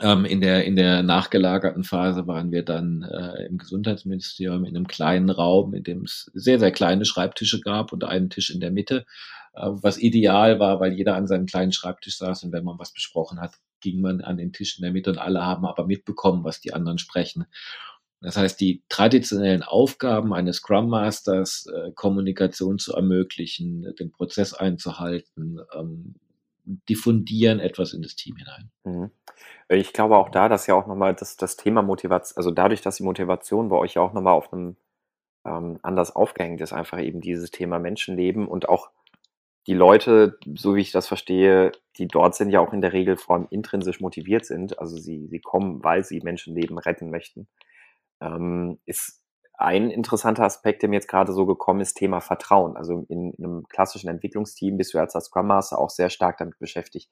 ähm, 0.00 0.24
in, 0.24 0.40
der, 0.40 0.64
in 0.64 0.76
der 0.76 1.02
nachgelagerten 1.02 1.82
Phase 1.82 2.26
waren 2.28 2.52
wir 2.52 2.64
dann 2.64 3.02
äh, 3.02 3.46
im 3.46 3.58
Gesundheitsministerium 3.58 4.64
in 4.64 4.76
einem 4.76 4.86
kleinen 4.86 5.30
Raum, 5.30 5.74
in 5.74 5.82
dem 5.82 6.04
es 6.04 6.30
sehr, 6.32 6.60
sehr 6.60 6.70
kleine 6.70 7.04
Schreibtische 7.04 7.60
gab 7.60 7.92
und 7.92 8.04
einen 8.04 8.30
Tisch 8.30 8.50
in 8.50 8.60
der 8.60 8.70
Mitte, 8.70 9.04
äh, 9.54 9.66
was 9.66 9.98
ideal 9.98 10.60
war, 10.60 10.78
weil 10.78 10.92
jeder 10.92 11.16
an 11.16 11.26
seinem 11.26 11.46
kleinen 11.46 11.72
Schreibtisch 11.72 12.18
saß 12.18 12.44
und 12.44 12.52
wenn 12.52 12.64
man 12.64 12.78
was 12.78 12.92
besprochen 12.92 13.40
hat, 13.40 13.54
ging 13.80 14.00
man 14.00 14.20
an 14.20 14.36
den 14.36 14.52
Tisch 14.52 14.78
in 14.78 14.82
der 14.82 14.92
Mitte 14.92 15.10
und 15.10 15.18
alle 15.18 15.44
haben 15.44 15.66
aber 15.66 15.86
mitbekommen, 15.86 16.44
was 16.44 16.60
die 16.60 16.72
anderen 16.72 16.98
sprechen. 16.98 17.46
Das 18.20 18.36
heißt, 18.36 18.60
die 18.60 18.82
traditionellen 18.88 19.62
Aufgaben 19.62 20.34
eines 20.34 20.56
Scrum 20.56 20.90
Masters, 20.90 21.66
äh, 21.66 21.92
Kommunikation 21.92 22.78
zu 22.78 22.94
ermöglichen, 22.94 23.94
den 23.98 24.12
Prozess 24.12 24.52
einzuhalten, 24.52 25.60
ähm, 25.74 26.16
diffundieren 26.88 27.60
etwas 27.60 27.94
in 27.94 28.02
das 28.02 28.16
Team 28.16 28.36
hinein. 28.36 28.70
Mhm. 28.84 29.10
Ich 29.68 29.92
glaube 29.92 30.16
auch 30.16 30.28
da, 30.28 30.48
dass 30.48 30.66
ja 30.66 30.74
auch 30.74 30.86
nochmal 30.86 31.14
das, 31.14 31.36
das 31.36 31.56
Thema 31.56 31.82
Motivation, 31.82 32.36
also 32.36 32.50
dadurch, 32.50 32.82
dass 32.82 32.96
die 32.96 33.02
Motivation 33.02 33.70
bei 33.70 33.76
euch 33.76 33.94
ja 33.94 34.02
auch 34.02 34.12
nochmal 34.12 34.34
auf 34.34 34.52
einem 34.52 34.76
ähm, 35.46 35.78
anders 35.82 36.14
aufgehängt 36.14 36.60
ist, 36.60 36.72
einfach 36.72 37.00
eben 37.00 37.20
dieses 37.20 37.50
Thema 37.50 37.78
Menschenleben 37.78 38.46
und 38.46 38.68
auch 38.68 38.90
die 39.66 39.74
Leute, 39.74 40.38
so 40.54 40.74
wie 40.74 40.80
ich 40.80 40.90
das 40.90 41.06
verstehe, 41.06 41.72
die 41.98 42.08
dort 42.08 42.34
sind, 42.34 42.50
ja 42.50 42.60
auch 42.60 42.72
in 42.72 42.80
der 42.80 42.92
Regel 42.92 43.16
vor 43.16 43.36
allem 43.36 43.46
intrinsisch 43.50 44.00
motiviert 44.00 44.44
sind. 44.44 44.78
Also 44.78 44.96
sie, 44.96 45.26
sie 45.28 45.40
kommen, 45.40 45.84
weil 45.84 46.02
sie 46.04 46.20
Menschenleben 46.20 46.78
retten 46.78 47.10
möchten. 47.10 47.46
Ähm, 48.20 48.78
ist 48.86 49.20
ein 49.60 49.90
interessanter 49.90 50.44
Aspekt, 50.44 50.82
der 50.82 50.88
mir 50.88 50.96
jetzt 50.96 51.08
gerade 51.08 51.32
so 51.32 51.44
gekommen 51.44 51.80
ist, 51.80 51.94
Thema 51.94 52.20
Vertrauen. 52.20 52.76
Also 52.76 53.04
in, 53.08 53.32
in 53.32 53.44
einem 53.44 53.68
klassischen 53.68 54.08
Entwicklungsteam 54.08 54.78
bist 54.78 54.94
du 54.94 54.98
als 54.98 55.12
Scrum 55.12 55.48
Master 55.48 55.78
auch 55.78 55.90
sehr 55.90 56.08
stark 56.08 56.38
damit 56.38 56.58
beschäftigt, 56.58 57.10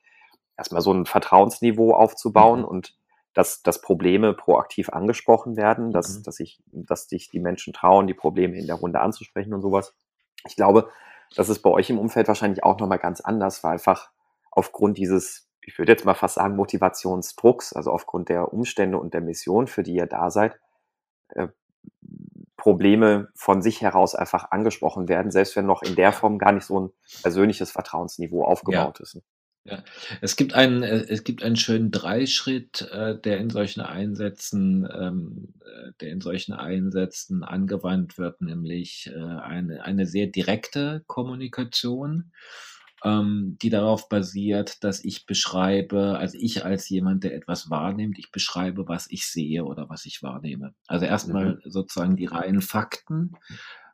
erstmal 0.56 0.80
so 0.80 0.92
ein 0.92 1.04
Vertrauensniveau 1.04 1.92
aufzubauen 1.92 2.60
mhm. 2.60 2.66
und 2.66 2.96
dass, 3.34 3.62
dass 3.62 3.82
Probleme 3.82 4.34
proaktiv 4.34 4.88
angesprochen 4.88 5.56
werden, 5.56 5.92
dass, 5.92 6.18
mhm. 6.18 6.22
dass, 6.24 6.40
ich, 6.40 6.58
dass 6.72 7.08
sich 7.08 7.28
die 7.28 7.38
Menschen 7.38 7.72
trauen, 7.72 8.06
die 8.06 8.14
Probleme 8.14 8.58
in 8.58 8.66
der 8.66 8.76
Runde 8.76 9.00
anzusprechen 9.00 9.52
und 9.52 9.60
sowas. 9.60 9.94
Ich 10.46 10.56
glaube, 10.56 10.90
das 11.36 11.48
ist 11.48 11.60
bei 11.60 11.70
euch 11.70 11.90
im 11.90 11.98
Umfeld 11.98 12.28
wahrscheinlich 12.28 12.64
auch 12.64 12.80
nochmal 12.80 12.98
ganz 12.98 13.20
anders, 13.20 13.62
weil 13.62 13.72
einfach 13.72 14.10
aufgrund 14.50 14.98
dieses, 14.98 15.48
ich 15.60 15.78
würde 15.78 15.92
jetzt 15.92 16.04
mal 16.04 16.14
fast 16.14 16.36
sagen, 16.36 16.56
Motivationsdrucks, 16.56 17.74
also 17.74 17.92
aufgrund 17.92 18.28
der 18.28 18.52
Umstände 18.52 18.98
und 18.98 19.14
der 19.14 19.20
Mission, 19.20 19.66
für 19.66 19.82
die 19.82 19.94
ihr 19.94 20.06
da 20.06 20.30
seid, 20.30 20.58
äh, 21.34 21.48
Probleme 22.56 23.28
von 23.34 23.62
sich 23.62 23.80
heraus 23.80 24.14
einfach 24.14 24.50
angesprochen 24.50 25.08
werden, 25.08 25.30
selbst 25.30 25.56
wenn 25.56 25.66
noch 25.66 25.82
in 25.82 25.94
der 25.94 26.12
Form 26.12 26.38
gar 26.38 26.52
nicht 26.52 26.64
so 26.64 26.80
ein 26.80 26.90
persönliches 27.22 27.70
Vertrauensniveau 27.70 28.44
aufgebaut 28.44 28.98
ja. 28.98 29.02
ist. 29.02 29.22
Ja, 29.64 29.84
es 30.22 30.36
gibt 30.36 30.54
einen, 30.54 30.82
äh, 30.82 31.04
es 31.08 31.24
gibt 31.24 31.42
einen 31.42 31.56
schönen 31.56 31.90
Dreischritt, 31.90 32.88
äh, 32.90 33.18
der 33.18 33.38
in 33.38 33.50
solchen 33.50 33.82
Einsätzen, 33.82 34.88
ähm, 34.90 35.54
äh, 35.60 35.92
der 36.00 36.10
in 36.10 36.20
solchen 36.20 36.54
Einsätzen 36.54 37.44
angewandt 37.44 38.18
wird, 38.18 38.40
nämlich 38.40 39.10
äh, 39.14 39.18
eine, 39.18 39.84
eine 39.84 40.06
sehr 40.06 40.26
direkte 40.26 41.04
Kommunikation, 41.06 42.32
ähm, 43.04 43.56
die 43.62 43.70
darauf 43.70 44.08
basiert, 44.08 44.82
dass 44.82 45.04
ich 45.04 45.26
beschreibe, 45.26 46.18
also 46.18 46.36
ich 46.40 46.64
als 46.64 46.88
jemand, 46.88 47.24
der 47.24 47.34
etwas 47.34 47.70
wahrnimmt, 47.70 48.18
ich 48.18 48.30
beschreibe, 48.30 48.88
was 48.88 49.10
ich 49.10 49.26
sehe 49.26 49.64
oder 49.64 49.88
was 49.88 50.06
ich 50.06 50.22
wahrnehme. 50.22 50.74
Also 50.86 51.06
erstmal 51.06 51.54
mhm. 51.54 51.60
sozusagen 51.64 52.16
die 52.16 52.26
reinen 52.26 52.60
Fakten, 52.60 53.32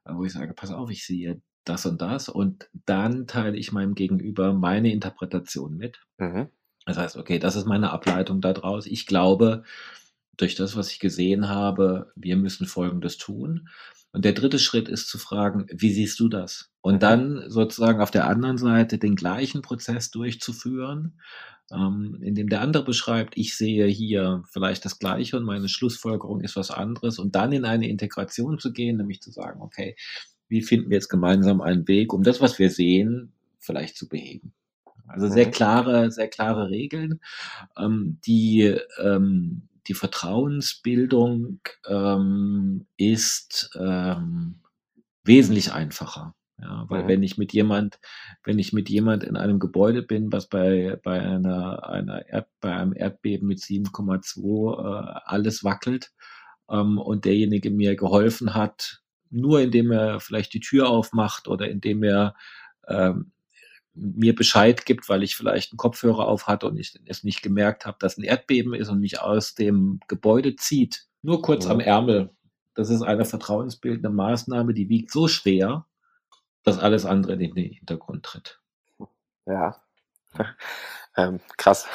äh, 0.05 0.15
wo 0.15 0.25
ich 0.25 0.33
sage, 0.33 0.55
pass 0.55 0.71
auf, 0.71 0.91
ich 0.91 1.07
sehe 1.07 1.41
das 1.65 1.87
und 1.87 2.03
das 2.03 2.29
und 2.29 2.69
dann 2.87 3.27
teile 3.27 3.57
ich 3.57 3.73
meinem 3.73 3.95
Gegenüber 3.95 4.53
meine 4.53 4.93
Interpretation 4.93 5.77
mit. 5.77 6.01
Mhm. 6.19 6.49
Das 6.87 6.99
heißt, 6.99 7.17
okay, 7.17 7.39
das 7.39 7.57
ist 7.57 7.67
meine 7.67 7.91
Ableitung 7.91 8.41
daraus. 8.41 8.87
Ich 8.87 9.07
glaube, 9.07 9.65
durch 10.37 10.55
das, 10.55 10.77
was 10.77 10.91
ich 10.91 10.99
gesehen 10.99 11.49
habe, 11.49 12.13
wir 12.17 12.37
müssen 12.37 12.67
Folgendes 12.67 13.17
tun. 13.17 13.69
Und 14.15 14.25
der 14.25 14.33
dritte 14.33 14.61
Schritt 14.61 14.89
ist 14.89 15.09
zu 15.09 15.19
fragen, 15.19 15.67
wie 15.73 15.93
siehst 15.93 16.21
du 16.21 16.29
das? 16.29 16.71
Und 16.83 16.95
mhm. 16.95 17.01
dann 17.01 17.45
sozusagen 17.51 18.01
auf 18.01 18.13
der 18.13 18.29
anderen 18.29 18.59
Seite 18.59 18.97
den 18.97 19.17
gleichen 19.17 19.61
Prozess 19.61 20.13
durchzuführen, 20.13 21.21
ähm, 21.73 22.19
indem 22.23 22.49
der 22.49 22.61
andere 22.61 22.85
beschreibt, 22.85 23.37
ich 23.37 23.57
sehe 23.57 23.87
hier 23.87 24.45
vielleicht 24.53 24.85
das 24.85 25.01
Gleiche 25.01 25.37
und 25.37 25.43
meine 25.43 25.69
Schlussfolgerung 25.69 26.43
ist 26.43 26.55
was 26.55 26.71
anderes 26.71 27.19
und 27.19 27.35
dann 27.35 27.51
in 27.51 27.65
eine 27.65 27.89
Integration 27.89 28.61
zu 28.61 28.73
gehen, 28.73 28.99
nämlich 28.99 29.21
zu 29.21 29.33
sagen, 29.33 29.61
okay, 29.61 29.97
wie 30.47 30.63
finden 30.63 30.91
wir 30.91 30.99
jetzt 30.99 31.09
gemeinsam 31.09 31.61
einen 31.61 31.89
Weg, 31.89 32.13
um 32.13 32.23
das, 32.23 32.41
was 32.41 32.61
wir 32.61 32.71
sehen, 32.71 33.33
vielleicht 33.59 33.97
zu 33.97 34.09
beheben. 34.09 34.53
Also 35.09 35.27
sehr 35.27 35.49
mhm. 35.49 35.51
klare, 35.51 36.13
sehr 36.13 36.29
klare 36.29 36.71
Regeln, 36.71 37.19
ähm, 37.77 38.21
die 38.25 38.79
ähm, 39.03 39.69
die 39.87 39.95
Vertrauensbildung 39.95 41.61
ähm, 41.87 42.87
ist 42.97 43.71
ähm, 43.79 44.63
wesentlich 45.25 45.73
einfacher. 45.73 46.35
Ja, 46.61 46.85
weil 46.89 47.03
mhm. 47.03 47.09
wenn 47.09 47.23
ich 47.25 47.37
mit 47.37 47.53
jemand, 47.53 47.99
wenn 48.45 48.59
ich 48.61 48.73
mit 48.73 48.89
jemand 48.89 49.25
in 49.25 49.37
einem 49.37 49.59
Gebäude 49.59 50.03
bin, 50.03 50.33
was 50.33 50.49
bei, 50.49 50.99
bei 51.03 51.21
einer, 51.21 51.89
einer 51.89 52.27
Erd, 52.29 52.49
bei 52.61 52.73
einem 52.73 52.95
Erdbeben 52.95 53.49
mit 53.49 53.59
7,2 53.59 54.79
äh, 54.79 55.21
alles 55.25 55.65
wackelt, 55.65 56.13
ähm, 56.71 56.99
und 56.99 57.25
derjenige 57.25 57.71
mir 57.71 57.97
geholfen 57.97 58.55
hat, 58.55 59.03
nur 59.31 59.61
indem 59.61 59.91
er 59.91 60.21
vielleicht 60.21 60.55
die 60.55 60.61
Tür 60.61 60.89
aufmacht 60.89 61.49
oder 61.49 61.69
indem 61.69 62.03
er 62.03 62.35
ähm, 62.89 63.33
mir 63.95 64.35
Bescheid 64.35 64.85
gibt, 64.87 65.09
weil 65.09 65.23
ich 65.23 65.37
vielleicht 65.37 65.73
einen 65.73 65.79
Kopfhörer 65.79 66.27
auf 66.27 66.47
hatte 66.47 66.67
und 66.67 66.77
ich 66.77 66.99
es 67.07 67.25
nicht 67.25 67.43
gemerkt 67.43 67.87
habe, 67.87 67.97
dass 68.01 68.19
ein 68.19 68.25
Erdbeben 68.25 68.75
ist 68.75 68.89
und 68.89 69.01
mich 69.01 69.21
aus 69.21 69.55
dem 69.55 70.01
Gebäude 70.09 70.57
zieht. 70.57 71.07
Nur 71.23 71.43
kurz 71.43 71.65
ja. 71.67 71.71
am 71.71 71.81
Ärmel. 71.81 72.31
Das 72.75 72.91
ist 72.91 73.03
eine 73.03 73.25
vertrauensbildende 73.25 74.11
Maßnahme, 74.11 74.75
die 74.75 74.89
wiegt 74.89 75.13
so 75.13 75.29
schwer, 75.29 75.87
dass 76.65 76.79
alles 76.79 77.07
andere 77.07 77.35
in 77.35 77.55
den 77.55 77.73
Hintergrund 77.73 78.25
tritt. 78.25 78.61
Ja. 79.47 79.81
ähm, 81.17 81.41
krass. 81.57 81.87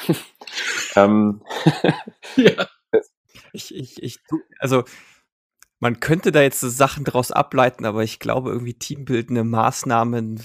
ähm. 0.95 1.41
ja. 2.37 2.67
Ich, 3.51 3.75
ich, 3.75 4.01
ich, 4.01 4.19
also 4.59 4.83
man 5.79 5.99
könnte 5.99 6.31
da 6.31 6.41
jetzt 6.41 6.59
so 6.59 6.69
Sachen 6.69 7.03
draus 7.03 7.31
ableiten, 7.31 7.85
aber 7.85 8.03
ich 8.03 8.19
glaube, 8.19 8.51
irgendwie 8.51 8.75
teambildende 8.75 9.43
Maßnahmen 9.43 10.41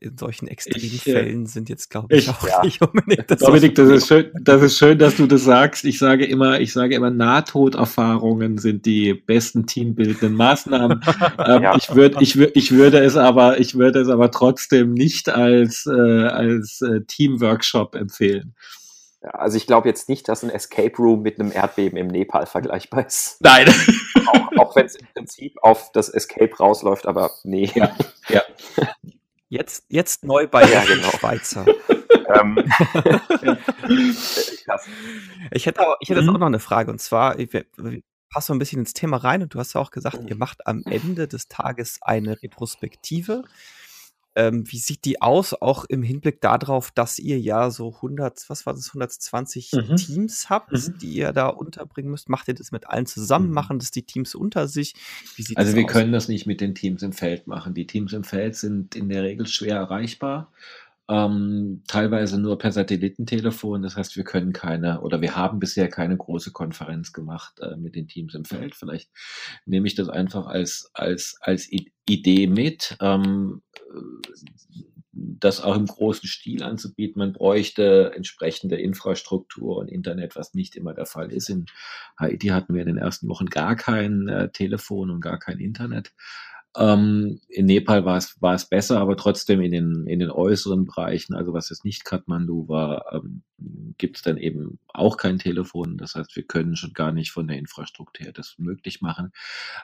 in 0.00 0.18
solchen 0.18 0.48
extremen 0.48 0.84
ich, 0.86 1.06
äh, 1.06 1.12
Fällen 1.12 1.46
sind 1.46 1.68
jetzt, 1.68 1.90
glaube 1.90 2.14
ich, 2.14 2.24
ich, 2.24 2.30
auch 2.30 2.46
ja. 2.46 2.62
nicht 2.62 2.80
unbedingt 2.82 3.30
das. 3.30 3.40
Dominik, 3.40 3.74
das 3.74 3.88
ist, 3.88 4.06
schön, 4.06 4.30
das 4.40 4.62
ist 4.62 4.78
schön, 4.78 4.98
dass 4.98 5.16
du 5.16 5.26
das 5.26 5.44
sagst. 5.44 5.84
Ich 5.84 5.98
sage 5.98 6.24
immer, 6.24 6.60
ich 6.60 6.72
sage 6.72 6.94
immer, 6.94 7.10
Nahtoderfahrungen 7.10 8.58
sind 8.58 8.86
die 8.86 9.14
besten 9.14 9.66
teambildenden 9.66 10.34
Maßnahmen. 10.34 11.00
ähm, 11.46 11.62
ja. 11.62 11.76
ich, 11.76 11.94
würde, 11.94 12.18
ich, 12.20 12.36
würd, 12.36 12.52
ich 12.54 12.72
würde 12.72 12.98
es 12.98 13.16
aber, 13.16 13.58
ich 13.60 13.76
würde 13.76 14.00
es 14.00 14.08
aber 14.08 14.30
trotzdem 14.30 14.92
nicht 14.92 15.28
als, 15.28 15.86
äh, 15.86 16.26
als 16.26 16.80
äh, 16.82 17.00
Teamworkshop 17.06 17.94
empfehlen. 17.94 18.54
Ja, 19.24 19.30
also 19.30 19.56
ich 19.56 19.66
glaube 19.66 19.88
jetzt 19.88 20.08
nicht, 20.10 20.28
dass 20.28 20.42
ein 20.42 20.50
Escape 20.50 20.96
Room 20.98 21.22
mit 21.22 21.40
einem 21.40 21.50
Erdbeben 21.50 21.96
im 21.96 22.08
Nepal 22.08 22.44
vergleichbar 22.44 23.06
ist. 23.06 23.40
Nein. 23.40 23.68
auch, 24.26 24.58
auch 24.58 24.76
wenn 24.76 24.84
es 24.84 24.96
im 24.96 25.06
Prinzip 25.14 25.56
auf 25.62 25.92
das 25.92 26.10
Escape 26.10 26.54
rausläuft, 26.58 27.06
aber 27.06 27.30
nee. 27.42 27.70
Ja, 27.74 27.96
ja. 28.28 28.42
Jetzt, 29.54 29.86
jetzt 29.88 30.24
neu 30.32 30.48
bei 30.48 30.64
ja, 30.64 30.84
genau. 30.84 31.10
Schweizer. 31.10 31.64
Ähm, 32.26 32.56
ich 35.50 35.66
hätte, 35.66 35.86
auch, 35.86 35.96
ich 36.00 36.08
hätte 36.08 36.22
mhm. 36.22 36.30
auch 36.30 36.38
noch 36.38 36.46
eine 36.46 36.58
Frage 36.58 36.90
und 36.90 36.98
zwar, 36.98 37.38
ich, 37.38 37.50
passt 38.30 38.46
so 38.46 38.54
ein 38.54 38.58
bisschen 38.58 38.78
ins 38.78 38.94
Thema 38.94 39.18
rein 39.18 39.42
und 39.42 39.52
du 39.52 39.58
hast 39.58 39.74
ja 39.74 39.80
auch 39.82 39.90
gesagt, 39.90 40.20
ihr 40.26 40.36
macht 40.36 40.66
am 40.66 40.82
Ende 40.86 41.28
des 41.28 41.48
Tages 41.48 41.98
eine 42.00 42.40
Retrospektive. 42.42 43.42
Ähm, 44.36 44.64
wie 44.70 44.78
sieht 44.78 45.04
die 45.04 45.22
aus, 45.22 45.54
auch 45.54 45.84
im 45.84 46.02
Hinblick 46.02 46.40
darauf, 46.40 46.90
dass 46.90 47.18
ihr 47.18 47.38
ja 47.38 47.70
so 47.70 47.94
100, 47.94 48.44
was 48.48 48.66
war 48.66 48.74
das, 48.74 48.88
120 48.88 49.72
mhm. 49.72 49.96
Teams 49.96 50.50
habt, 50.50 50.72
mhm. 50.72 50.98
die 50.98 51.14
ihr 51.14 51.32
da 51.32 51.48
unterbringen 51.48 52.10
müsst? 52.10 52.28
Macht 52.28 52.48
ihr 52.48 52.54
das 52.54 52.72
mit 52.72 52.88
allen 52.88 53.06
zusammen? 53.06 53.48
Mhm. 53.48 53.54
Machen 53.54 53.78
das 53.78 53.90
die 53.90 54.02
Teams 54.02 54.34
unter 54.34 54.66
sich? 54.68 54.94
also 55.54 55.74
wir 55.74 55.84
aus? 55.84 55.90
können 55.90 56.12
das 56.12 56.28
nicht 56.28 56.46
mit 56.46 56.60
den 56.60 56.74
Teams 56.74 57.02
im 57.02 57.12
Feld 57.12 57.46
machen. 57.46 57.74
Die 57.74 57.86
Teams 57.86 58.12
im 58.12 58.24
Feld 58.24 58.56
sind 58.56 58.96
in 58.96 59.08
der 59.08 59.22
Regel 59.22 59.46
schwer 59.46 59.76
erreichbar 59.76 60.50
ähm, 61.08 61.82
teilweise 61.86 62.40
nur 62.40 62.58
per 62.58 62.72
Satellitentelefon. 62.72 63.82
Das 63.82 63.96
heißt, 63.96 64.16
wir 64.16 64.24
können 64.24 64.52
keine 64.52 65.00
oder 65.02 65.20
wir 65.20 65.36
haben 65.36 65.58
bisher 65.58 65.88
keine 65.88 66.16
große 66.16 66.52
Konferenz 66.52 67.12
gemacht 67.12 67.60
äh, 67.60 67.76
mit 67.76 67.94
den 67.94 68.08
Teams 68.08 68.34
im 68.34 68.44
Feld. 68.44 68.74
Vielleicht 68.74 69.10
nehme 69.66 69.86
ich 69.86 69.94
das 69.94 70.08
einfach 70.08 70.46
als, 70.46 70.90
als, 70.94 71.36
als 71.40 71.68
Idee 72.06 72.46
mit. 72.46 72.96
Ähm, 73.00 73.62
das 75.16 75.60
auch 75.60 75.76
im 75.76 75.86
großen 75.86 76.28
Stil 76.28 76.62
anzubieten. 76.62 77.20
Man 77.20 77.32
bräuchte 77.32 78.12
entsprechende 78.14 78.76
Infrastruktur 78.76 79.76
und 79.76 79.88
Internet, 79.88 80.36
was 80.36 80.54
nicht 80.54 80.76
immer 80.76 80.94
der 80.94 81.06
Fall 81.06 81.32
ist. 81.32 81.48
In 81.48 81.66
Haiti 82.18 82.48
hatten 82.48 82.74
wir 82.74 82.82
in 82.82 82.88
den 82.88 82.98
ersten 82.98 83.28
Wochen 83.28 83.46
gar 83.46 83.76
kein 83.76 84.28
äh, 84.28 84.50
Telefon 84.50 85.10
und 85.10 85.20
gar 85.20 85.38
kein 85.38 85.60
Internet. 85.60 86.12
Ähm, 86.76 87.40
in 87.48 87.66
Nepal 87.66 88.04
war 88.04 88.16
es, 88.16 88.40
war 88.42 88.54
es 88.54 88.68
besser, 88.68 88.98
aber 88.98 89.16
trotzdem 89.16 89.60
in 89.60 89.70
den, 89.70 90.06
in 90.06 90.18
den 90.18 90.30
äußeren 90.30 90.84
Bereichen, 90.84 91.34
also 91.34 91.52
was 91.52 91.70
jetzt 91.70 91.84
nicht 91.84 92.04
Kathmandu 92.04 92.68
war, 92.68 93.12
ähm, 93.12 93.42
gibt 93.96 94.16
es 94.16 94.22
dann 94.22 94.38
eben 94.38 94.80
auch 94.88 95.16
kein 95.16 95.38
Telefon. 95.38 95.96
Das 95.98 96.16
heißt, 96.16 96.34
wir 96.34 96.42
können 96.42 96.74
schon 96.74 96.92
gar 96.92 97.12
nicht 97.12 97.30
von 97.30 97.46
der 97.46 97.58
Infrastruktur 97.58 98.24
her 98.24 98.32
das 98.32 98.56
möglich 98.58 99.00
machen. 99.02 99.30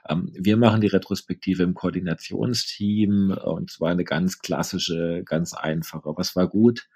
Ähm, 0.08 0.30
wir 0.34 0.56
machen 0.56 0.80
die 0.80 0.88
Retrospektive 0.88 1.62
im 1.62 1.74
Koordinationsteam 1.74 3.30
und 3.30 3.70
zwar 3.70 3.90
eine 3.90 4.04
ganz 4.04 4.40
klassische, 4.40 5.22
ganz 5.24 5.54
einfache. 5.54 6.12
Was 6.16 6.34
war 6.34 6.48
gut? 6.48 6.88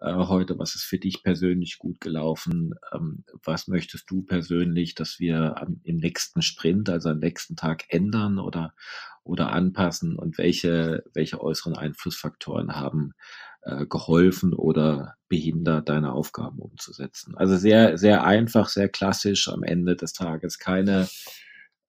Äh, 0.00 0.14
heute? 0.14 0.58
Was 0.58 0.74
ist 0.74 0.84
für 0.84 0.98
dich 0.98 1.22
persönlich 1.22 1.78
gut 1.78 2.00
gelaufen? 2.00 2.74
Ähm, 2.92 3.24
was 3.42 3.68
möchtest 3.68 4.10
du 4.10 4.22
persönlich, 4.22 4.94
dass 4.94 5.18
wir 5.18 5.60
am, 5.60 5.80
im 5.84 5.96
nächsten 5.96 6.42
Sprint, 6.42 6.88
also 6.90 7.10
am 7.10 7.18
nächsten 7.18 7.56
Tag 7.56 7.84
ändern 7.88 8.38
oder, 8.38 8.74
oder 9.22 9.52
anpassen? 9.52 10.16
Und 10.16 10.38
welche, 10.38 11.04
welche 11.14 11.40
äußeren 11.40 11.76
Einflussfaktoren 11.76 12.74
haben 12.76 13.14
äh, 13.62 13.86
geholfen 13.86 14.52
oder 14.52 15.14
behindert, 15.28 15.88
deine 15.88 16.12
Aufgaben 16.12 16.58
umzusetzen? 16.58 17.36
Also 17.36 17.56
sehr, 17.56 17.96
sehr 17.98 18.24
einfach, 18.24 18.68
sehr 18.68 18.88
klassisch 18.88 19.48
am 19.48 19.62
Ende 19.62 19.96
des 19.96 20.12
Tages. 20.12 20.58
Keine, 20.58 21.08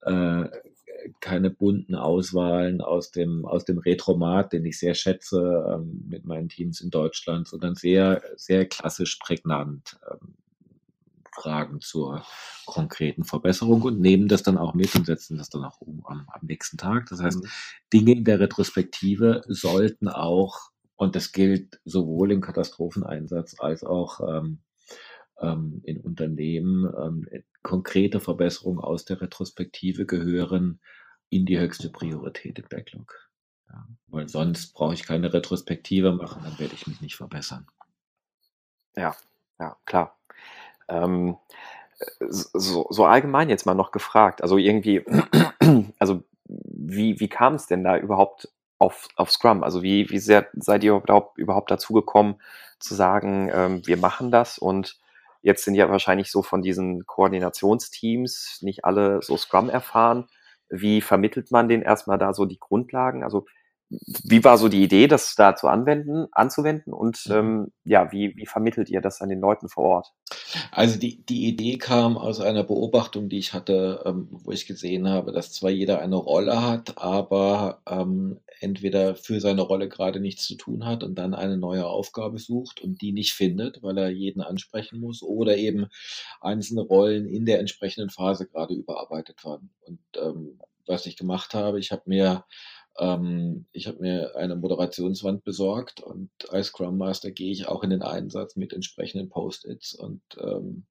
äh, 0.02 0.46
keine 1.20 1.50
bunten 1.50 1.96
Auswahlen 1.96 2.82
aus 2.82 3.12
dem, 3.12 3.46
aus 3.46 3.66
dem 3.66 3.78
Retromat, 3.78 4.54
den 4.54 4.66
ich 4.66 4.80
sehr 4.80 4.94
schätze 4.94 5.66
ähm, 5.70 6.06
mit 6.08 6.26
meinen 6.26 6.50
Teams 6.50 6.82
in 6.82 6.90
Deutschland, 6.90 7.48
sondern 7.48 7.76
sehr, 7.76 8.22
sehr 8.36 8.66
klassisch 8.68 9.18
prägnant 9.18 10.00
ähm, 10.12 10.36
Fragen 11.34 11.82
zur 11.82 12.24
konkreten 12.66 13.24
Verbesserung 13.24 13.84
und 13.84 14.00
nehmen 14.00 14.28
das 14.28 14.42
dann 14.42 14.58
auch 14.58 14.74
mit 14.74 14.96
und 14.96 15.06
setzen 15.06 15.38
das 15.38 15.50
dann 15.50 15.64
auch 15.64 15.80
um 15.82 16.04
am, 16.06 16.28
am 16.32 16.46
nächsten 16.46 16.78
Tag. 16.78 17.08
Das 17.10 17.22
heißt, 17.22 17.44
mhm. 17.44 17.50
Dinge 17.94 18.12
in 18.14 18.24
der 18.24 18.40
Retrospektive 18.40 19.44
sollten 19.48 20.08
auch, 20.08 20.72
und 20.96 21.16
das 21.16 21.32
gilt 21.32 21.80
sowohl 21.86 22.32
im 22.32 22.42
Katastropheneinsatz 22.42 23.56
als 23.60 23.84
auch 23.84 24.20
ähm, 24.28 24.60
ähm, 25.40 25.82
in 25.84 26.02
Unternehmen, 26.02 26.92
ähm, 27.00 27.28
konkrete 27.62 28.20
Verbesserungen 28.20 28.80
aus 28.80 29.06
der 29.06 29.22
Retrospektive 29.22 30.06
gehören 30.06 30.80
in 31.30 31.46
die 31.46 31.60
höchste 31.60 31.90
Priorität 31.90 32.60
im 32.60 32.66
Backlog. 32.70 33.30
Ja, 33.70 33.86
weil 34.08 34.30
sonst 34.30 34.74
brauche 34.74 34.94
ich 34.94 35.04
keine 35.04 35.34
Retrospektive 35.34 36.14
machen, 36.14 36.44
dann 36.44 36.58
werde 36.60 36.74
ich 36.74 36.88
mich 36.88 37.02
nicht 37.02 37.16
verbessern. 37.16 37.68
Ja, 38.96 39.16
ja, 39.60 39.76
klar. 39.86 40.18
Ähm, 40.88 41.38
so, 42.30 42.88
so 42.90 43.06
allgemein 43.06 43.50
jetzt 43.50 43.66
mal 43.66 43.74
noch 43.74 43.92
gefragt, 43.92 44.42
also 44.42 44.58
irgendwie, 44.58 45.04
also 46.00 46.24
wie, 46.46 47.20
wie 47.20 47.28
kam 47.28 47.56
es 47.56 47.68
denn 47.68 47.84
da 47.84 47.98
überhaupt 47.98 48.50
auf, 48.80 49.08
auf 49.16 49.32
Scrum? 49.32 49.64
Also 49.64 49.84
wie, 49.84 50.10
wie 50.10 50.20
sehr 50.20 50.48
seid 50.54 50.84
ihr 50.84 50.96
überhaupt, 50.96 51.38
überhaupt 51.38 51.72
dazu 51.72 51.94
gekommen, 51.94 52.40
zu 52.80 52.96
sagen, 52.96 53.50
ähm, 53.52 53.86
wir 53.86 53.98
machen 53.98 54.32
das 54.32 54.58
und 54.58 55.00
jetzt 55.42 55.66
sind 55.66 55.76
ja 55.76 55.90
wahrscheinlich 55.90 56.32
so 56.32 56.44
von 56.44 56.62
diesen 56.62 57.06
Koordinationsteams 57.06 58.60
nicht 58.62 58.86
alle 58.86 59.22
so 59.22 59.38
Scrum 59.38 59.70
erfahren. 59.70 60.28
Wie 60.70 61.02
vermittelt 61.02 61.52
man 61.52 61.70
denen 61.70 61.84
erstmal 61.84 62.18
da 62.18 62.34
so 62.34 62.46
die 62.46 62.60
Grundlagen? 62.60 63.24
Also 63.24 63.46
wie 63.90 64.44
war 64.44 64.58
so 64.58 64.68
die 64.68 64.84
Idee, 64.84 65.08
das 65.08 65.36
da 65.36 65.56
zu 65.56 65.68
anwenden, 65.68 66.28
anzuwenden 66.32 66.94
und 66.94 67.26
mhm. 67.26 67.34
ähm, 67.34 67.72
ja, 67.86 68.12
wie, 68.12 68.36
wie 68.36 68.46
vermittelt 68.46 68.90
ihr 68.90 69.02
das 69.02 69.22
an 69.22 69.30
den 69.30 69.40
Leuten 69.40 69.70
vor 69.70 69.84
Ort? 69.86 70.14
Also 70.72 71.00
die, 71.00 71.26
die 71.26 71.48
Idee 71.48 71.78
kam 71.78 72.18
aus 72.18 72.42
einer 72.42 72.64
Beobachtung, 72.64 73.30
die 73.30 73.38
ich 73.38 73.54
hatte, 73.54 74.04
ähm, 74.06 74.28
wo 74.30 74.52
ich 74.52 74.66
gesehen 74.66 75.08
habe, 75.08 75.32
dass 75.32 75.54
zwar 75.54 75.70
jeder 75.70 76.00
eine 76.02 76.18
Rolle 76.18 76.62
hat, 76.62 76.98
aber 76.98 77.82
ähm, 77.88 78.40
entweder 78.60 79.16
für 79.16 79.40
seine 79.40 79.62
Rolle 79.62 79.88
gerade 79.88 80.20
nichts 80.20 80.46
zu 80.46 80.56
tun 80.56 80.86
hat 80.86 81.04
und 81.04 81.16
dann 81.16 81.34
eine 81.34 81.58
neue 81.58 81.86
Aufgabe 81.86 82.40
sucht 82.40 82.82
und 82.82 83.02
die 83.02 83.14
nicht 83.14 83.34
findet, 83.34 83.84
weil 83.84 83.98
er 83.98 84.10
jeden 84.10 84.42
ansprechen 84.42 85.00
muss, 85.00 85.22
oder 85.22 85.58
eben 85.58 85.88
einzelne 86.42 86.82
Rollen 86.82 87.28
in 87.28 87.46
der 87.46 87.60
entsprechenden 87.60 88.10
Phase 88.10 88.48
gerade 88.48 88.74
überarbeitet 88.74 89.44
waren. 89.46 89.70
Und 89.82 90.00
ähm, 90.16 90.60
was 90.88 91.06
ich 91.06 91.18
gemacht 91.18 91.54
habe, 91.54 91.80
ich 91.80 91.92
habe 91.92 92.04
mir 92.06 92.46
ähm, 93.00 93.66
ich 93.72 93.88
habe 93.88 94.00
mir 94.00 94.36
eine 94.36 94.56
Moderationswand 94.56 95.44
besorgt 95.44 96.02
und 96.02 96.30
als 96.50 96.68
Scrum 96.68 96.98
Master 96.98 97.32
gehe 97.32 97.52
ich 97.52 97.68
auch 97.68 97.84
in 97.84 97.90
den 97.90 98.02
Einsatz 98.02 98.56
mit 98.56 98.74
entsprechenden 98.74 99.30
Post-its 99.30 99.94
und 99.94 100.22
ähm, 100.40 100.86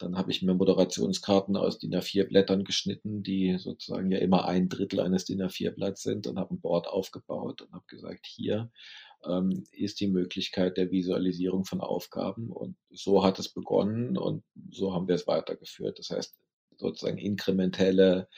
dann 0.00 0.16
habe 0.16 0.30
ich 0.30 0.40
mir 0.40 0.54
Moderationskarten 0.54 1.56
aus 1.56 1.78
DIN 1.78 1.94
A4 1.94 2.24
Blättern 2.24 2.64
geschnitten, 2.64 3.22
die 3.22 3.58
sozusagen 3.58 4.10
ja 4.10 4.18
immer 4.18 4.46
ein 4.46 4.70
Drittel 4.70 5.00
eines 5.00 5.26
DIN 5.26 5.42
A4 5.42 5.72
Blatts 5.72 6.02
sind 6.02 6.26
und 6.26 6.38
habe 6.38 6.54
ein 6.54 6.60
Board 6.60 6.88
aufgebaut 6.88 7.60
und 7.60 7.72
habe 7.72 7.84
gesagt, 7.86 8.26
hier 8.26 8.70
ähm, 9.26 9.64
ist 9.72 10.00
die 10.00 10.08
Möglichkeit 10.08 10.78
der 10.78 10.90
Visualisierung 10.90 11.64
von 11.66 11.82
Aufgaben 11.82 12.50
und 12.50 12.76
so 12.90 13.22
hat 13.22 13.38
es 13.38 13.50
begonnen 13.50 14.16
und 14.16 14.42
so 14.70 14.94
haben 14.94 15.06
wir 15.06 15.14
es 15.14 15.26
weitergeführt. 15.26 15.98
Das 15.98 16.10
heißt, 16.10 16.34
sozusagen 16.78 17.18
inkrementelle 17.18 18.28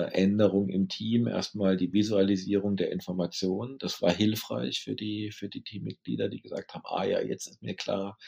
Änderung 0.00 0.68
im 0.68 0.88
Team, 0.88 1.26
erstmal 1.26 1.76
die 1.76 1.92
Visualisierung 1.92 2.76
der 2.76 2.92
Informationen. 2.92 3.78
Das 3.78 4.00
war 4.02 4.12
hilfreich 4.12 4.80
für 4.80 4.94
die, 4.94 5.30
für 5.32 5.48
die 5.48 5.62
Teammitglieder, 5.62 6.28
die 6.28 6.40
gesagt 6.40 6.74
haben, 6.74 6.84
ah 6.86 7.04
ja, 7.04 7.20
jetzt 7.20 7.46
ist 7.46 7.62
mir 7.62 7.74
klar, 7.74 8.18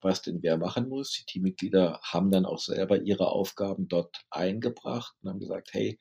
was 0.00 0.22
denn 0.22 0.42
wer 0.42 0.58
machen 0.58 0.88
muss. 0.88 1.12
Die 1.12 1.24
Teammitglieder 1.24 2.00
haben 2.02 2.30
dann 2.30 2.46
auch 2.46 2.58
selber 2.58 3.00
ihre 3.00 3.28
Aufgaben 3.28 3.88
dort 3.88 4.24
eingebracht 4.30 5.14
und 5.22 5.30
haben 5.30 5.40
gesagt, 5.40 5.70
hey, 5.72 5.98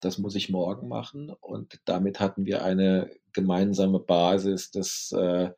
das 0.00 0.18
muss 0.18 0.34
ich 0.34 0.50
morgen 0.50 0.88
machen. 0.88 1.30
Und 1.40 1.80
damit 1.84 2.20
hatten 2.20 2.44
wir 2.44 2.62
eine 2.64 3.10
gemeinsame 3.32 4.00
Basis 4.00 4.70
des, 4.70 5.12
äh, 5.12 5.50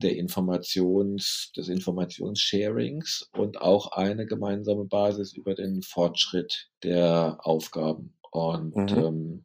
der 0.00 0.16
Informations, 0.16 1.52
des 1.56 1.68
Informationssharings 1.68 3.30
und 3.36 3.60
auch 3.60 3.92
eine 3.92 4.26
gemeinsame 4.26 4.84
Basis 4.84 5.32
über 5.32 5.54
den 5.54 5.82
Fortschritt 5.82 6.70
der 6.82 7.38
Aufgaben. 7.42 8.14
Und 8.30 8.74
mhm. 8.74 8.98
ähm, 8.98 9.44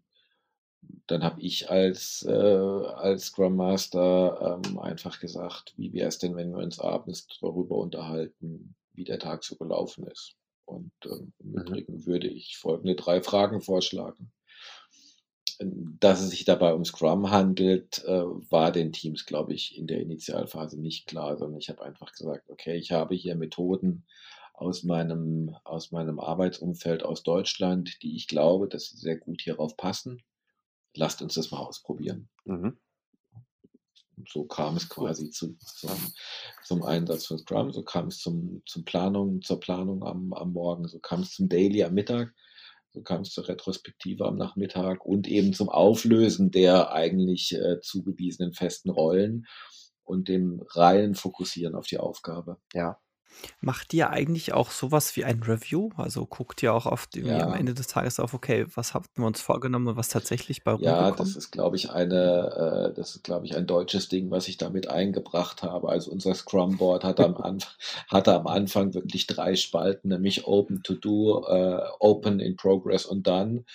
dann 1.08 1.24
habe 1.24 1.42
ich 1.42 1.70
als, 1.70 2.26
äh, 2.28 2.32
als 2.32 3.26
Scrum 3.26 3.56
Master 3.56 4.62
ähm, 4.66 4.80
einfach 4.80 5.20
gesagt, 5.20 5.74
wie 5.78 5.94
wäre 5.94 6.08
es 6.08 6.18
denn, 6.18 6.36
wenn 6.36 6.52
wir 6.52 6.64
uns 6.64 6.80
abends 6.80 7.28
darüber 7.42 7.78
unterhalten, 7.78 8.76
wie 8.94 9.04
der 9.04 9.20
Tag 9.20 9.44
so 9.44 9.56
gelaufen 9.56 10.08
ist. 10.08 10.36
Und 10.66 10.92
ähm, 11.06 11.34
im 11.40 11.52
mhm. 11.52 11.58
Übrigen 11.58 12.06
würde 12.06 12.28
ich 12.28 12.58
folgende 12.58 12.96
drei 12.96 13.22
Fragen 13.22 13.62
vorschlagen 13.62 14.32
dass 15.60 16.22
es 16.22 16.30
sich 16.30 16.46
dabei 16.46 16.74
um 16.74 16.86
Scrum 16.86 17.32
handelt, 17.32 18.04
äh, 18.06 18.24
war 18.52 18.72
den 18.72 18.92
Teams, 18.92 19.26
glaube 19.26 19.54
ich, 19.54 19.78
in 19.78 19.88
der 19.88 20.02
Initialphase 20.02 20.80
nicht 20.80 21.08
klar, 21.08 21.38
sondern 21.38 21.60
ich 21.60 21.70
habe 21.70 21.84
einfach 21.84 22.12
gesagt, 22.12 22.50
okay, 22.50 22.76
ich 22.76 22.92
habe 22.92 23.16
hier 23.16 23.36
Methoden 23.36 24.06
aus 24.54 24.84
meinem, 24.84 25.56
aus 25.64 25.92
meinem 25.92 26.20
Arbeitsumfeld 26.20 27.04
aus 27.04 27.24
Deutschland, 27.24 28.02
die 28.02 28.16
ich 28.16 28.28
glaube, 28.28 28.68
dass 28.68 28.90
sie 28.90 28.98
sehr 28.98 29.18
gut 29.18 29.42
hierauf 29.42 29.78
passen. 29.78 30.22
Lasst 30.96 31.22
uns 31.22 31.36
das 31.36 31.52
mal 31.52 31.60
ausprobieren. 31.60 32.30
Mhm. 32.46 32.78
So 34.28 34.46
kam 34.46 34.78
es 34.78 34.90
quasi 34.90 35.30
zu, 35.30 35.56
zum, 35.60 35.92
zum, 36.64 36.84
Einsatz 36.84 37.28
von 37.28 37.38
Scrum, 37.38 37.72
so 37.72 37.84
kam 37.84 38.08
es 38.08 38.18
zum, 38.18 38.64
zum 38.66 38.84
Planung, 38.84 39.44
zur 39.44 39.60
Planung 39.60 40.04
am, 40.04 40.34
am 40.34 40.54
Morgen, 40.54 40.88
so 40.88 40.98
kam 40.98 41.22
es 41.22 41.34
zum 41.34 41.50
Daily 41.50 41.84
am 41.84 41.94
Mittag 41.94 42.34
kam 43.04 43.22
es 43.22 43.32
zur 43.32 43.48
Retrospektive 43.48 44.26
am 44.26 44.38
Nachmittag 44.38 45.06
und 45.06 45.28
eben 45.28 45.54
zum 45.54 45.70
Auflösen 45.70 46.52
der 46.52 46.92
eigentlich 46.92 47.54
äh, 47.54 47.80
zugewiesenen 47.82 48.54
festen 48.54 48.90
Rollen 48.90 49.46
und 50.04 50.28
dem 50.28 50.64
reinen 50.70 51.16
Fokussieren 51.16 51.76
auf 51.76 51.88
die 51.88 52.00
Aufgabe. 52.00 52.58
Ja. 52.74 53.00
Macht 53.62 53.94
ihr 53.94 54.10
eigentlich 54.10 54.54
auch 54.54 54.72
sowas 54.72 55.16
wie 55.16 55.24
ein 55.24 55.44
Review? 55.44 55.90
Also 55.98 56.26
guckt 56.26 56.64
ihr 56.64 56.74
auch 56.74 56.86
oft 56.86 57.16
irgendwie 57.16 57.42
am 57.42 57.54
Ende 57.54 57.74
des 57.74 57.88
Tages 57.88 58.20
auf, 58.20 58.34
okay, 58.34 58.66
was 58.74 58.94
hatten 58.94 59.22
wir 59.22 59.26
uns 59.26 59.42
vorgenommen 59.42 59.88
und 59.88 59.96
was 59.96 60.10
tatsächlich 60.10 60.64
bei 60.64 60.76
Ja, 60.80 61.12
das 61.12 61.36
ist, 61.36 61.52
glaube 61.52 61.76
ich, 61.76 61.92
eine, 61.92 62.90
äh, 62.90 62.94
das 62.94 63.16
ist, 63.16 63.24
glaube 63.24 63.46
ich, 63.46 63.56
ein 63.56 63.68
deutsches 63.68 64.10
Ding, 64.10 64.32
was 64.32 64.48
ich 64.48 64.58
damit 64.58 64.90
eingebracht 64.90 65.64
habe. 65.64 65.90
Also 65.90 66.12
unser 66.12 66.34
Scrum 66.34 66.78
Board 66.78 67.04
hatte 67.04 67.26
am, 67.26 67.38
Anf 67.38 67.78
hatte 68.08 68.34
am 68.34 68.48
Anfang 68.48 68.94
wirklich 68.94 69.28
drei 69.28 69.56
Spalten, 69.56 70.10
nämlich 70.10 70.48
Open 70.48 70.82
to 70.84 70.96
Do, 70.96 71.46
äh, 71.48 71.82
Open 72.00 72.40
in 72.40 72.56
Progress 72.56 73.06
und 73.06 73.28
Done. 73.28 73.66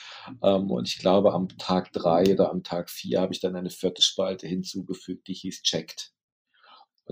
Ähm, 0.42 0.70
und 0.70 0.88
ich 0.88 0.98
glaube, 0.98 1.32
am 1.32 1.48
Tag 1.58 1.92
drei 1.92 2.32
oder 2.32 2.50
am 2.50 2.62
Tag 2.62 2.90
vier 2.90 3.20
habe 3.20 3.32
ich 3.32 3.40
dann 3.40 3.56
eine 3.56 3.70
vierte 3.70 4.02
Spalte 4.02 4.46
hinzugefügt, 4.46 5.28
die 5.28 5.34
hieß 5.34 5.62
Checked. 5.62 6.12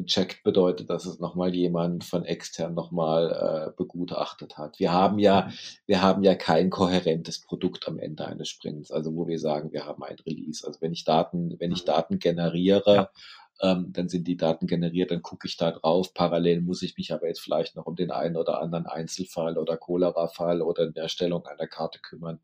Und 0.00 0.06
checkt 0.06 0.44
bedeutet, 0.44 0.88
dass 0.88 1.04
es 1.04 1.18
nochmal 1.18 1.54
jemand 1.54 2.04
von 2.04 2.24
extern 2.24 2.72
nochmal 2.72 3.68
äh, 3.68 3.76
begutachtet 3.76 4.56
hat. 4.56 4.78
Wir 4.78 4.92
haben 4.92 5.18
ja, 5.18 5.50
wir 5.84 6.00
haben 6.00 6.24
ja 6.24 6.34
kein 6.34 6.70
kohärentes 6.70 7.42
Produkt 7.42 7.86
am 7.86 7.98
Ende 7.98 8.26
eines 8.26 8.48
Sprints, 8.48 8.90
also 8.90 9.14
wo 9.14 9.28
wir 9.28 9.38
sagen, 9.38 9.72
wir 9.72 9.84
haben 9.84 10.02
ein 10.02 10.16
Release. 10.24 10.66
Also 10.66 10.80
wenn 10.80 10.94
ich 10.94 11.04
Daten, 11.04 11.54
wenn 11.60 11.70
ich 11.70 11.82
mhm. 11.82 11.86
Daten 11.88 12.18
generiere, 12.18 13.10
ja. 13.60 13.72
ähm, 13.72 13.92
dann 13.92 14.08
sind 14.08 14.26
die 14.26 14.38
Daten 14.38 14.66
generiert, 14.66 15.10
dann 15.10 15.20
gucke 15.20 15.46
ich 15.46 15.58
da 15.58 15.70
drauf. 15.70 16.14
Parallel 16.14 16.62
muss 16.62 16.80
ich 16.80 16.96
mich 16.96 17.12
aber 17.12 17.26
jetzt 17.26 17.42
vielleicht 17.42 17.76
noch 17.76 17.84
um 17.84 17.94
den 17.94 18.10
einen 18.10 18.38
oder 18.38 18.62
anderen 18.62 18.86
Einzelfall 18.86 19.58
oder 19.58 19.76
Cholera-Fall 19.76 20.62
oder 20.62 20.84
in 20.84 20.94
der 20.94 21.02
Erstellung 21.02 21.44
einer 21.44 21.66
Karte 21.66 21.98
kümmern. 21.98 22.40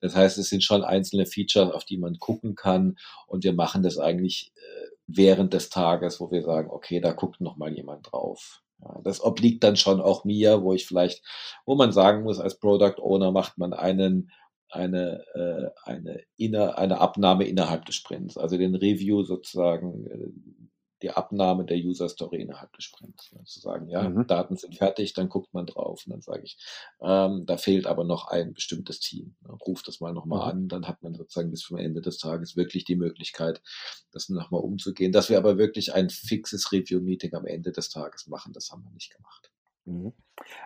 Das 0.00 0.16
heißt, 0.16 0.38
es 0.38 0.48
sind 0.48 0.64
schon 0.64 0.82
einzelne 0.82 1.26
Features, 1.26 1.70
auf 1.70 1.84
die 1.84 1.98
man 1.98 2.18
gucken 2.18 2.56
kann 2.56 2.98
und 3.28 3.44
wir 3.44 3.52
machen 3.52 3.84
das 3.84 3.96
eigentlich 3.96 4.50
äh, 4.56 4.95
während 5.06 5.54
des 5.54 5.70
Tages, 5.70 6.20
wo 6.20 6.30
wir 6.30 6.42
sagen, 6.42 6.70
okay, 6.70 7.00
da 7.00 7.12
guckt 7.12 7.40
noch 7.40 7.56
mal 7.56 7.72
jemand 7.72 8.12
drauf. 8.12 8.62
Ja, 8.80 9.00
das 9.04 9.22
obliegt 9.22 9.64
dann 9.64 9.76
schon 9.76 10.00
auch 10.00 10.24
mir, 10.24 10.62
wo 10.62 10.72
ich 10.72 10.86
vielleicht, 10.86 11.24
wo 11.64 11.76
man 11.76 11.92
sagen 11.92 12.24
muss, 12.24 12.40
als 12.40 12.58
Product 12.58 13.00
Owner 13.00 13.32
macht 13.32 13.58
man 13.58 13.72
einen 13.72 14.30
eine, 14.68 15.24
äh, 15.34 15.70
eine, 15.88 16.22
inner, 16.36 16.78
eine 16.78 17.00
Abnahme 17.00 17.44
innerhalb 17.44 17.84
des 17.84 17.94
Sprints, 17.94 18.36
also 18.36 18.56
den 18.56 18.74
Review 18.74 19.22
sozusagen 19.22 20.06
äh, 20.06 20.65
die 21.06 21.12
Abnahme 21.12 21.64
der 21.64 21.76
User 21.76 22.08
Story 22.08 22.42
innerhalb 22.42 22.72
des 22.72 22.84
Sprints. 22.84 23.32
Ne? 23.32 23.44
Zu 23.44 23.60
sagen, 23.60 23.88
ja, 23.88 24.08
mhm. 24.08 24.26
Daten 24.26 24.56
sind 24.56 24.74
fertig, 24.74 25.14
dann 25.14 25.28
guckt 25.28 25.54
man 25.54 25.64
drauf 25.64 26.02
und 26.04 26.10
dann 26.10 26.20
sage 26.20 26.42
ich, 26.42 26.58
ähm, 27.00 27.46
da 27.46 27.56
fehlt 27.58 27.86
aber 27.86 28.02
noch 28.02 28.26
ein 28.26 28.54
bestimmtes 28.54 28.98
Team. 28.98 29.36
Ne? 29.42 29.52
Ruft 29.66 29.86
das 29.86 30.00
mal 30.00 30.12
nochmal 30.12 30.40
mhm. 30.40 30.50
an, 30.62 30.68
dann 30.68 30.88
hat 30.88 31.04
man 31.04 31.14
sozusagen 31.14 31.52
bis 31.52 31.60
zum 31.60 31.76
Ende 31.76 32.00
des 32.00 32.18
Tages 32.18 32.56
wirklich 32.56 32.84
die 32.84 32.96
Möglichkeit, 32.96 33.62
das 34.10 34.28
nochmal 34.28 34.62
umzugehen. 34.62 35.12
Dass 35.12 35.30
wir 35.30 35.38
aber 35.38 35.58
wirklich 35.58 35.94
ein 35.94 36.10
fixes 36.10 36.72
Review-Meeting 36.72 37.34
am 37.34 37.46
Ende 37.46 37.70
des 37.70 37.88
Tages 37.88 38.26
machen, 38.26 38.52
das 38.52 38.72
haben 38.72 38.82
wir 38.82 38.90
nicht 38.90 39.14
gemacht. 39.14 39.52
Mhm. 39.84 40.12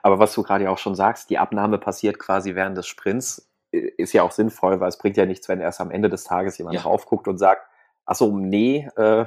Aber 0.03 0.18
was 0.18 0.32
du 0.32 0.43
gerade 0.43 0.70
auch 0.70 0.78
schon 0.78 0.95
sagst, 0.95 1.28
die 1.28 1.36
Abnahme 1.36 1.76
passiert 1.76 2.18
quasi 2.18 2.55
während 2.55 2.78
des 2.78 2.86
Sprints, 2.86 3.47
ist 3.72 4.14
ja 4.14 4.22
auch 4.22 4.32
sinnvoll, 4.32 4.80
weil 4.80 4.88
es 4.88 4.97
bringt 4.97 5.18
ja 5.18 5.26
nichts, 5.26 5.49
wenn 5.49 5.61
erst 5.61 5.82
am 5.82 5.91
Ende 5.91 6.09
des 6.09 6.24
Tages 6.24 6.57
jemand 6.57 6.76
ja. 6.76 6.82
drauf 6.82 7.05
guckt 7.05 7.28
und 7.28 7.36
sagt, 7.36 7.68
ach 8.07 8.16
so, 8.16 8.36
nee, 8.36 8.88
äh, 8.97 9.26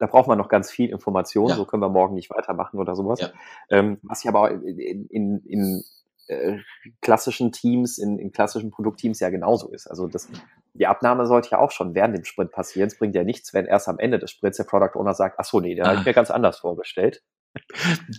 da 0.00 0.06
braucht 0.06 0.26
man 0.26 0.38
noch 0.38 0.48
ganz 0.48 0.70
viel 0.70 0.88
Information, 0.90 1.50
ja. 1.50 1.56
so 1.56 1.66
können 1.66 1.82
wir 1.82 1.90
morgen 1.90 2.14
nicht 2.14 2.30
weitermachen 2.30 2.80
oder 2.80 2.96
sowas. 2.96 3.20
Ja. 3.20 3.30
Ähm, 3.68 3.98
was 4.02 4.24
ja 4.24 4.30
aber 4.30 4.50
in, 4.50 5.06
in, 5.06 5.38
in 5.44 5.84
äh, 6.26 6.58
klassischen 7.02 7.52
Teams, 7.52 7.98
in, 7.98 8.18
in 8.18 8.32
klassischen 8.32 8.70
Produktteams 8.70 9.20
ja 9.20 9.28
genauso 9.28 9.68
ist. 9.68 9.86
Also 9.86 10.06
das, 10.06 10.28
die 10.72 10.86
Abnahme 10.86 11.26
sollte 11.26 11.50
ja 11.50 11.58
auch 11.58 11.70
schon 11.70 11.94
während 11.94 12.16
dem 12.16 12.24
Sprint 12.24 12.50
passieren. 12.50 12.86
Es 12.86 12.98
bringt 12.98 13.14
ja 13.14 13.24
nichts, 13.24 13.52
wenn 13.52 13.66
erst 13.66 13.88
am 13.88 13.98
Ende 13.98 14.18
des 14.18 14.30
Sprints 14.30 14.56
der 14.56 14.64
Product 14.64 14.98
Owner 14.98 15.12
sagt, 15.12 15.38
ach 15.38 15.44
so, 15.44 15.60
nee, 15.60 15.74
da 15.74 15.84
ah. 15.84 15.88
habe 15.88 16.00
ich 16.00 16.06
mir 16.06 16.14
ganz 16.14 16.30
anders 16.30 16.58
vorgestellt. 16.58 17.22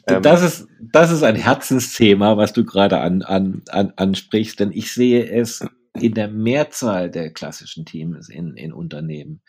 Ähm, 0.08 0.22
das 0.22 0.44
ist, 0.44 0.68
das 0.92 1.12
ist 1.12 1.24
ein 1.24 1.36
Herzensthema, 1.36 2.38
was 2.38 2.54
du 2.54 2.64
gerade 2.64 3.00
an, 3.00 3.24
an, 3.24 3.64
an, 3.70 3.94
ansprichst, 3.96 4.60
denn 4.60 4.72
ich 4.72 4.94
sehe 4.94 5.26
es 5.26 5.66
in 5.94 6.14
der 6.14 6.28
Mehrzahl 6.28 7.10
der 7.10 7.32
klassischen 7.32 7.86
Teams 7.86 8.30
in, 8.30 8.56
in 8.56 8.74
Unternehmen, 8.74 9.42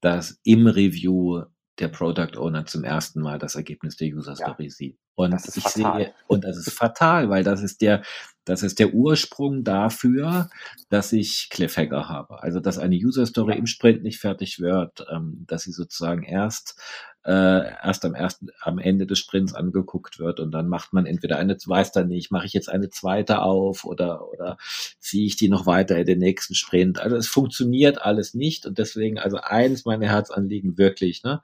dass 0.00 0.38
im 0.44 0.66
Review 0.66 1.44
der 1.78 1.88
Product 1.88 2.36
Owner 2.36 2.66
zum 2.66 2.84
ersten 2.84 3.20
Mal 3.20 3.38
das 3.38 3.54
Ergebnis 3.54 3.96
der 3.96 4.08
User 4.08 4.36
Story 4.36 4.64
ja, 4.64 4.70
sieht. 4.70 4.98
Und 5.14 5.34
ich 5.34 5.62
fatal. 5.62 6.04
sehe, 6.04 6.14
und 6.26 6.44
das 6.44 6.56
ist 6.56 6.72
fatal, 6.72 7.28
weil 7.28 7.44
das 7.44 7.62
ist 7.62 7.80
der, 7.80 8.02
das 8.44 8.62
ist 8.62 8.78
der 8.78 8.92
Ursprung 8.94 9.64
dafür, 9.64 10.50
dass 10.88 11.12
ich 11.12 11.48
Cliffhanger 11.50 12.08
habe. 12.08 12.42
Also, 12.42 12.60
dass 12.60 12.78
eine 12.78 12.96
User 12.96 13.26
Story 13.26 13.56
im 13.56 13.66
Sprint 13.66 14.02
nicht 14.02 14.18
fertig 14.18 14.60
wird, 14.60 15.04
ähm, 15.12 15.44
dass 15.46 15.62
sie 15.62 15.72
sozusagen 15.72 16.22
erst 16.22 16.80
äh, 17.24 17.68
erst 17.84 18.04
am 18.04 18.14
ersten, 18.14 18.48
am 18.60 18.78
Ende 18.78 19.06
des 19.06 19.18
Sprints 19.20 19.54
angeguckt 19.54 20.18
wird 20.18 20.40
und 20.40 20.50
dann 20.50 20.68
macht 20.68 20.92
man 20.92 21.06
entweder 21.06 21.38
eine, 21.38 21.54
weiß 21.54 21.92
dann 21.92 22.08
nicht, 22.08 22.32
mache 22.32 22.46
ich 22.46 22.52
jetzt 22.52 22.68
eine 22.68 22.90
zweite 22.90 23.42
auf 23.42 23.84
oder 23.84 24.28
oder 24.28 24.56
ziehe 24.98 25.26
ich 25.26 25.36
die 25.36 25.48
noch 25.48 25.66
weiter 25.66 25.96
in 25.98 26.06
den 26.06 26.18
nächsten 26.18 26.54
Sprint. 26.54 26.98
Also 27.00 27.16
es 27.16 27.28
funktioniert 27.28 28.02
alles 28.02 28.34
nicht 28.34 28.66
und 28.66 28.78
deswegen 28.78 29.18
also 29.18 29.36
eins 29.38 29.84
meiner 29.84 30.08
Herzanliegen 30.08 30.78
wirklich, 30.78 31.22
ne? 31.22 31.42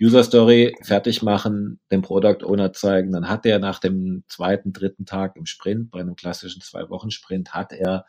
User 0.00 0.22
Story 0.22 0.76
fertig 0.82 1.22
machen, 1.22 1.80
dem 1.90 2.02
Product 2.02 2.44
Owner 2.44 2.72
zeigen, 2.72 3.12
dann 3.12 3.28
hat 3.28 3.46
er 3.46 3.58
nach 3.58 3.78
dem 3.78 4.24
zweiten, 4.28 4.72
dritten 4.72 5.06
Tag 5.06 5.36
im 5.36 5.46
Sprint, 5.46 5.90
bei 5.90 6.00
einem 6.00 6.16
klassischen 6.16 6.60
Zwei-Wochen-Sprint, 6.60 7.54
hat 7.54 7.72
er 7.72 8.04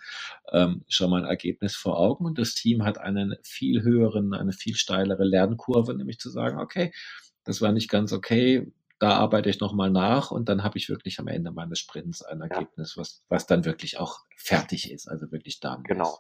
ähm, 0.52 0.84
schon 0.90 1.10
mal 1.10 1.24
ein 1.24 1.30
Ergebnis 1.30 1.76
vor 1.76 1.98
Augen 1.98 2.26
und 2.26 2.38
das 2.40 2.56
Team 2.56 2.84
hat 2.84 2.98
einen 2.98 3.36
viel 3.42 3.84
höheren, 3.84 4.34
eine 4.34 4.52
viel 4.52 4.76
steilere 4.76 5.24
Lernkurve, 5.24 5.94
nämlich 5.96 6.20
zu 6.20 6.30
sagen, 6.30 6.60
okay, 6.60 6.92
das 7.46 7.62
war 7.62 7.72
nicht 7.72 7.90
ganz 7.90 8.12
okay, 8.12 8.70
da 9.00 9.12
arbeite 9.12 9.50
ich 9.50 9.60
nochmal 9.60 9.90
nach 9.90 10.32
und 10.32 10.50
dann 10.50 10.64
habe 10.64 10.78
ich 10.78 10.90
wirklich 10.90 11.20
am 11.20 11.28
Ende 11.28 11.52
meines 11.52 11.80
Sprints 11.80 12.22
ein 12.22 12.42
Ergebnis, 12.42 12.98
was, 12.98 13.24
was 13.30 13.46
dann 13.46 13.64
wirklich 13.64 13.98
auch 13.98 14.22
fertig 14.36 14.92
ist, 14.92 15.08
also 15.08 15.32
wirklich 15.32 15.62
da. 15.62 15.80
Genau. 15.84 16.20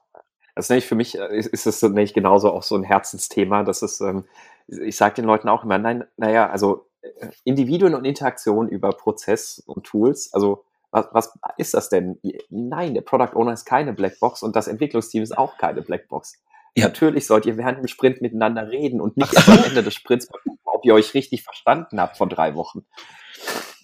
Das 0.56 0.70
nenne 0.70 0.80
ich 0.80 0.86
für 0.86 0.96
mich, 0.96 1.18
äh, 1.20 1.38
ist, 1.38 1.48
ist 1.48 1.66
das 1.66 1.84
nämlich 1.84 2.14
genauso 2.14 2.52
auch 2.52 2.64
so 2.64 2.76
ein 2.76 2.84
Herzensthema. 2.84 3.64
Das 3.64 3.84
ist, 3.84 4.02
ähm, 4.02 4.26
ich 4.68 4.98
sage 4.98 5.16
den 5.16 5.26
Leuten 5.26 5.50
auch 5.50 5.64
immer, 5.64 5.78
nein, 5.78 6.06
naja, 6.18 6.50
also 6.50 6.88
äh, 7.02 7.28
Individuen 7.44 7.96
und 7.96 8.06
Interaktion 8.06 8.70
über 8.70 8.90
Prozess 8.92 9.64
und 9.66 9.86
Tools, 9.86 10.34
also 10.34 10.64
was, 10.92 11.08
was 11.12 11.34
ist 11.58 11.74
das 11.74 11.90
denn? 11.90 12.18
Nein, 12.50 12.94
der 12.94 13.02
Product 13.02 13.36
Owner 13.36 13.54
ist 13.54 13.66
keine 13.66 13.94
Blackbox 13.94 14.42
und 14.42 14.56
das 14.56 14.68
Entwicklungsteam 14.68 15.22
ist 15.22 15.38
auch 15.38 15.58
keine 15.58 15.82
Blackbox. 15.82 16.42
Ja. 16.76 16.86
Natürlich 16.86 17.28
sollt 17.28 17.46
ihr 17.46 17.58
während 17.58 17.80
dem 17.80 17.88
Sprint 17.88 18.22
miteinander 18.22 18.70
reden 18.70 19.02
und 19.02 19.18
nicht 19.18 19.36
am 19.48 19.64
Ende 19.66 19.84
des 19.84 19.94
Sprints 19.96 20.30
ob 20.78 20.86
ihr 20.86 20.94
euch 20.94 21.14
richtig 21.14 21.44
verstanden 21.44 22.00
habt 22.00 22.18
vor 22.18 22.30
drei 22.30 22.56
Wochen. 22.56 22.86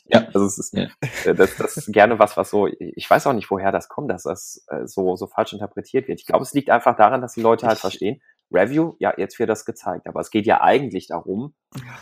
Ja, 0.06 0.28
also 0.34 0.46
es 0.46 0.60
ist 0.60 0.74
ja. 0.74 0.90
Äh, 1.26 1.34
das, 1.34 1.56
das 1.58 1.78
ist 1.78 1.92
gerne 1.92 2.20
was, 2.20 2.38
was 2.38 2.50
so, 2.50 2.68
ich 2.68 3.10
weiß 3.10 3.26
auch 3.26 3.34
nicht, 3.34 3.50
woher 3.50 3.72
das 3.72 3.90
kommt, 3.90 4.12
dass 4.12 4.24
das 4.24 4.64
äh, 4.68 4.86
so, 4.86 5.16
so 5.16 5.28
falsch 5.28 5.54
interpretiert 5.54 6.08
wird. 6.08 6.20
Ich 6.20 6.28
glaube, 6.28 6.44
es 6.44 6.54
liegt 6.54 6.70
einfach 6.70 6.96
daran, 6.96 7.22
dass 7.22 7.34
die 7.34 7.42
Leute 7.42 7.68
halt 7.68 7.80
verstehen, 7.80 8.22
Review, 8.54 8.96
ja, 9.00 9.14
jetzt 9.18 9.40
wird 9.40 9.50
das 9.50 9.66
gezeigt. 9.66 10.08
Aber 10.08 10.20
es 10.20 10.30
geht 10.30 10.46
ja 10.46 10.62
eigentlich 10.62 11.08
darum, 11.08 11.54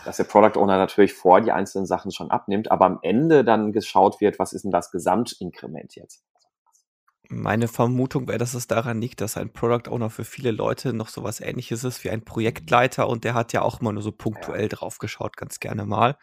dass 0.06 0.18
der 0.18 0.26
Product 0.26 0.60
Owner 0.60 0.78
natürlich 0.78 1.14
vor 1.14 1.42
die 1.42 1.52
einzelnen 1.52 1.86
Sachen 1.86 2.12
schon 2.12 2.32
abnimmt, 2.32 2.72
aber 2.72 2.86
am 2.86 3.00
Ende 3.02 3.44
dann 3.44 3.72
geschaut 3.72 4.20
wird, 4.22 4.40
was 4.40 4.54
ist 4.54 4.64
denn 4.64 4.72
das 4.72 4.92
Gesamtinkrement 4.92 5.96
jetzt. 5.96 6.24
Meine 7.30 7.70
Vermutung 7.70 8.28
wäre, 8.28 8.38
dass 8.38 8.54
es 8.54 8.68
daran 8.68 9.00
liegt, 9.00 9.22
dass 9.22 9.38
ein 9.38 9.54
Product 9.54 9.90
Owner 9.90 10.10
für 10.10 10.26
viele 10.26 10.52
Leute 10.52 10.92
noch 10.92 11.08
so 11.08 11.24
was 11.24 11.40
ähnliches 11.40 11.86
ist 11.86 12.04
wie 12.04 12.10
ein 12.10 12.26
Projektleiter 12.26 13.08
und 13.08 13.24
der 13.24 13.36
hat 13.36 13.54
ja 13.54 13.62
auch 13.62 13.80
immer 13.80 13.94
nur 13.94 14.04
so 14.04 14.12
punktuell 14.12 14.64
ja. 14.64 14.68
drauf 14.68 14.98
geschaut, 14.98 15.38
ganz 15.38 15.62
gerne 15.62 15.86
mal. 15.86 16.18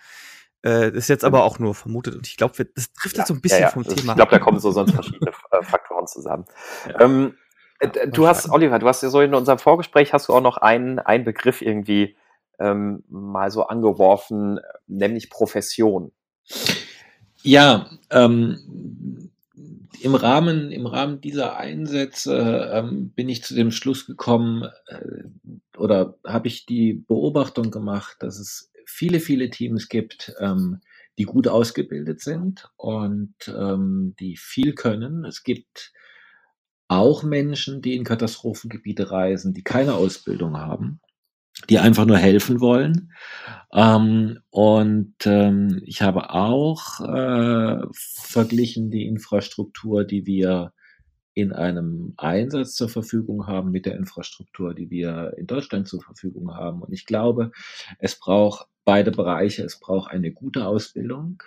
Äh, 0.63 0.91
ist 0.91 1.09
jetzt 1.09 1.25
aber 1.25 1.45
auch 1.45 1.59
nur 1.59 1.75
vermutet 1.75 2.15
und 2.15 2.27
ich 2.27 2.37
glaube, 2.37 2.63
das 2.75 2.93
trifft 2.93 3.17
ja, 3.17 3.23
jetzt 3.23 3.29
so 3.29 3.35
ein 3.35 3.41
bisschen 3.41 3.63
ja, 3.63 3.71
vom 3.71 3.85
Thema. 3.85 4.13
Ich 4.13 4.17
glaube, 4.17 4.33
da 4.33 4.39
kommen 4.39 4.59
so 4.59 4.71
sonst 4.71 4.93
verschiedene 4.95 5.33
Faktoren 5.63 6.07
zusammen. 6.07 6.45
Ähm, 6.99 7.29
äh, 7.29 7.48
du 7.81 8.27
hast, 8.27 8.51
Oliver, 8.51 8.79
du 8.79 8.89
hast 8.89 9.03
ja 9.03 9.11
so 9.11 9.21
in 9.21 9.35
unserem 9.35 9.59
Vorgespräch 9.59 10.13
hast 10.13 10.29
du 10.29 10.35
auch 10.35 10.41
noch 10.41 10.57
einen, 10.57 10.99
einen 10.99 11.25
Begriff 11.25 11.63
irgendwie 11.63 12.17
ähm, 12.59 13.05
mal 13.09 13.51
so 13.51 13.67
angeworfen, 13.67 14.59
nämlich 14.87 15.31
Profession. 15.31 16.13
Ja, 17.43 17.89
ähm, 18.11 19.31
im 20.01 20.15
Rahmen, 20.15 20.71
im 20.71 20.87
Rahmen 20.87 21.21
dieser 21.21 21.57
Einsätze 21.57 22.71
ähm, 22.73 23.11
bin 23.11 23.29
ich 23.29 23.43
zu 23.43 23.55
dem 23.55 23.71
Schluss 23.71 24.07
gekommen 24.07 24.69
äh, 24.87 25.25
oder 25.77 26.17
habe 26.25 26.49
ich 26.49 26.67
die 26.67 26.93
Beobachtung 26.95 27.71
gemacht, 27.71 28.17
dass 28.21 28.39
es 28.39 28.73
viele, 28.87 29.21
viele 29.21 29.51
Teams 29.51 29.89
gibt, 29.89 30.35
ähm, 30.41 30.81
die 31.19 31.25
gut 31.25 31.49
ausgebildet 31.49 32.21
sind 32.21 32.71
und 32.77 33.35
ähm, 33.49 34.15
die 34.21 34.37
viel 34.37 34.75
können. 34.75 35.25
Es 35.25 35.43
gibt 35.43 35.93
auch 36.89 37.23
Menschen, 37.23 37.83
die 37.83 37.95
in 37.95 38.05
Katastrophengebiete 38.05 39.11
reisen, 39.11 39.55
die 39.55 39.63
keine 39.63 39.95
Ausbildung 39.95 40.57
haben, 40.57 41.01
die 41.69 41.79
einfach 41.79 42.07
nur 42.07 42.19
helfen 42.19 42.61
wollen. 42.61 43.13
Ähm, 43.73 44.41
und 44.51 45.15
ähm, 45.27 45.83
ich 45.85 46.03
habe 46.03 46.31
auch 46.31 47.01
äh, 47.01 47.87
verglichen 47.93 48.91
die 48.91 49.07
Infrastruktur, 49.07 50.05
die 50.05 50.27
wir 50.27 50.73
in 51.35 51.53
einem 51.53 52.15
Einsatz 52.17 52.75
zur 52.75 52.89
Verfügung 52.89 53.47
haben 53.47 53.71
mit 53.71 53.87
der 53.87 53.95
Infrastruktur, 53.97 54.75
die 54.75 54.91
wir 54.91 55.35
in 55.37 55.47
Deutschland 55.47 55.87
zur 55.87 56.03
Verfügung 56.03 56.55
haben. 56.55 56.83
Und 56.83 56.93
ich 56.93 57.07
glaube, 57.07 57.53
es 58.01 58.19
braucht 58.19 58.67
beide 58.85 59.13
Bereiche. 59.13 59.63
Es 59.63 59.79
braucht 59.79 60.11
eine 60.11 60.33
gute 60.33 60.67
Ausbildung 60.67 61.43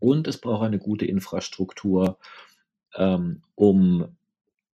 und 0.00 0.26
es 0.26 0.38
braucht 0.38 0.64
eine 0.64 0.78
gute 0.78 1.04
Infrastruktur, 1.04 2.18
ähm, 2.96 3.42
um 3.54 4.16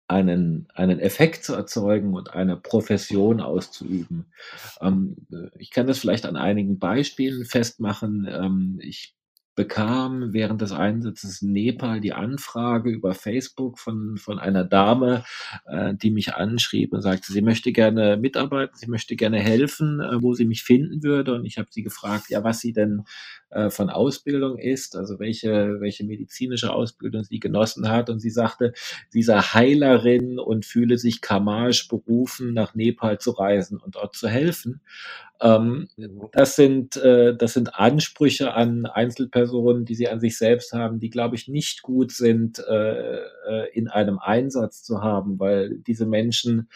einen, 0.08 0.68
einen 0.74 1.00
Effekt 1.00 1.44
zu 1.44 1.54
erzeugen 1.54 2.14
und 2.14 2.34
eine 2.34 2.58
Profession 2.58 3.42
auszuüben. 3.42 4.26
Ähm, 4.82 5.16
ich 5.58 5.72
kann 5.72 5.88
das 5.88 6.00
vielleicht 6.00 6.26
an 6.26 6.38
einigen 6.38 6.80
Beispielen 6.80 7.46
festmachen. 7.46 8.28
Ähm, 8.30 8.80
ich 8.82 9.16
bekam 9.56 10.34
während 10.34 10.62
des 10.62 10.74
Einsatzes 10.74 11.42
in 11.42 11.54
Nepal 11.54 12.02
die 12.02 12.14
Anfrage 12.14 12.90
über 12.90 13.14
Facebook 13.16 13.80
von, 13.80 14.18
von 14.18 14.38
einer 14.38 14.66
Dame, 14.66 15.24
äh, 15.66 15.94
die 15.96 16.12
mich 16.12 16.36
anschrieb 16.36 16.94
und 16.94 17.02
sagte, 17.02 17.32
sie 17.32 17.42
möchte 17.42 17.72
gerne 17.72 18.18
mitarbeiten, 18.18 18.76
sie 18.76 18.88
möchte 18.88 19.16
gerne 19.16 19.40
helfen, 19.40 20.02
äh, 20.02 20.22
wo 20.22 20.34
sie 20.34 20.46
mich 20.46 20.64
finden 20.64 21.04
würde. 21.04 21.34
Und 21.34 21.46
ich 21.46 21.58
habe 21.58 21.70
sie 21.72 21.84
gefragt, 21.84 22.30
ja, 22.30 22.44
was 22.44 22.60
sie 22.60 22.74
denn 22.74 23.06
äh, 23.56 23.70
von 23.70 23.90
Ausbildung 23.90 24.58
ist, 24.58 24.98
also 24.98 25.18
welche, 25.18 25.80
welche 25.80 26.04
medizinische 26.04 26.74
Ausbildung 26.74 27.24
sie 27.24 27.40
genossen 27.40 27.90
hat. 27.90 28.10
Und 28.10 28.20
sie 28.20 28.30
sagte, 28.30 28.74
sie 29.10 29.24
sei 29.24 29.40
Heilerin 29.40 30.40
und 30.40 30.66
fühle 30.66 30.98
sich 30.98 31.22
Kamaj 31.22 31.88
berufen, 31.88 32.54
nach 32.54 32.76
Nepal 32.76 33.18
zu 33.18 33.32
reisen 33.32 33.80
und 33.80 33.96
dort 33.96 34.14
zu 34.14 34.28
helfen. 34.28 34.82
Ähm, 35.40 35.88
das, 36.34 36.58
sind, 36.58 36.98
äh, 36.98 37.34
das 37.36 37.54
sind 37.54 37.76
Ansprüche 37.76 38.54
an 38.54 38.86
Einzelpersonen, 38.88 39.86
die 39.86 39.96
sie 39.96 40.10
an 40.10 40.20
sich 40.20 40.38
selbst 40.38 40.74
haben, 40.74 41.00
die, 41.00 41.10
glaube 41.10 41.38
ich, 41.38 41.48
nicht 41.48 41.82
gut 41.82 42.12
sind, 42.12 42.60
äh, 42.60 43.20
äh, 43.20 43.70
in 43.74 43.88
einem 43.88 44.20
Einsatz 44.20 44.84
zu 44.84 45.02
haben, 45.02 45.40
weil 45.40 45.78
diese 45.80 46.06
Menschen 46.06 46.68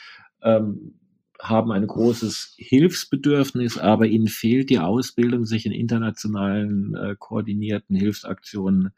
ähm, 0.41 0.98
haben 1.41 1.71
ein 1.71 1.87
großes 1.87 2.55
Hilfsbedürfnis, 2.57 3.77
aber 3.77 4.07
ihnen 4.07 4.27
fehlt 4.27 4.69
die 4.69 4.79
Ausbildung, 4.79 5.45
sich 5.45 5.65
in 5.65 5.71
internationalen 5.71 6.95
äh, 6.95 7.15
koordinierten 7.17 7.95
Hilfsaktionen 7.95 8.91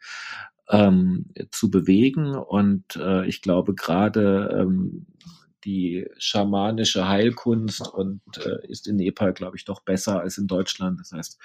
ähm, 0.68 1.26
zu 1.50 1.70
bewegen. 1.70 2.34
Und 2.34 2.96
äh, 2.96 3.26
ich 3.26 3.42
glaube 3.42 3.74
gerade 3.74 4.56
ähm, 4.60 5.06
die 5.64 6.08
schamanische 6.18 7.08
Heilkunst 7.08 7.88
und 7.88 8.20
äh, 8.38 8.66
ist 8.66 8.88
in 8.88 8.96
Nepal, 8.96 9.32
glaube 9.32 9.56
ich, 9.56 9.64
doch 9.64 9.80
besser 9.80 10.20
als 10.20 10.38
in 10.38 10.46
Deutschland. 10.46 10.98
Das 11.00 11.12
heißt, 11.12 11.38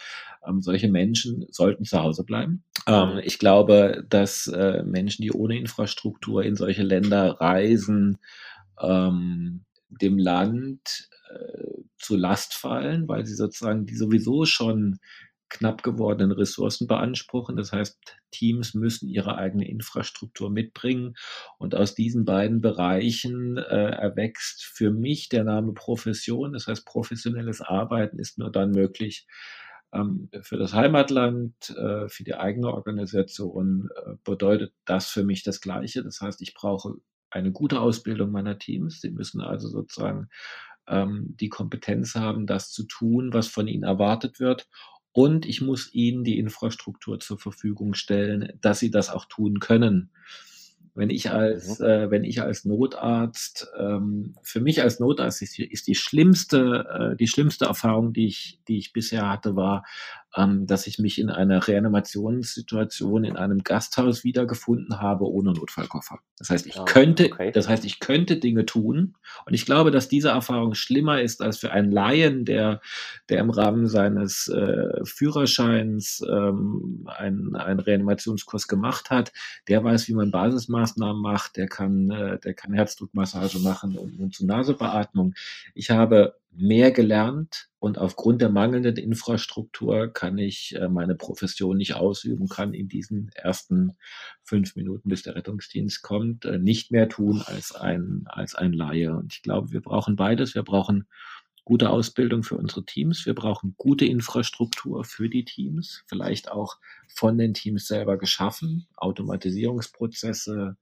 ähm, 0.47 0.61
solche 0.61 0.89
Menschen 0.89 1.45
sollten 1.51 1.85
zu 1.85 2.01
Hause 2.01 2.23
bleiben. 2.23 2.63
Ähm, 2.87 3.19
ich 3.23 3.37
glaube, 3.37 4.05
dass 4.09 4.47
äh, 4.47 4.83
Menschen, 4.83 5.21
die 5.21 5.31
ohne 5.31 5.57
Infrastruktur 5.57 6.43
in 6.43 6.55
solche 6.55 6.83
Länder 6.83 7.39
reisen, 7.39 8.17
ähm, 8.81 9.61
dem 9.89 10.17
Land 10.17 11.09
äh, 11.29 11.81
zu 11.97 12.15
Last 12.15 12.53
fallen, 12.53 13.07
weil 13.07 13.25
sie 13.25 13.35
sozusagen 13.35 13.85
die 13.85 13.95
sowieso 13.95 14.45
schon 14.45 14.99
knapp 15.49 15.81
gewordenen 15.83 16.31
Ressourcen 16.31 16.87
beanspruchen. 16.87 17.55
Das 17.55 17.71
heißt, 17.71 17.97
Teams 18.31 18.73
müssen 18.73 19.07
ihre 19.07 19.37
eigene 19.37 19.67
Infrastruktur 19.67 20.49
mitbringen. 20.49 21.15
Und 21.57 21.73
aus 21.73 21.95
diesen 21.95 22.25
beiden 22.25 22.61
Bereichen 22.61 23.57
äh, 23.57 23.91
erwächst 23.91 24.65
für 24.65 24.91
mich 24.91 25.29
der 25.29 25.45
Name 25.45 25.73
Profession. 25.73 26.53
Das 26.53 26.67
heißt, 26.67 26.85
professionelles 26.85 27.61
Arbeiten 27.61 28.19
ist 28.19 28.37
nur 28.37 28.51
dann 28.51 28.71
möglich, 28.71 29.25
ähm, 29.93 30.29
für 30.41 30.57
das 30.57 30.73
Heimatland, 30.73 31.53
äh, 31.69 32.09
für 32.09 32.23
die 32.23 32.35
eigene 32.35 32.73
Organisation 32.73 33.89
äh, 33.95 34.15
bedeutet 34.23 34.73
das 34.85 35.07
für 35.07 35.23
mich 35.23 35.43
das 35.43 35.61
Gleiche. 35.61 36.03
Das 36.03 36.19
heißt, 36.21 36.41
ich 36.41 36.53
brauche 36.53 36.95
eine 37.37 37.51
gute 37.51 37.79
Ausbildung 37.79 38.31
meiner 38.31 38.57
Teams. 38.59 39.01
Sie 39.01 39.11
müssen 39.11 39.41
also 39.41 39.67
sozusagen 39.67 40.29
ähm, 40.87 41.35
die 41.39 41.49
Kompetenz 41.49 42.15
haben, 42.15 42.47
das 42.47 42.71
zu 42.71 42.83
tun, 42.83 43.33
was 43.33 43.47
von 43.47 43.67
ihnen 43.67 43.83
erwartet 43.83 44.39
wird. 44.39 44.67
Und 45.11 45.45
ich 45.45 45.61
muss 45.61 45.93
ihnen 45.93 46.23
die 46.23 46.37
Infrastruktur 46.37 47.19
zur 47.19 47.39
Verfügung 47.39 47.93
stellen, 47.93 48.53
dass 48.61 48.79
sie 48.79 48.91
das 48.91 49.09
auch 49.09 49.25
tun 49.25 49.59
können. 49.59 50.11
Wenn 50.93 51.11
ich 51.11 51.29
als, 51.29 51.79
mhm. 51.79 51.85
äh, 51.85 52.11
wenn 52.11 52.23
ich 52.23 52.41
als 52.41 52.65
Notarzt, 52.65 53.67
ähm, 53.77 54.35
für 54.41 54.61
mich 54.61 54.81
als 54.81 54.99
Notarzt 54.99 55.43
ist 55.43 55.57
die, 55.57 55.65
ist 55.65 55.87
die 55.87 55.95
schlimmste, 55.95 57.11
äh, 57.13 57.15
die 57.15 57.27
schlimmste 57.27 57.65
Erfahrung, 57.65 58.13
die 58.13 58.25
ich, 58.25 58.59
die 58.67 58.77
ich 58.77 58.93
bisher 58.93 59.29
hatte, 59.29 59.55
war, 59.55 59.85
ähm, 60.37 60.67
dass 60.67 60.87
ich 60.87 60.99
mich 60.99 61.19
in 61.19 61.29
einer 61.29 61.67
Reanimationssituation 61.67 63.23
in 63.23 63.37
einem 63.37 63.63
Gasthaus 63.63 64.23
wiedergefunden 64.23 65.01
habe 65.01 65.25
ohne 65.25 65.51
Notfallkoffer. 65.51 66.19
Das 66.37 66.51
heißt, 66.51 66.67
ich 66.67 66.79
oh, 66.79 66.85
könnte, 66.85 67.25
okay. 67.31 67.51
das 67.51 67.67
heißt, 67.67 67.83
ich 67.85 67.99
könnte 67.99 68.37
Dinge 68.37 68.65
tun. 68.65 69.15
Und 69.45 69.53
ich 69.53 69.65
glaube, 69.65 69.89
dass 69.89 70.07
diese 70.07 70.29
Erfahrung 70.29 70.75
schlimmer 70.75 71.21
ist 71.21 71.41
als 71.41 71.57
für 71.57 71.71
einen 71.71 71.91
Laien, 71.91 72.45
der, 72.45 72.81
der 73.29 73.39
im 73.39 73.49
Rahmen 73.49 73.87
seines 73.87 74.47
äh, 74.47 75.03
Führerscheins 75.03 76.23
ähm, 76.29 77.07
einen, 77.07 77.55
einen 77.55 77.79
Reanimationskurs 77.79 78.67
gemacht 78.67 79.09
hat. 79.09 79.33
Der 79.67 79.83
weiß, 79.83 80.07
wie 80.07 80.13
man 80.13 80.29
Basismaßnahmen 80.29 81.21
macht. 81.21 81.57
Der 81.57 81.67
kann, 81.67 82.11
äh, 82.11 82.39
der 82.39 82.53
kann 82.53 82.73
Herzdruckmassage 82.73 83.59
machen 83.59 83.97
und 83.97 84.19
Mund-zu-Nase-Beatmung. 84.19 85.33
Ich 85.73 85.89
habe 85.89 86.35
mehr 86.51 86.91
gelernt 86.91 87.69
und 87.87 87.97
aufgrund 87.97 88.41
der 88.41 88.49
mangelnden 88.49 88.97
Infrastruktur 88.97 90.11
kann 90.11 90.37
ich 90.37 90.75
äh, 90.75 90.89
meine 90.89 91.15
Profession 91.15 91.77
nicht 91.77 91.95
ausüben, 91.95 92.49
kann 92.49 92.73
in 92.73 92.89
diesen 92.89 93.29
ersten 93.29 93.97
fünf 94.43 94.75
Minuten, 94.75 95.07
bis 95.07 95.23
der 95.23 95.35
Rettungsdienst 95.35 96.01
kommt, 96.01 96.43
äh, 96.43 96.59
nicht 96.59 96.91
mehr 96.91 97.07
tun 97.07 97.41
als 97.45 97.73
ein, 97.73 98.23
als 98.25 98.55
ein 98.55 98.73
Laie. 98.73 99.15
Und 99.15 99.33
ich 99.33 99.41
glaube, 99.41 99.71
wir 99.71 99.79
brauchen 99.79 100.17
beides. 100.17 100.53
Wir 100.53 100.63
brauchen 100.63 101.07
gute 101.63 101.89
Ausbildung 101.89 102.43
für 102.43 102.57
unsere 102.57 102.83
Teams. 102.83 103.25
Wir 103.25 103.33
brauchen 103.33 103.75
gute 103.77 104.05
Infrastruktur 104.05 105.05
für 105.05 105.29
die 105.29 105.45
Teams, 105.45 106.03
vielleicht 106.07 106.51
auch 106.51 106.79
von 107.07 107.37
den 107.37 107.53
Teams 107.53 107.87
selber 107.87 108.17
geschaffen, 108.17 108.87
Automatisierungsprozesse, 108.97 110.75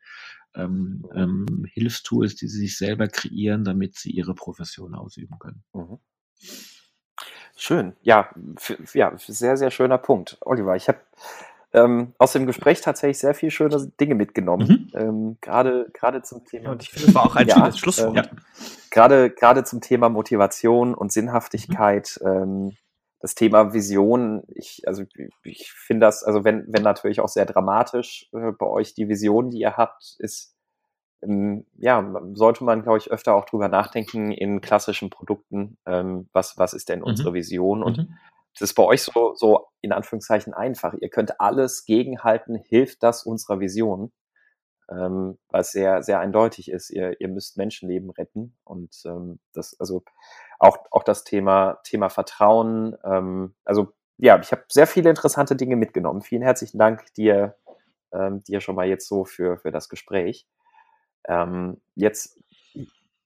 ähm, 0.56 1.06
ähm, 1.14 1.66
Hilfstools, 1.72 2.36
die 2.36 2.48
sie 2.48 2.62
sich 2.62 2.78
selber 2.78 3.08
kreieren, 3.08 3.64
damit 3.64 3.96
sie 3.96 4.10
ihre 4.10 4.34
Profession 4.34 4.96
ausüben 4.96 5.38
können. 5.38 5.64
Mhm. 5.74 6.00
Schön, 7.56 7.96
ja, 8.02 8.30
ja, 8.94 9.14
sehr, 9.18 9.58
sehr 9.58 9.72
schöner 9.72 9.98
Punkt. 9.98 10.38
Oliver, 10.42 10.76
ich 10.76 10.88
habe 10.88 11.00
ähm, 11.76 12.14
aus 12.18 12.32
dem 12.32 12.46
Gespräch 12.46 12.82
tatsächlich 12.82 13.20
sehr 13.20 13.34
viele 13.34 13.52
schöne 13.52 13.92
Dinge 14.00 14.16
mitgenommen. 14.16 14.90
Mhm. 14.94 15.00
Ähm, 15.00 15.38
gerade, 15.42 15.88
gerade 15.94 16.22
zum 16.22 16.46
Thema. 16.46 16.72
Und 16.72 16.84
ich 16.84 16.90
finde, 16.90 17.10
es 17.10 17.16
war 17.16 17.26
auch 17.26 17.36
ein 17.36 17.48
ja, 17.48 17.56
schönes 17.56 17.80
Schlusswort. 17.80 18.18
Ähm, 18.18 18.40
gerade, 18.92 19.30
gerade 19.30 19.64
zum 19.66 19.82
Thema 19.82 20.10
Motivation 20.10 20.94
und 20.94 21.12
Sinnhaftigkeit. 21.12 22.18
Mhm. 22.22 22.28
Ähm, 22.28 22.78
das 23.20 23.36
Thema 23.36 23.74
Vision, 23.74 24.44
ich, 24.54 24.84
also 24.86 25.04
ich 25.44 25.72
finde 25.72 26.06
das, 26.06 26.24
also 26.24 26.44
wenn, 26.44 26.66
wenn 26.68 26.84
natürlich 26.84 27.20
auch 27.20 27.28
sehr 27.28 27.46
dramatisch 27.46 28.30
äh, 28.34 28.52
bei 28.52 28.68
euch 28.68 28.94
die 28.94 29.10
Vision, 29.10 29.50
die 29.50 29.60
ihr 29.60 29.78
habt, 29.78 30.16
ist, 30.20 30.55
ja, 31.78 32.14
sollte 32.34 32.64
man, 32.64 32.84
glaube 32.84 32.98
ich, 32.98 33.12
öfter 33.12 33.36
auch 33.36 33.46
drüber 33.46 33.68
nachdenken 33.68 34.32
in 34.32 34.62
klassischen 34.62 35.10
Produkten, 35.10 35.78
ähm, 35.86 36.30
was, 36.34 36.58
was 36.58 36.74
ist 36.74 36.90
denn 36.90 37.00
mhm. 37.00 37.06
unsere 37.06 37.34
Vision? 37.34 37.84
Und 37.84 37.98
mhm. 37.98 38.18
das 38.54 38.70
ist 38.70 38.76
bei 38.76 38.84
euch 38.84 39.04
so, 39.04 39.34
so 39.36 39.68
in 39.82 39.92
Anführungszeichen 39.92 40.54
einfach. 40.54 40.94
Ihr 41.00 41.10
könnt 41.10 41.40
alles 41.40 41.86
gegenhalten, 41.86 42.56
hilft 42.56 43.04
das 43.04 43.26
unserer 43.26 43.60
Vision? 43.60 44.12
ähm, 44.90 45.38
was 45.50 45.72
sehr, 45.72 46.04
sehr 46.04 46.20
eindeutig 46.20 46.70
ist. 46.70 46.90
Ihr, 46.90 47.20
ihr 47.20 47.28
müsst 47.28 47.58
Menschenleben 47.58 48.10
retten 48.12 48.56
und 48.64 48.96
ähm, 49.06 49.40
das, 49.54 49.80
also 49.80 50.04
auch, 50.60 50.78
auch 50.92 51.04
das 51.04 51.24
Thema, 51.24 51.80
Thema 51.84 52.10
Vertrauen. 52.10 52.96
Ähm, 53.04 53.56
also 53.64 53.94
ja, 54.18 54.40
ich 54.40 54.52
habe 54.52 54.64
sehr 54.70 54.88
viele 54.88 55.10
interessante 55.10 55.56
Dinge 55.56 55.76
mitgenommen. 55.76 56.22
Vielen 56.22 56.44
herzlichen 56.44 56.78
Dank 56.78 57.14
dir, 57.16 57.56
ähm, 58.14 58.44
dir 58.44 58.62
schon 58.62 58.76
mal 58.76 58.88
jetzt 58.88 59.08
so 59.08 59.26
für, 59.26 59.58
für 59.58 59.72
das 59.72 59.90
Gespräch. 59.90 60.48
Ähm, 61.28 61.78
jetzt 61.96 62.40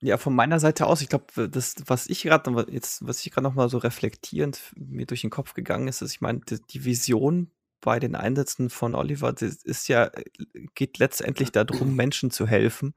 ja, 0.01 0.17
von 0.17 0.33
meiner 0.33 0.59
Seite 0.59 0.87
aus, 0.87 1.01
ich 1.01 1.09
glaube, 1.09 1.49
das, 1.49 1.75
was 1.85 2.07
ich 2.07 2.23
gerade 2.23 2.67
jetzt, 2.71 3.05
was 3.05 3.25
ich 3.25 3.31
gerade 3.31 3.43
noch 3.43 3.55
mal 3.55 3.69
so 3.69 3.77
reflektierend 3.77 4.73
mir 4.75 5.05
durch 5.05 5.21
den 5.21 5.29
Kopf 5.29 5.53
gegangen 5.53 5.89
ist, 5.89 6.01
ist, 6.01 6.13
ich 6.13 6.21
meine, 6.21 6.39
die, 6.39 6.61
die 6.61 6.85
Vision 6.85 7.51
bei 7.81 7.99
den 7.99 8.15
Einsätzen 8.15 8.69
von 8.69 8.95
Oliver, 8.95 9.33
das 9.33 9.55
ist 9.63 9.87
ja, 9.89 10.05
äh, 10.05 10.23
geht 10.75 10.99
letztendlich 10.99 11.51
darum, 11.51 11.95
Menschen 11.95 12.31
zu 12.31 12.47
helfen. 12.47 12.95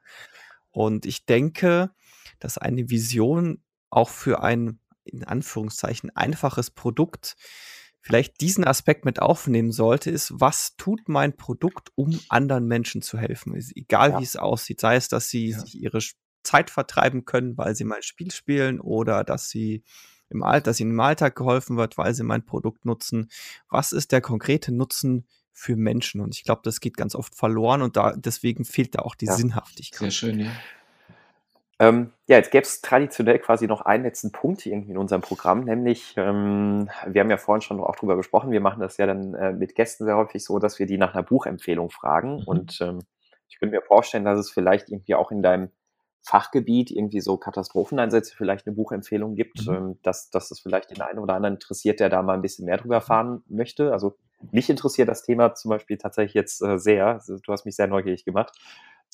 Und 0.70 1.04
ich 1.04 1.26
denke, 1.26 1.90
dass 2.38 2.58
eine 2.58 2.88
Vision 2.88 3.62
auch 3.90 4.08
für 4.08 4.42
ein, 4.42 4.78
in 5.04 5.24
Anführungszeichen, 5.24 6.14
einfaches 6.16 6.70
Produkt 6.70 7.36
vielleicht 8.02 8.40
diesen 8.40 8.64
Aspekt 8.64 9.04
mit 9.04 9.22
aufnehmen 9.22 9.72
sollte, 9.72 10.10
ist, 10.10 10.32
was 10.34 10.76
tut 10.76 11.08
mein 11.08 11.36
Produkt, 11.36 11.90
um 11.94 12.18
anderen 12.28 12.66
Menschen 12.66 13.00
zu 13.00 13.16
helfen? 13.16 13.54
Egal 13.54 14.10
ja. 14.10 14.18
wie 14.18 14.24
es 14.24 14.36
aussieht, 14.36 14.80
sei 14.80 14.96
es, 14.96 15.08
dass 15.08 15.30
sie 15.30 15.50
ja. 15.50 15.60
sich 15.60 15.80
ihre 15.80 16.00
Zeit 16.42 16.70
vertreiben 16.70 17.24
können, 17.24 17.56
weil 17.56 17.76
sie 17.76 17.84
mal 17.84 17.96
ein 17.96 18.02
Spiel 18.02 18.32
spielen 18.32 18.80
oder 18.80 19.22
dass 19.22 19.48
sie 19.48 19.84
im 20.28 20.42
Alltag, 20.42 20.64
dass 20.64 20.80
ihnen 20.80 20.92
im 20.92 21.00
Alltag 21.00 21.36
geholfen 21.36 21.76
wird, 21.76 21.96
weil 21.96 22.12
sie 22.14 22.24
mein 22.24 22.44
Produkt 22.44 22.84
nutzen. 22.84 23.30
Was 23.68 23.92
ist 23.92 24.10
der 24.12 24.20
konkrete 24.20 24.72
Nutzen 24.72 25.28
für 25.52 25.76
Menschen? 25.76 26.20
Und 26.20 26.34
ich 26.34 26.42
glaube, 26.42 26.62
das 26.64 26.80
geht 26.80 26.96
ganz 26.96 27.14
oft 27.14 27.36
verloren 27.36 27.82
und 27.82 27.96
da 27.96 28.14
deswegen 28.16 28.64
fehlt 28.64 28.96
da 28.96 29.00
auch 29.00 29.14
die 29.14 29.26
ja, 29.26 29.34
Sinnhaftigkeit. 29.34 30.00
Sehr 30.00 30.10
schön, 30.10 30.40
ja. 30.40 30.50
Ähm, 31.82 32.12
ja, 32.28 32.36
jetzt 32.36 32.52
gäbe 32.52 32.62
es 32.62 32.80
traditionell 32.80 33.40
quasi 33.40 33.66
noch 33.66 33.80
einen 33.80 34.04
letzten 34.04 34.30
Punkt 34.30 34.64
irgendwie 34.64 34.92
in 34.92 34.98
unserem 34.98 35.20
Programm, 35.20 35.64
nämlich, 35.64 36.14
ähm, 36.16 36.88
wir 37.08 37.20
haben 37.20 37.30
ja 37.30 37.38
vorhin 37.38 37.60
schon 37.60 37.80
auch 37.80 37.96
drüber 37.96 38.14
gesprochen, 38.14 38.52
wir 38.52 38.60
machen 38.60 38.78
das 38.78 38.98
ja 38.98 39.06
dann 39.06 39.34
äh, 39.34 39.52
mit 39.52 39.74
Gästen 39.74 40.04
sehr 40.04 40.16
häufig 40.16 40.44
so, 40.44 40.60
dass 40.60 40.78
wir 40.78 40.86
die 40.86 40.96
nach 40.96 41.12
einer 41.12 41.24
Buchempfehlung 41.24 41.90
fragen. 41.90 42.36
Mhm. 42.36 42.44
Und 42.44 42.80
ähm, 42.82 43.00
ich 43.48 43.58
könnte 43.58 43.74
mir 43.74 43.82
vorstellen, 43.82 44.24
dass 44.24 44.38
es 44.38 44.48
vielleicht 44.48 44.90
irgendwie 44.90 45.16
auch 45.16 45.32
in 45.32 45.42
deinem 45.42 45.70
Fachgebiet 46.20 46.92
irgendwie 46.92 47.20
so 47.20 47.36
Katastropheneinsätze 47.36 48.36
vielleicht 48.36 48.68
eine 48.68 48.76
Buchempfehlung 48.76 49.34
gibt, 49.34 49.66
mhm. 49.66 49.74
ähm, 49.74 49.98
dass, 50.04 50.30
dass 50.30 50.50
das 50.50 50.60
vielleicht 50.60 50.90
den 50.90 51.00
einen 51.00 51.18
oder 51.18 51.34
anderen 51.34 51.54
interessiert, 51.54 51.98
der 51.98 52.10
da 52.10 52.22
mal 52.22 52.34
ein 52.34 52.42
bisschen 52.42 52.64
mehr 52.64 52.76
drüber 52.76 52.94
erfahren 52.94 53.42
möchte. 53.48 53.92
Also 53.92 54.16
mich 54.52 54.70
interessiert 54.70 55.08
das 55.08 55.24
Thema 55.24 55.54
zum 55.54 55.70
Beispiel 55.70 55.98
tatsächlich 55.98 56.34
jetzt 56.34 56.62
äh, 56.62 56.78
sehr. 56.78 57.06
Also, 57.06 57.38
du 57.38 57.52
hast 57.52 57.64
mich 57.64 57.74
sehr 57.74 57.88
neugierig 57.88 58.24
gemacht 58.24 58.56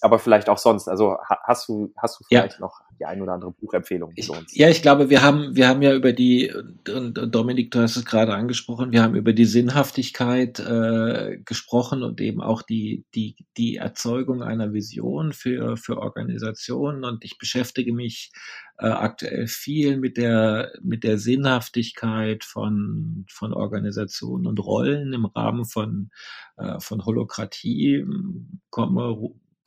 aber 0.00 0.18
vielleicht 0.18 0.48
auch 0.48 0.58
sonst. 0.58 0.88
Also 0.88 1.18
hast 1.44 1.68
du, 1.68 1.92
hast 1.96 2.20
du 2.20 2.24
vielleicht 2.24 2.54
ja. 2.54 2.60
noch 2.60 2.80
die 2.98 3.04
ein 3.04 3.22
oder 3.22 3.32
andere 3.32 3.52
Buchempfehlung 3.52 4.12
ich, 4.16 4.26
Ja, 4.52 4.68
ich 4.68 4.82
glaube, 4.82 5.10
wir 5.10 5.22
haben, 5.22 5.54
wir 5.54 5.68
haben 5.68 5.82
ja 5.82 5.94
über 5.94 6.12
die, 6.12 6.52
und 6.88 7.14
Dominik, 7.14 7.70
du 7.70 7.80
hast 7.80 7.96
es 7.96 8.04
gerade 8.04 8.34
angesprochen, 8.34 8.92
wir 8.92 9.02
haben 9.02 9.14
über 9.14 9.32
die 9.32 9.44
Sinnhaftigkeit 9.44 10.58
äh, 10.58 11.38
gesprochen 11.44 12.02
und 12.02 12.20
eben 12.20 12.40
auch 12.40 12.62
die, 12.62 13.04
die, 13.14 13.36
die 13.56 13.76
Erzeugung 13.76 14.42
einer 14.42 14.72
Vision 14.72 15.32
für, 15.32 15.76
für 15.76 15.98
Organisationen. 15.98 17.04
Und 17.04 17.24
ich 17.24 17.38
beschäftige 17.38 17.92
mich 17.92 18.32
äh, 18.78 18.86
aktuell 18.86 19.46
viel 19.46 19.96
mit 19.96 20.16
der, 20.16 20.72
mit 20.82 21.04
der 21.04 21.18
Sinnhaftigkeit 21.18 22.44
von, 22.44 23.26
von 23.30 23.52
Organisationen 23.52 24.46
und 24.46 24.58
Rollen 24.58 25.12
im 25.12 25.24
Rahmen 25.24 25.64
von, 25.64 26.10
äh, 26.56 26.80
von 26.80 27.04
Holokratie. 27.04 28.04
Komme 28.70 29.16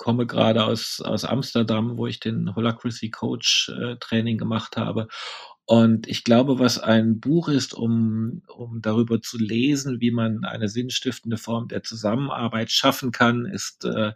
komme 0.01 0.25
gerade 0.25 0.65
aus, 0.65 0.99
aus 0.99 1.25
Amsterdam, 1.25 1.95
wo 1.95 2.07
ich 2.07 2.19
den 2.19 2.55
Holacracy 2.55 3.11
Coach 3.11 3.69
äh, 3.69 3.97
Training 3.97 4.39
gemacht 4.39 4.75
habe. 4.75 5.07
Und 5.65 6.07
ich 6.07 6.23
glaube, 6.23 6.57
was 6.57 6.79
ein 6.79 7.19
Buch 7.19 7.47
ist, 7.47 7.75
um, 7.75 8.41
um 8.47 8.81
darüber 8.81 9.21
zu 9.21 9.37
lesen, 9.37 10.01
wie 10.01 10.09
man 10.09 10.43
eine 10.43 10.69
sinnstiftende 10.69 11.37
Form 11.37 11.67
der 11.67 11.83
Zusammenarbeit 11.83 12.71
schaffen 12.71 13.11
kann, 13.11 13.45
ist 13.45 13.85
äh, 13.85 14.13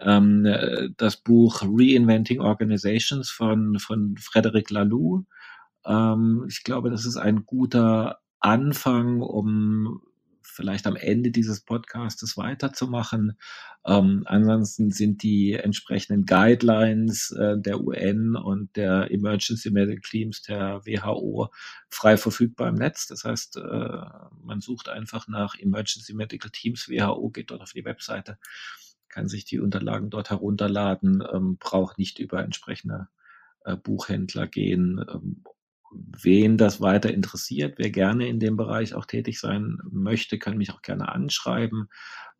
ähm, 0.00 0.92
das 0.96 1.18
Buch 1.18 1.62
Reinventing 1.62 2.40
Organizations 2.40 3.30
von, 3.30 3.78
von 3.78 4.16
Frederic 4.18 4.70
Laloux. 4.70 5.24
Ähm, 5.86 6.46
ich 6.48 6.64
glaube, 6.64 6.90
das 6.90 7.06
ist 7.06 7.16
ein 7.16 7.46
guter 7.46 8.18
Anfang, 8.40 9.20
um 9.20 10.02
vielleicht 10.44 10.86
am 10.86 10.96
Ende 10.96 11.30
dieses 11.30 11.60
Podcastes 11.60 12.36
weiterzumachen. 12.36 13.38
Ähm, 13.84 14.22
ansonsten 14.26 14.90
sind 14.90 15.22
die 15.22 15.54
entsprechenden 15.54 16.24
Guidelines 16.26 17.30
äh, 17.32 17.58
der 17.58 17.80
UN 17.80 18.36
und 18.36 18.76
der 18.76 19.10
Emergency 19.10 19.70
Medical 19.70 20.02
Teams 20.02 20.42
der 20.42 20.84
WHO 20.84 21.50
frei 21.88 22.16
verfügbar 22.16 22.68
im 22.68 22.76
Netz. 22.76 23.06
Das 23.06 23.24
heißt, 23.24 23.56
äh, 23.56 24.00
man 24.42 24.60
sucht 24.60 24.88
einfach 24.88 25.28
nach 25.28 25.54
Emergency 25.58 26.14
Medical 26.14 26.50
Teams 26.50 26.88
WHO, 26.88 27.30
geht 27.30 27.50
dort 27.50 27.62
auf 27.62 27.72
die 27.72 27.84
Webseite, 27.84 28.38
kann 29.08 29.28
sich 29.28 29.44
die 29.44 29.60
Unterlagen 29.60 30.10
dort 30.10 30.30
herunterladen, 30.30 31.24
ähm, 31.32 31.56
braucht 31.58 31.98
nicht 31.98 32.18
über 32.18 32.42
entsprechende 32.42 33.08
äh, 33.64 33.76
Buchhändler 33.76 34.46
gehen 34.46 35.04
ähm, 35.12 35.44
wen 35.94 36.58
das 36.58 36.80
weiter 36.80 37.12
interessiert, 37.12 37.74
wer 37.78 37.90
gerne 37.90 38.28
in 38.28 38.40
dem 38.40 38.56
Bereich 38.56 38.94
auch 38.94 39.06
tätig 39.06 39.40
sein 39.40 39.78
möchte, 39.90 40.38
kann 40.38 40.56
mich 40.56 40.72
auch 40.72 40.82
gerne 40.82 41.08
anschreiben. 41.08 41.88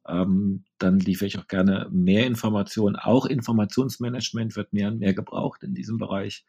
Ähm, 0.07 0.65
dann 0.79 0.99
liefere 0.99 1.27
ich 1.27 1.39
auch 1.39 1.47
gerne 1.47 1.89
mehr 1.91 2.27
Informationen. 2.27 2.97
Auch 2.97 3.27
Informationsmanagement 3.27 4.57
wird 4.57 4.73
mehr 4.73 4.89
und 4.89 4.99
mehr 4.99 5.15
gebraucht 5.15 5.63
in 5.63 5.75
diesem 5.75 5.99
Bereich. 5.99 6.45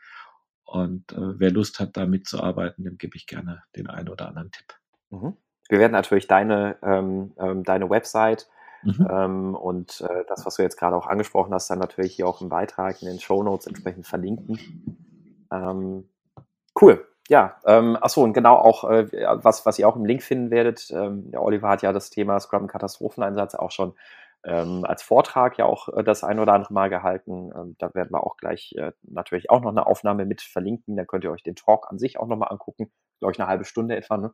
Und 0.66 1.12
äh, 1.12 1.39
wer 1.39 1.51
Lust 1.51 1.80
hat, 1.80 1.95
da 1.97 2.06
mitzuarbeiten, 2.06 2.84
dem 2.84 2.97
gebe 2.97 3.16
ich 3.16 3.28
gerne 3.28 3.62
den 3.76 3.88
einen 3.88 4.10
oder 4.10 4.28
anderen 4.28 4.51
Tipp. 4.51 4.74
Mhm. 5.10 5.38
Wir 5.70 5.80
werden 5.80 5.91
natürlich 5.91 6.28
deine, 6.28 6.78
ähm, 6.82 7.34
ähm, 7.38 7.64
deine 7.64 7.89
Website 7.89 8.47
Mhm. 8.84 9.08
Ähm, 9.10 9.56
und 9.56 10.01
äh, 10.01 10.26
das, 10.28 10.45
was 10.45 10.56
du 10.56 10.62
jetzt 10.62 10.78
gerade 10.78 10.95
auch 10.95 11.08
angesprochen 11.08 11.54
hast, 11.54 11.70
dann 11.70 11.80
natürlich 11.80 12.16
hier 12.16 12.28
auch 12.28 12.41
im 12.41 12.49
Beitrag 12.49 13.01
in 13.01 13.08
den 13.08 13.20
Show 13.20 13.41
Notes 13.41 13.66
entsprechend 13.66 14.06
verlinken. 14.06 14.60
Ähm, 15.51 16.10
cool. 16.82 17.07
Ja, 17.30 17.57
ähm, 17.65 17.97
achso, 18.01 18.21
und 18.21 18.34
genau 18.34 18.55
auch, 18.55 18.84
äh, 18.89 19.07
was, 19.41 19.65
was 19.65 19.80
ihr 19.80 19.88
auch 19.88 19.95
im 19.95 20.05
Link 20.05 20.24
finden 20.24 20.51
werdet, 20.51 20.91
ähm, 20.91 21.32
der 21.32 21.41
Oliver 21.41 21.69
hat 21.69 21.82
ja 21.82 21.93
das 21.93 22.09
Thema 22.09 22.39
Scrum-Katastropheneinsatz 22.39 23.55
auch 23.55 23.71
schon 23.71 23.93
ähm, 24.43 24.84
als 24.84 25.03
Vortrag 25.03 25.57
ja 25.57 25.65
auch 25.65 25.88
äh, 25.89 26.03
das 26.03 26.24
ein 26.24 26.39
oder 26.39 26.53
andere 26.53 26.74
Mal 26.74 26.89
gehalten. 26.89 27.51
Ähm, 27.55 27.76
da 27.80 27.93
werden 27.93 28.11
wir 28.11 28.26
auch 28.26 28.36
gleich 28.36 28.74
äh, 28.78 28.91
natürlich 29.03 29.49
auch 29.49 29.61
noch 29.61 29.69
eine 29.69 29.88
Aufnahme 29.88 30.26
mit 30.26 30.41
verlinken. 30.41 30.97
Da 30.97 31.05
könnt 31.05 31.24
ihr 31.24 31.32
euch 31.32 31.43
den 31.43 31.55
Talk 31.55 31.89
an 31.89 31.97
sich 31.97 32.19
auch 32.19 32.28
nochmal 32.28 32.51
angucken. 32.51 32.91
Glaube 33.19 33.32
ich, 33.32 33.39
eine 33.39 33.47
halbe 33.47 33.63
Stunde 33.63 33.95
etwa, 33.95 34.17
ne? 34.17 34.34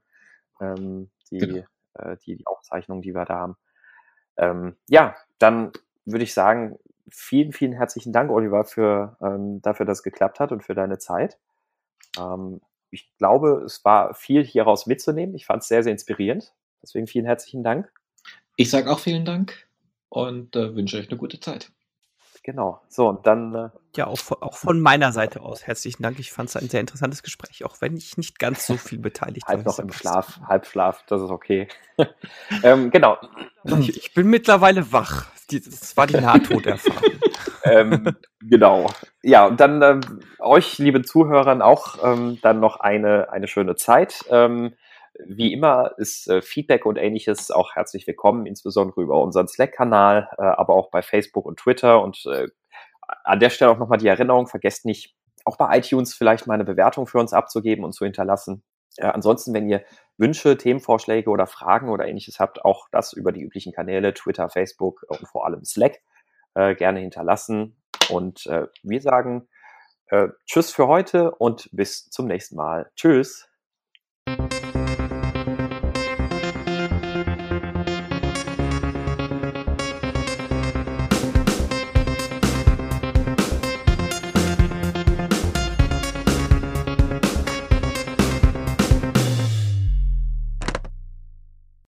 Ähm, 0.59 1.11
die, 1.29 1.37
genau. 1.37 1.65
äh, 1.93 2.17
die, 2.25 2.37
die 2.37 2.47
Aufzeichnung, 2.47 3.03
die 3.03 3.13
wir 3.13 3.25
da 3.25 3.35
haben. 3.35 3.55
Ähm, 4.37 4.77
ja, 4.87 5.15
dann 5.37 5.71
würde 6.05 6.23
ich 6.23 6.33
sagen, 6.33 6.79
vielen, 7.11 7.51
vielen 7.51 7.73
herzlichen 7.73 8.11
Dank, 8.11 8.31
Oliver, 8.31 8.65
für, 8.65 9.15
ähm, 9.21 9.61
dafür, 9.61 9.85
dass 9.85 9.99
es 9.99 10.03
geklappt 10.03 10.39
hat 10.39 10.51
und 10.51 10.63
für 10.63 10.73
deine 10.73 10.97
Zeit. 10.97 11.37
Ähm, 12.17 12.61
ich 12.91 13.11
glaube, 13.17 13.63
es 13.65 13.83
war 13.85 14.13
viel 14.13 14.43
hieraus 14.43 14.87
mitzunehmen. 14.87 15.35
Ich 15.35 15.45
fand 15.45 15.61
es 15.61 15.67
sehr, 15.67 15.83
sehr 15.83 15.93
inspirierend. 15.93 16.53
Deswegen 16.81 17.07
vielen 17.07 17.25
herzlichen 17.25 17.63
Dank. 17.63 17.91
Ich 18.55 18.69
sage 18.69 18.91
auch 18.91 18.99
vielen 18.99 19.25
Dank 19.25 19.67
und 20.09 20.55
äh, 20.55 20.75
wünsche 20.75 20.97
euch 20.97 21.09
eine 21.09 21.17
gute 21.17 21.39
Zeit. 21.39 21.71
Genau. 22.49 22.81
So, 22.87 23.07
und 23.07 23.27
dann. 23.27 23.53
Äh, 23.53 23.69
ja, 23.95 24.07
auch 24.07 24.17
von, 24.17 24.41
auch 24.41 24.57
von 24.57 24.81
meiner 24.81 25.11
Seite 25.11 25.41
aus 25.41 25.67
herzlichen 25.67 26.01
Dank. 26.01 26.17
Ich 26.17 26.31
fand 26.31 26.49
es 26.49 26.55
ein 26.55 26.67
sehr 26.67 26.79
interessantes 26.79 27.21
Gespräch, 27.21 27.63
auch 27.63 27.75
wenn 27.79 27.95
ich 27.95 28.17
nicht 28.17 28.39
ganz 28.39 28.65
so 28.65 28.75
viel 28.75 28.97
beteiligt 28.97 29.47
war. 29.47 29.57
Halb 29.57 29.67
noch 29.67 29.77
im 29.77 29.91
Schlaf, 29.91 30.39
Halbschlaf, 30.47 31.03
das 31.05 31.21
ist 31.21 31.29
okay. 31.29 31.67
ähm, 32.63 32.89
genau. 32.89 33.19
Ich, 33.65 33.97
ich, 33.97 34.13
bin 34.15 34.31
mittlerweile 34.31 34.91
wach. 34.91 35.27
Das 35.51 35.95
war 35.95 36.07
die 36.07 36.19
Nahtoderfahrung. 36.19 37.03
ähm, 37.65 38.15
genau. 38.41 38.87
Ja, 39.21 39.45
und 39.45 39.59
dann 39.59 39.83
ähm, 39.83 40.01
euch, 40.39 40.79
liebe 40.79 41.03
Zuhörern, 41.03 41.61
auch 41.61 42.03
ähm, 42.03 42.39
dann 42.41 42.59
noch 42.59 42.79
eine, 42.79 43.31
eine 43.31 43.47
schöne 43.47 43.75
Zeit. 43.75 44.25
Wie 45.25 45.51
immer 45.51 45.93
ist 45.97 46.29
äh, 46.29 46.41
Feedback 46.41 46.85
und 46.85 46.97
ähnliches 46.97 47.51
auch 47.51 47.75
herzlich 47.75 48.07
willkommen, 48.07 48.45
insbesondere 48.45 49.01
über 49.01 49.21
unseren 49.21 49.47
Slack-Kanal, 49.47 50.29
äh, 50.37 50.41
aber 50.41 50.75
auch 50.75 50.91
bei 50.91 51.01
Facebook 51.01 51.45
und 51.45 51.59
Twitter. 51.59 52.01
Und 52.01 52.25
äh, 52.25 52.47
an 53.25 53.39
der 53.39 53.49
Stelle 53.49 53.71
auch 53.71 53.77
nochmal 53.77 53.97
die 53.97 54.07
Erinnerung, 54.07 54.47
vergesst 54.47 54.85
nicht, 54.85 55.15
auch 55.45 55.57
bei 55.57 55.77
iTunes 55.77 56.13
vielleicht 56.13 56.47
mal 56.47 56.53
eine 56.53 56.63
Bewertung 56.63 57.05
für 57.05 57.19
uns 57.19 57.33
abzugeben 57.33 57.83
und 57.83 57.93
zu 57.93 58.05
hinterlassen. 58.05 58.63
Äh, 58.97 59.07
ansonsten, 59.07 59.53
wenn 59.53 59.67
ihr 59.67 59.83
Wünsche, 60.17 60.57
Themenvorschläge 60.57 61.29
oder 61.29 61.47
Fragen 61.47 61.89
oder 61.89 62.07
ähnliches 62.07 62.39
habt, 62.39 62.63
auch 62.63 62.87
das 62.91 63.11
über 63.11 63.33
die 63.33 63.41
üblichen 63.41 63.73
Kanäle, 63.73 64.13
Twitter, 64.13 64.49
Facebook 64.49 65.05
und 65.09 65.27
vor 65.27 65.45
allem 65.45 65.65
Slack, 65.65 65.99
äh, 66.53 66.75
gerne 66.75 66.99
hinterlassen. 66.99 67.75
Und 68.09 68.45
wir 68.81 69.01
sagen 69.01 69.47
Tschüss 70.47 70.71
für 70.71 70.87
heute 70.87 71.29
und 71.35 71.69
bis 71.71 72.09
zum 72.09 72.25
nächsten 72.25 72.55
Mal. 72.55 72.89
Tschüss. 72.95 73.47